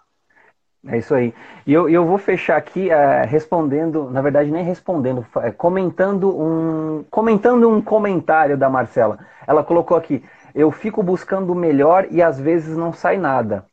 É 0.86 0.97
isso 0.97 1.14
aí. 1.14 1.34
E 1.66 1.72
eu, 1.72 1.86
eu 1.88 2.07
vou 2.07 2.16
fechar 2.16 2.57
aqui 2.57 2.90
é, 2.90 3.24
respondendo, 3.24 4.11
na 4.11 4.22
verdade 4.22 4.51
nem 4.51 4.64
respondendo, 4.64 5.24
é, 5.42 5.51
comentando 5.51 6.28
um, 6.28 7.05
comentando 7.11 7.68
um 7.68 7.82
comentário 7.82 8.57
da 8.57 8.70
Marcela. 8.70 9.18
Ela 9.47 9.62
colocou 9.62 9.97
aqui: 9.97 10.24
eu 10.55 10.70
fico 10.70 11.03
buscando 11.03 11.53
o 11.53 11.55
melhor 11.55 12.07
e 12.11 12.22
às 12.22 12.40
vezes 12.40 12.74
não 12.74 12.92
sai 12.92 13.18
nada. 13.18 13.66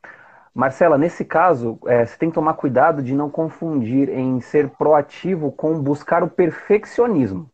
Marcela, 0.54 0.98
nesse 0.98 1.24
caso, 1.24 1.80
é, 1.86 2.06
você 2.06 2.18
tem 2.18 2.30
que 2.30 2.36
tomar 2.36 2.56
cuidado 2.56 3.02
de 3.02 3.14
não 3.14 3.30
confundir 3.30 4.10
em 4.10 4.42
ser 4.42 4.70
proativo 4.72 5.54
com 5.54 5.80
buscar 5.80 6.22
o 6.22 6.30
perfeccionismo. 6.30 7.50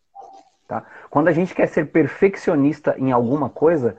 Tá? 0.67 0.83
Quando 1.09 1.29
a 1.29 1.31
gente 1.31 1.53
quer 1.53 1.67
ser 1.67 1.85
perfeccionista 1.91 2.95
em 2.97 3.11
alguma 3.11 3.49
coisa, 3.49 3.97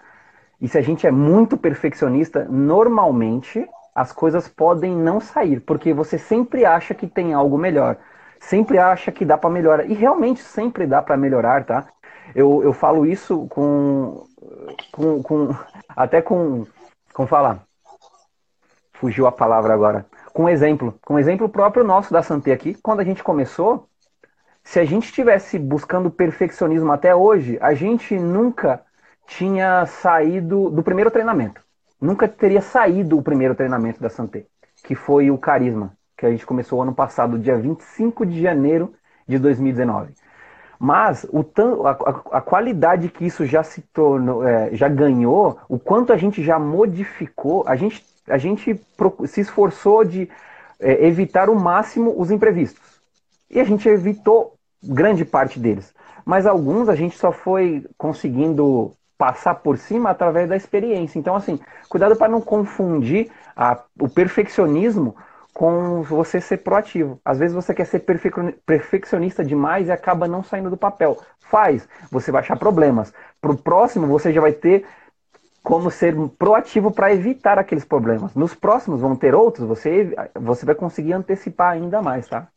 e 0.61 0.69
se 0.69 0.77
a 0.77 0.83
gente 0.83 1.07
é 1.07 1.11
muito 1.11 1.57
perfeccionista, 1.57 2.45
normalmente 2.45 3.69
as 3.95 4.13
coisas 4.13 4.49
podem 4.49 4.95
não 4.95 5.21
sair, 5.21 5.61
porque 5.61 5.93
você 5.93 6.19
sempre 6.19 6.65
acha 6.65 6.95
que 6.95 7.07
tem 7.07 7.33
algo 7.35 7.59
melhor, 7.59 7.97
sempre 8.41 8.79
acha 8.79 9.11
que 9.11 9.25
dá 9.25 9.37
para 9.37 9.51
melhorar, 9.51 9.89
e 9.89 9.95
realmente 9.95 10.41
sempre 10.41 10.87
dá 10.87 11.03
para 11.03 11.17
melhorar, 11.17 11.65
tá? 11.65 11.89
Eu, 12.35 12.63
eu 12.63 12.73
falo 12.73 13.07
isso 13.07 13.47
com, 13.49 14.25
com, 14.93 15.23
com 15.23 15.55
até 15.97 16.21
com, 16.21 16.67
como 17.13 17.29
falar, 17.29 17.65
fugiu 18.93 19.27
a 19.27 19.33
palavra 19.33 19.73
agora. 19.73 20.07
Com 20.33 20.49
exemplo, 20.49 20.99
com 21.05 21.19
exemplo 21.19 21.49
próprio 21.49 21.85
nosso 21.85 22.13
da 22.13 22.23
Santé 22.23 22.53
aqui, 22.53 22.75
quando 22.83 23.01
a 23.01 23.05
gente 23.05 23.25
começou, 23.25 23.89
se 24.63 24.79
a 24.79 24.85
gente 24.85 25.07
estivesse 25.07 25.59
buscando 25.59 26.11
perfeccionismo 26.11 26.93
até 26.93 27.15
hoje, 27.15 27.59
a 27.61 27.75
gente 27.75 28.17
nunca 28.19 28.83
tinha 29.29 29.85
saído 29.87 30.71
do 30.71 30.83
primeiro 30.83 31.11
treinamento. 31.11 31.61
Nunca 32.01 32.27
teria 32.27 32.63
saído 32.63 33.19
o 33.19 33.23
primeiro 33.23 33.55
treinamento 33.55 34.01
da 34.01 34.09
Santé, 34.09 34.47
que 34.85 34.95
foi 34.95 35.31
o 35.31 35.39
Carisma, 35.39 35.93
que 36.17 36.25
a 36.25 36.31
gente 36.31 36.47
começou 36.47 36.83
ano 36.83 36.95
passado, 36.95 37.39
dia 37.39 37.57
25 37.57 38.25
de 38.25 38.41
janeiro 38.41 38.95
de 39.27 39.39
2019. 39.39 40.15
Mas 40.81 41.27
o 41.31 41.45
a, 41.85 42.39
a, 42.39 42.41
qualidade 42.41 43.09
que 43.09 43.27
isso 43.27 43.45
já 43.45 43.63
se 43.63 43.83
tornou, 43.83 44.47
é, 44.47 44.75
já 44.75 44.89
ganhou, 44.89 45.59
o 45.69 45.79
quanto 45.79 46.13
a 46.13 46.17
gente 46.17 46.43
já 46.43 46.59
modificou, 46.59 47.65
a 47.67 47.77
gente 47.77 48.05
a 48.29 48.39
gente 48.39 48.79
se 49.27 49.41
esforçou 49.41 50.05
de 50.05 50.29
é, 50.79 51.07
evitar 51.07 51.49
o 51.49 51.59
máximo 51.59 52.15
os 52.17 52.31
imprevistos. 52.31 53.01
E 53.51 53.61
a 53.61 53.65
gente 53.65 53.89
evitou 53.89 54.55
grande 54.83 55.25
parte 55.25 55.59
deles. 55.59 55.93
Mas 56.25 56.47
alguns 56.47 56.89
a 56.89 56.95
gente 56.95 57.17
só 57.17 57.33
foi 57.33 57.85
conseguindo 57.97 58.95
passar 59.19 59.57
por 59.57 59.77
cima 59.77 60.11
através 60.11 60.49
da 60.49 60.57
experiência. 60.57 61.19
Então, 61.19 61.35
assim, 61.35 61.59
cuidado 61.89 62.17
para 62.17 62.29
não 62.29 62.41
confundir 62.41 63.31
a, 63.57 63.77
o 64.01 64.09
perfeccionismo 64.09 65.17
com 65.53 66.03
você 66.03 66.41
ser 66.41 66.59
proativo. 66.59 67.21
Às 67.25 67.37
vezes 67.37 67.55
você 67.55 67.75
quer 67.75 67.85
ser 67.85 68.05
perfeccionista 68.65 69.45
demais 69.45 69.89
e 69.89 69.93
acaba 69.93 70.29
não 70.29 70.45
saindo 70.45 70.71
do 70.71 70.77
papel. 70.77 71.19
Faz, 71.41 71.89
você 72.13 72.31
vai 72.31 72.43
achar 72.43 72.57
problemas. 72.57 73.13
Para 73.41 73.51
o 73.51 73.59
próximo, 73.59 74.07
você 74.07 74.33
já 74.33 74.41
vai 74.41 74.53
ter 74.53 74.87
como 75.65 75.91
ser 75.91 76.15
proativo 76.39 76.93
para 76.93 77.13
evitar 77.13 77.59
aqueles 77.59 77.85
problemas. 77.85 78.35
Nos 78.35 78.55
próximos 78.55 79.01
vão 79.01 79.17
ter 79.17 79.35
outros, 79.35 79.67
você, 79.67 80.15
você 80.35 80.65
vai 80.65 80.75
conseguir 80.77 81.13
antecipar 81.13 81.73
ainda 81.73 82.01
mais, 82.01 82.29
tá? 82.29 82.49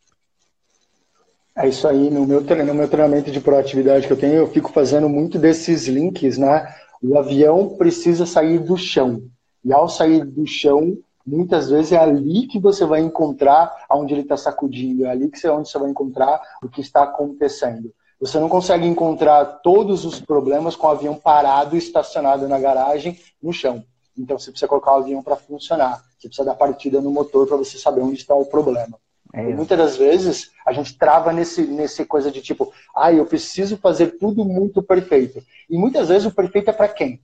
É 1.56 1.68
isso 1.68 1.86
aí, 1.88 2.10
no 2.10 2.26
meu, 2.26 2.42
no 2.42 2.74
meu 2.74 2.90
treinamento 2.90 3.30
de 3.30 3.42
proatividade 3.42 4.08
que 4.08 4.14
eu 4.14 4.18
tenho, 4.18 4.36
eu 4.36 4.48
fico 4.48 4.72
fazendo 4.72 5.10
muito 5.10 5.38
desses 5.38 5.88
links, 5.88 6.38
né? 6.38 6.74
O 7.04 7.18
avião 7.18 7.76
precisa 7.78 8.26
sair 8.26 8.60
do 8.60 8.78
chão. 8.78 9.22
E 9.64 9.74
ao 9.74 9.90
sair 9.90 10.24
do 10.24 10.48
chão, 10.48 10.98
muitas 11.26 11.70
vezes 11.70 11.92
é 11.92 11.98
ali 11.98 12.48
que 12.48 12.58
você 12.58 12.86
vai 12.86 13.02
encontrar 13.02 13.86
onde 13.92 14.14
ele 14.14 14.22
está 14.22 14.38
sacudindo, 14.38 15.06
é 15.06 15.10
ali 15.10 15.30
que 15.30 15.38
você, 15.38 15.50
onde 15.50 15.70
você 15.70 15.78
vai 15.78 15.90
encontrar 15.90 16.42
o 16.64 16.70
que 16.70 16.80
está 16.80 17.04
acontecendo. 17.04 17.94
Você 18.20 18.40
não 18.40 18.48
consegue 18.48 18.86
encontrar 18.86 19.44
todos 19.62 20.06
os 20.06 20.22
problemas 20.22 20.76
com 20.76 20.88
o 20.88 20.92
avião 20.92 21.16
parado, 21.16 21.76
estacionado 21.76 22.48
na 22.48 22.60
garagem, 22.60 23.20
no 23.42 23.52
chão. 23.52 23.84
Então 24.18 24.38
você 24.38 24.52
precisa 24.52 24.70
colocar 24.70 24.94
o 24.94 25.02
avião 25.02 25.22
para 25.22 25.36
funcionar. 25.36 26.04
Você 26.18 26.28
precisa 26.28 26.46
dar 26.46 26.56
partida 26.56 27.02
no 27.02 27.12
motor 27.12 27.48
para 27.48 27.58
você 27.58 27.78
saber 27.78 28.02
onde 28.02 28.16
está 28.16 28.36
o 28.36 28.46
problema. 28.46 28.98
É 29.34 29.42
muitas 29.44 29.78
das 29.78 29.98
vezes 29.98 30.52
a 30.66 30.74
gente 30.74 30.98
trava 30.98 31.32
nesse, 31.32 31.62
nesse 31.62 32.06
coisa 32.06 32.30
de 32.32 32.42
tipo, 32.42 32.74
ah, 32.96 33.12
eu 33.14 33.26
preciso 33.26 33.78
fazer 33.78 34.18
tudo 34.18 34.44
muito 34.44 34.84
perfeito. 34.84 35.42
E 35.70 35.78
muitas 35.78 36.10
vezes 36.10 36.26
o 36.26 36.36
perfeito 36.36 36.70
é 36.70 36.74
para 36.74 36.90
quem? 36.90 37.22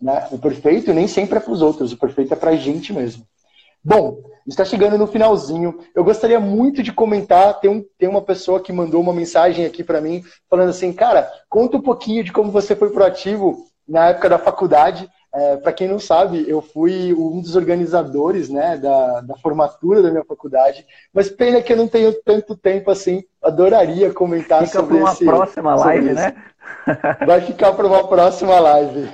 Né? 0.00 0.28
O 0.30 0.38
perfeito 0.38 0.92
nem 0.92 1.08
sempre 1.08 1.38
é 1.38 1.40
para 1.40 1.52
os 1.52 1.62
outros, 1.62 1.92
o 1.92 1.98
perfeito 1.98 2.34
é 2.34 2.36
para 2.36 2.50
a 2.50 2.56
gente 2.56 2.92
mesmo. 2.92 3.26
Bom, 3.82 4.18
está 4.46 4.64
chegando 4.64 4.98
no 4.98 5.06
finalzinho. 5.06 5.78
Eu 5.94 6.04
gostaria 6.04 6.40
muito 6.40 6.82
de 6.82 6.92
comentar. 6.92 7.60
Tem, 7.60 7.70
um, 7.70 7.84
tem 7.96 8.08
uma 8.08 8.20
pessoa 8.20 8.60
que 8.60 8.72
mandou 8.72 9.00
uma 9.00 9.12
mensagem 9.12 9.64
aqui 9.64 9.84
para 9.84 10.00
mim, 10.00 10.24
falando 10.50 10.70
assim: 10.70 10.92
cara, 10.92 11.30
conta 11.48 11.76
um 11.76 11.82
pouquinho 11.82 12.24
de 12.24 12.32
como 12.32 12.50
você 12.50 12.74
foi 12.74 12.90
proativo 12.90 13.64
na 13.88 14.08
época 14.08 14.28
da 14.28 14.38
faculdade. 14.38 15.08
É, 15.36 15.56
para 15.58 15.72
quem 15.72 15.86
não 15.86 15.98
sabe, 15.98 16.48
eu 16.48 16.62
fui 16.62 17.12
um 17.12 17.42
dos 17.42 17.56
organizadores 17.56 18.48
né, 18.48 18.78
da, 18.78 19.20
da 19.20 19.36
formatura 19.36 20.00
da 20.00 20.10
minha 20.10 20.24
faculdade, 20.24 20.86
mas 21.12 21.28
pena 21.28 21.60
que 21.60 21.70
eu 21.70 21.76
não 21.76 21.86
tenho 21.86 22.10
tanto 22.24 22.56
tempo 22.56 22.90
assim. 22.90 23.22
Adoraria 23.42 24.10
comentar 24.14 24.64
Fica 24.64 24.80
sobre 24.80 24.96
uma 24.96 25.14
próxima 25.14 25.74
live, 25.74 26.14
né? 26.14 26.34
Vai 27.26 27.42
ficar 27.42 27.74
para 27.74 27.86
uma 27.86 28.08
próxima 28.08 28.58
live. 28.58 29.10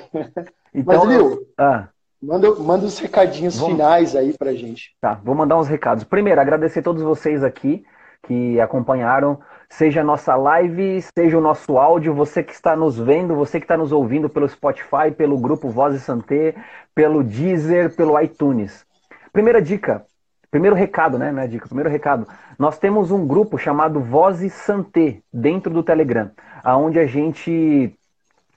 Então, 0.74 1.04
mas, 1.04 1.08
viu? 1.08 1.46
Ah. 1.58 1.88
Manda, 2.22 2.54
manda 2.54 2.86
os 2.86 2.98
recadinhos 2.98 3.58
Vamos... 3.58 3.74
finais 3.74 4.16
aí 4.16 4.32
pra 4.38 4.54
gente. 4.54 4.96
Tá, 5.00 5.20
vou 5.22 5.34
mandar 5.34 5.58
uns 5.58 5.68
recados. 5.68 6.04
Primeiro, 6.04 6.40
agradecer 6.40 6.78
a 6.78 6.82
todos 6.82 7.02
vocês 7.02 7.44
aqui 7.44 7.84
que 8.26 8.60
acompanharam, 8.60 9.38
seja 9.72 10.02
a 10.02 10.04
nossa 10.04 10.36
live, 10.36 11.02
seja 11.16 11.38
o 11.38 11.40
nosso 11.40 11.78
áudio, 11.78 12.12
você 12.12 12.42
que 12.42 12.52
está 12.52 12.76
nos 12.76 12.98
vendo, 12.98 13.34
você 13.34 13.58
que 13.58 13.64
está 13.64 13.76
nos 13.76 13.90
ouvindo 13.90 14.28
pelo 14.28 14.46
Spotify, 14.46 15.10
pelo 15.16 15.38
grupo 15.38 15.70
Voz 15.70 15.94
e 15.94 16.00
Santé, 16.00 16.54
pelo 16.94 17.24
Deezer, 17.24 17.96
pelo 17.96 18.20
iTunes. 18.20 18.84
Primeira 19.32 19.62
dica, 19.62 20.04
primeiro 20.50 20.76
recado, 20.76 21.18
né, 21.18 21.32
né, 21.32 21.46
dica, 21.46 21.66
primeiro 21.66 21.88
recado. 21.88 22.26
Nós 22.58 22.78
temos 22.78 23.10
um 23.10 23.26
grupo 23.26 23.56
chamado 23.56 23.98
Voz 23.98 24.42
e 24.42 24.50
Santé 24.50 25.20
dentro 25.32 25.72
do 25.72 25.82
Telegram, 25.82 26.30
aonde 26.62 26.98
a 26.98 27.06
gente 27.06 27.94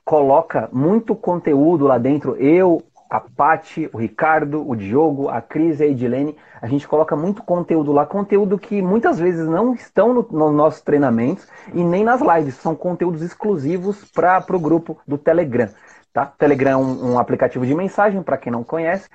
coloca 0.04 0.70
muito 0.74 1.16
conteúdo 1.16 1.88
lá 1.88 1.98
dentro. 1.98 2.36
Eu, 2.36 2.84
a 3.10 3.20
Pati, 3.20 3.90
o 3.94 3.98
Ricardo, 3.98 4.68
o 4.68 4.76
Diogo, 4.76 5.30
a 5.30 5.42
Cris 5.42 5.80
e 5.80 5.84
a 5.84 5.88
Edilene. 5.88 6.36
A 6.62 6.68
gente 6.68 6.88
coloca 6.88 7.16
muito 7.16 7.44
conteúdo 7.44 7.92
lá, 7.92 8.06
conteúdo 8.06 8.58
que 8.58 8.82
muitas 8.82 9.20
vezes 9.20 9.48
não 9.48 9.74
estão 9.74 10.14
nos 10.14 10.32
no 10.32 10.52
nossos 10.52 10.82
treinamentos 10.82 11.48
e 11.74 11.84
nem 11.84 12.04
nas 12.04 12.22
lives. 12.22 12.56
São 12.56 12.76
conteúdos 12.76 13.22
exclusivos 13.22 14.04
para 14.12 14.44
o 14.50 14.60
grupo 14.60 14.98
do 15.08 15.18
Telegram. 15.18 15.70
Tá? 16.12 16.26
Telegram 16.26 16.72
é 16.72 16.78
um, 16.78 17.14
um 17.14 17.20
aplicativo 17.20 17.66
de 17.66 17.76
mensagem, 17.76 18.24
para 18.24 18.38
quem 18.38 18.52
não 18.52 18.64
conhece, 18.64 19.10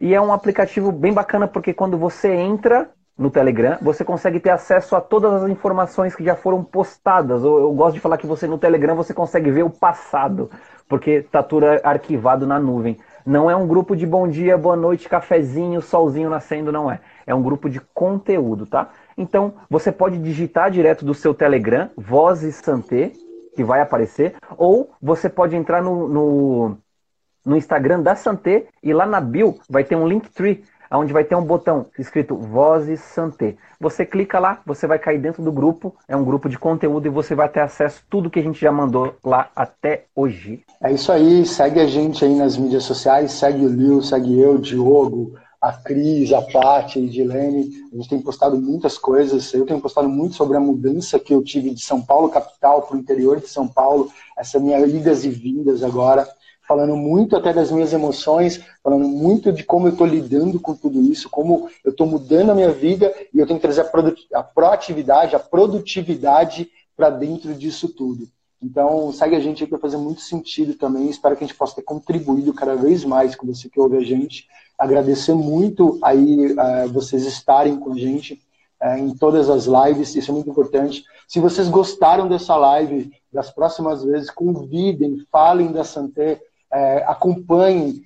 e 0.00 0.14
é 0.14 0.20
um 0.20 0.32
aplicativo 0.32 0.92
bem 0.92 1.12
bacana 1.12 1.48
porque 1.48 1.74
quando 1.74 1.98
você 1.98 2.32
entra 2.32 2.90
no 3.16 3.30
Telegram, 3.30 3.78
você 3.80 4.04
consegue 4.04 4.40
ter 4.40 4.50
acesso 4.50 4.96
a 4.96 5.00
todas 5.00 5.42
as 5.42 5.50
informações 5.50 6.14
que 6.14 6.24
já 6.24 6.34
foram 6.34 6.62
postadas. 6.64 7.42
Eu, 7.42 7.58
eu 7.58 7.72
gosto 7.72 7.94
de 7.94 8.00
falar 8.00 8.18
que 8.18 8.26
você 8.26 8.46
no 8.46 8.58
Telegram 8.58 8.96
você 8.96 9.14
consegue 9.14 9.50
ver 9.50 9.62
o 9.62 9.70
passado, 9.70 10.50
porque 10.88 11.10
está 11.10 11.42
tudo 11.42 11.66
arquivado 11.82 12.46
na 12.46 12.58
nuvem. 12.58 12.98
Não 13.26 13.50
é 13.50 13.56
um 13.56 13.66
grupo 13.66 13.96
de 13.96 14.06
bom 14.06 14.28
dia, 14.28 14.58
boa 14.58 14.76
noite, 14.76 15.08
cafezinho, 15.08 15.80
solzinho 15.80 16.28
nascendo, 16.28 16.70
não 16.70 16.90
é. 16.90 17.00
É 17.26 17.34
um 17.34 17.42
grupo 17.42 17.70
de 17.70 17.80
conteúdo, 17.80 18.66
tá? 18.66 18.90
Então, 19.16 19.54
você 19.70 19.90
pode 19.90 20.18
digitar 20.18 20.70
direto 20.70 21.06
do 21.06 21.14
seu 21.14 21.32
Telegram, 21.32 21.88
Voz 21.96 22.42
e 22.42 22.52
Santé, 22.52 23.12
que 23.56 23.64
vai 23.64 23.80
aparecer, 23.80 24.34
ou 24.58 24.90
você 25.00 25.30
pode 25.30 25.56
entrar 25.56 25.82
no, 25.82 26.06
no, 26.06 26.78
no 27.46 27.56
Instagram 27.56 28.02
da 28.02 28.14
Santé 28.14 28.66
e 28.82 28.92
lá 28.92 29.06
na 29.06 29.22
bio 29.22 29.58
vai 29.70 29.84
ter 29.84 29.96
um 29.96 30.06
Linktree, 30.06 30.62
onde 30.96 31.12
vai 31.12 31.24
ter 31.24 31.34
um 31.34 31.44
botão 31.44 31.86
escrito 31.98 32.36
Vozes 32.36 33.00
Santé. 33.00 33.56
Você 33.80 34.04
clica 34.06 34.38
lá, 34.38 34.60
você 34.64 34.86
vai 34.86 34.98
cair 34.98 35.18
dentro 35.18 35.42
do 35.42 35.52
grupo, 35.52 35.94
é 36.08 36.16
um 36.16 36.24
grupo 36.24 36.48
de 36.48 36.58
conteúdo 36.58 37.06
e 37.06 37.10
você 37.10 37.34
vai 37.34 37.48
ter 37.48 37.60
acesso 37.60 38.00
a 38.00 38.10
tudo 38.10 38.30
que 38.30 38.38
a 38.38 38.42
gente 38.42 38.60
já 38.60 38.72
mandou 38.72 39.14
lá 39.24 39.50
até 39.54 40.04
hoje. 40.14 40.64
É 40.82 40.92
isso 40.92 41.12
aí, 41.12 41.44
segue 41.44 41.80
a 41.80 41.86
gente 41.86 42.24
aí 42.24 42.34
nas 42.34 42.56
mídias 42.56 42.84
sociais, 42.84 43.32
segue 43.32 43.64
o 43.64 43.68
Lil, 43.68 44.02
segue 44.02 44.38
eu, 44.38 44.58
Diogo, 44.58 45.34
a 45.64 45.72
Cris, 45.72 46.32
a 46.32 46.42
Paty, 46.42 46.98
a 46.98 47.02
Edilene. 47.02 47.70
A 47.92 47.96
gente 47.96 48.08
tem 48.08 48.20
postado 48.20 48.60
muitas 48.60 48.98
coisas. 48.98 49.52
Eu 49.54 49.64
tenho 49.64 49.80
postado 49.80 50.08
muito 50.08 50.34
sobre 50.34 50.56
a 50.56 50.60
mudança 50.60 51.18
que 51.18 51.32
eu 51.32 51.42
tive 51.42 51.70
de 51.70 51.82
São 51.82 52.02
Paulo, 52.02 52.28
capital, 52.28 52.82
para 52.82 52.96
o 52.96 53.00
interior 53.00 53.40
de 53.40 53.48
São 53.48 53.66
Paulo, 53.66 54.10
essa 54.36 54.60
minha 54.60 54.78
idas 54.80 55.24
e 55.24 55.30
vindas 55.30 55.82
agora 55.82 56.28
falando 56.66 56.96
muito 56.96 57.36
até 57.36 57.52
das 57.52 57.70
minhas 57.70 57.92
emoções, 57.92 58.64
falando 58.82 59.06
muito 59.06 59.52
de 59.52 59.62
como 59.62 59.86
eu 59.86 59.92
estou 59.92 60.06
lidando 60.06 60.58
com 60.58 60.74
tudo 60.74 61.00
isso, 61.00 61.28
como 61.28 61.68
eu 61.84 61.90
estou 61.90 62.06
mudando 62.06 62.50
a 62.50 62.54
minha 62.54 62.70
vida 62.70 63.14
e 63.32 63.38
eu 63.38 63.46
tenho 63.46 63.58
que 63.58 63.66
trazer 63.66 63.82
a, 63.82 64.38
a 64.38 64.42
proatividade, 64.42 65.36
a 65.36 65.40
produtividade 65.40 66.70
para 66.96 67.10
dentro 67.10 67.54
disso 67.54 67.88
tudo. 67.88 68.28
Então, 68.62 69.12
segue 69.12 69.36
a 69.36 69.40
gente 69.40 69.62
aí 69.62 69.68
para 69.68 69.78
fazer 69.78 69.98
muito 69.98 70.22
sentido 70.22 70.74
também. 70.74 71.10
Espero 71.10 71.36
que 71.36 71.44
a 71.44 71.46
gente 71.46 71.56
possa 71.56 71.76
ter 71.76 71.82
contribuído 71.82 72.54
cada 72.54 72.74
vez 72.74 73.04
mais 73.04 73.36
com 73.36 73.46
você 73.46 73.68
que 73.68 73.78
ouve 73.78 73.98
a 73.98 74.00
gente. 74.00 74.48
Agradecer 74.78 75.34
muito 75.34 75.98
aí 76.02 76.52
uh, 76.52 76.88
vocês 76.90 77.26
estarem 77.26 77.76
com 77.76 77.92
a 77.92 77.98
gente 77.98 78.40
uh, 78.82 78.96
em 78.96 79.14
todas 79.14 79.50
as 79.50 79.66
lives, 79.66 80.14
isso 80.14 80.30
é 80.30 80.34
muito 80.34 80.48
importante. 80.48 81.04
Se 81.28 81.40
vocês 81.40 81.68
gostaram 81.68 82.26
dessa 82.26 82.56
live, 82.56 83.12
das 83.30 83.50
próximas 83.50 84.02
vezes, 84.02 84.30
convidem, 84.30 85.26
falem 85.30 85.70
da 85.70 85.84
Santé, 85.84 86.40
é, 86.74 87.06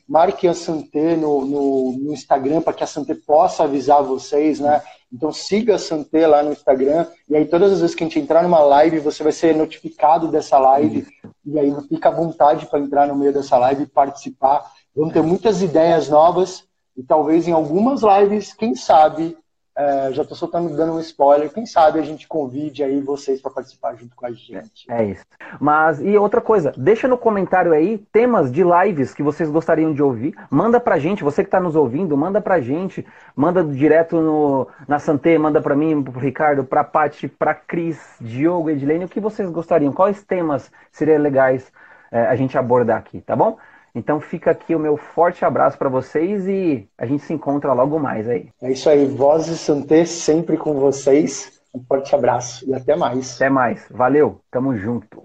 marque 0.07 0.47
a 0.47 0.53
Santé 0.53 1.17
no, 1.17 1.45
no, 1.45 1.93
no 1.93 2.13
Instagram 2.13 2.61
para 2.61 2.75
que 2.75 2.85
a 2.85 2.87
Santé 2.87 3.15
possa 3.15 3.65
avisar 3.65 4.03
vocês, 4.03 4.61
né? 4.61 4.83
Então 5.11 5.33
siga 5.33 5.77
a 5.77 5.79
Santé 5.79 6.27
lá 6.27 6.43
no 6.43 6.53
Instagram 6.53 7.07
e 7.29 7.35
aí 7.35 7.47
todas 7.47 7.73
as 7.73 7.81
vezes 7.81 7.97
que 7.97 8.05
a 8.05 8.07
gente 8.07 8.21
entrar 8.21 8.43
numa 8.43 8.61
live, 8.61 8.99
você 8.99 9.23
vai 9.23 9.33
ser 9.33 9.57
notificado 9.57 10.29
dessa 10.29 10.59
live 10.59 11.07
e 11.47 11.59
aí 11.59 11.75
fica 11.89 12.11
à 12.11 12.13
vontade 12.13 12.67
para 12.67 12.79
entrar 12.79 13.09
no 13.09 13.17
meio 13.17 13.33
dessa 13.33 13.57
live 13.57 13.85
e 13.85 13.87
participar. 13.87 14.71
Vamos 14.95 15.15
ter 15.15 15.23
muitas 15.23 15.63
ideias 15.63 16.11
novas 16.11 16.65
e 16.95 17.03
talvez 17.03 17.49
em 17.49 17.53
algumas 17.53 18.03
lives, 18.03 18.53
quem 18.53 18.75
sabe, 18.75 19.37
é, 19.79 20.13
já 20.13 20.23
estou 20.23 20.37
soltando, 20.37 20.77
dando 20.77 20.95
um 20.95 20.99
spoiler. 20.99 21.53
Quem 21.53 21.65
sabe 21.65 22.01
a 22.01 22.03
gente 22.03 22.27
convide 22.27 22.83
aí 22.83 23.01
vocês 23.01 23.41
para 23.41 23.53
participar 23.53 23.95
junto 23.95 24.17
com 24.17 24.27
a 24.27 24.33
gente. 24.33 24.91
É 24.91 25.05
isso. 25.05 25.25
Mas, 25.61 26.01
e 26.01 26.19
outra 26.19 26.41
coisa, 26.41 26.73
deixa 26.77 27.07
no 27.07 27.17
comentário 27.17 27.73
aí 27.73 27.99
temas 28.11 28.51
de 28.51 28.65
lives 28.65 29.15
que 29.15 29.23
vocês 29.23 29.49
gostariam 29.49 29.95
de 29.95 30.03
ouvir. 30.03 30.35
Manda 30.51 30.81
pra 30.81 30.99
gente, 30.99 31.23
você 31.23 31.45
que 31.45 31.47
está 31.47 31.61
nos 31.61 31.77
ouvindo, 31.77 32.17
manda 32.17 32.41
pra 32.41 32.61
gente. 32.61 33.07
Manda 33.37 33.63
direto 33.63 34.21
no, 34.21 34.67
na 34.89 34.99
Santé, 34.99 35.39
manda 35.39 35.61
pra 35.61 35.77
mim, 35.77 36.03
pro 36.03 36.19
Ricardo, 36.19 36.65
pra 36.65 36.83
Paty, 36.83 37.29
pra 37.29 37.55
Cris, 37.55 38.01
Diogo, 38.21 38.71
Edilene. 38.71 39.05
O 39.05 39.09
que 39.09 39.21
vocês 39.21 39.49
gostariam? 39.49 39.93
Quais 39.93 40.25
temas 40.25 40.73
seriam 40.91 41.23
legais 41.23 41.71
é, 42.11 42.27
a 42.27 42.35
gente 42.35 42.59
abordar 42.59 42.99
aqui, 42.99 43.21
tá 43.21 43.37
bom? 43.37 43.57
Então 43.99 44.21
fica 44.21 44.53
aqui 44.53 44.77
o 44.77 44.79
meu 44.79 44.97
forte 44.97 45.45
abraço 45.45 45.77
para 45.77 45.89
vocês 45.89 46.47
e 46.47 46.89
a 46.97 47.05
gente 47.05 47.25
se 47.25 47.33
encontra 47.33 47.73
logo 47.73 47.99
mais 47.99 48.29
aí. 48.29 48.49
É 48.63 48.71
isso 48.71 48.89
aí, 48.89 49.05
Vozes 49.07 49.59
Santé 49.59 50.05
sempre 50.05 50.57
com 50.57 50.75
vocês. 50.75 51.61
Um 51.75 51.83
forte 51.83 52.15
abraço 52.15 52.65
e 52.71 52.73
até 52.73 52.95
mais. 52.95 53.35
Até 53.35 53.51
mais. 53.51 53.87
Valeu, 53.91 54.41
tamo 54.53 54.77
junto. 54.77 55.21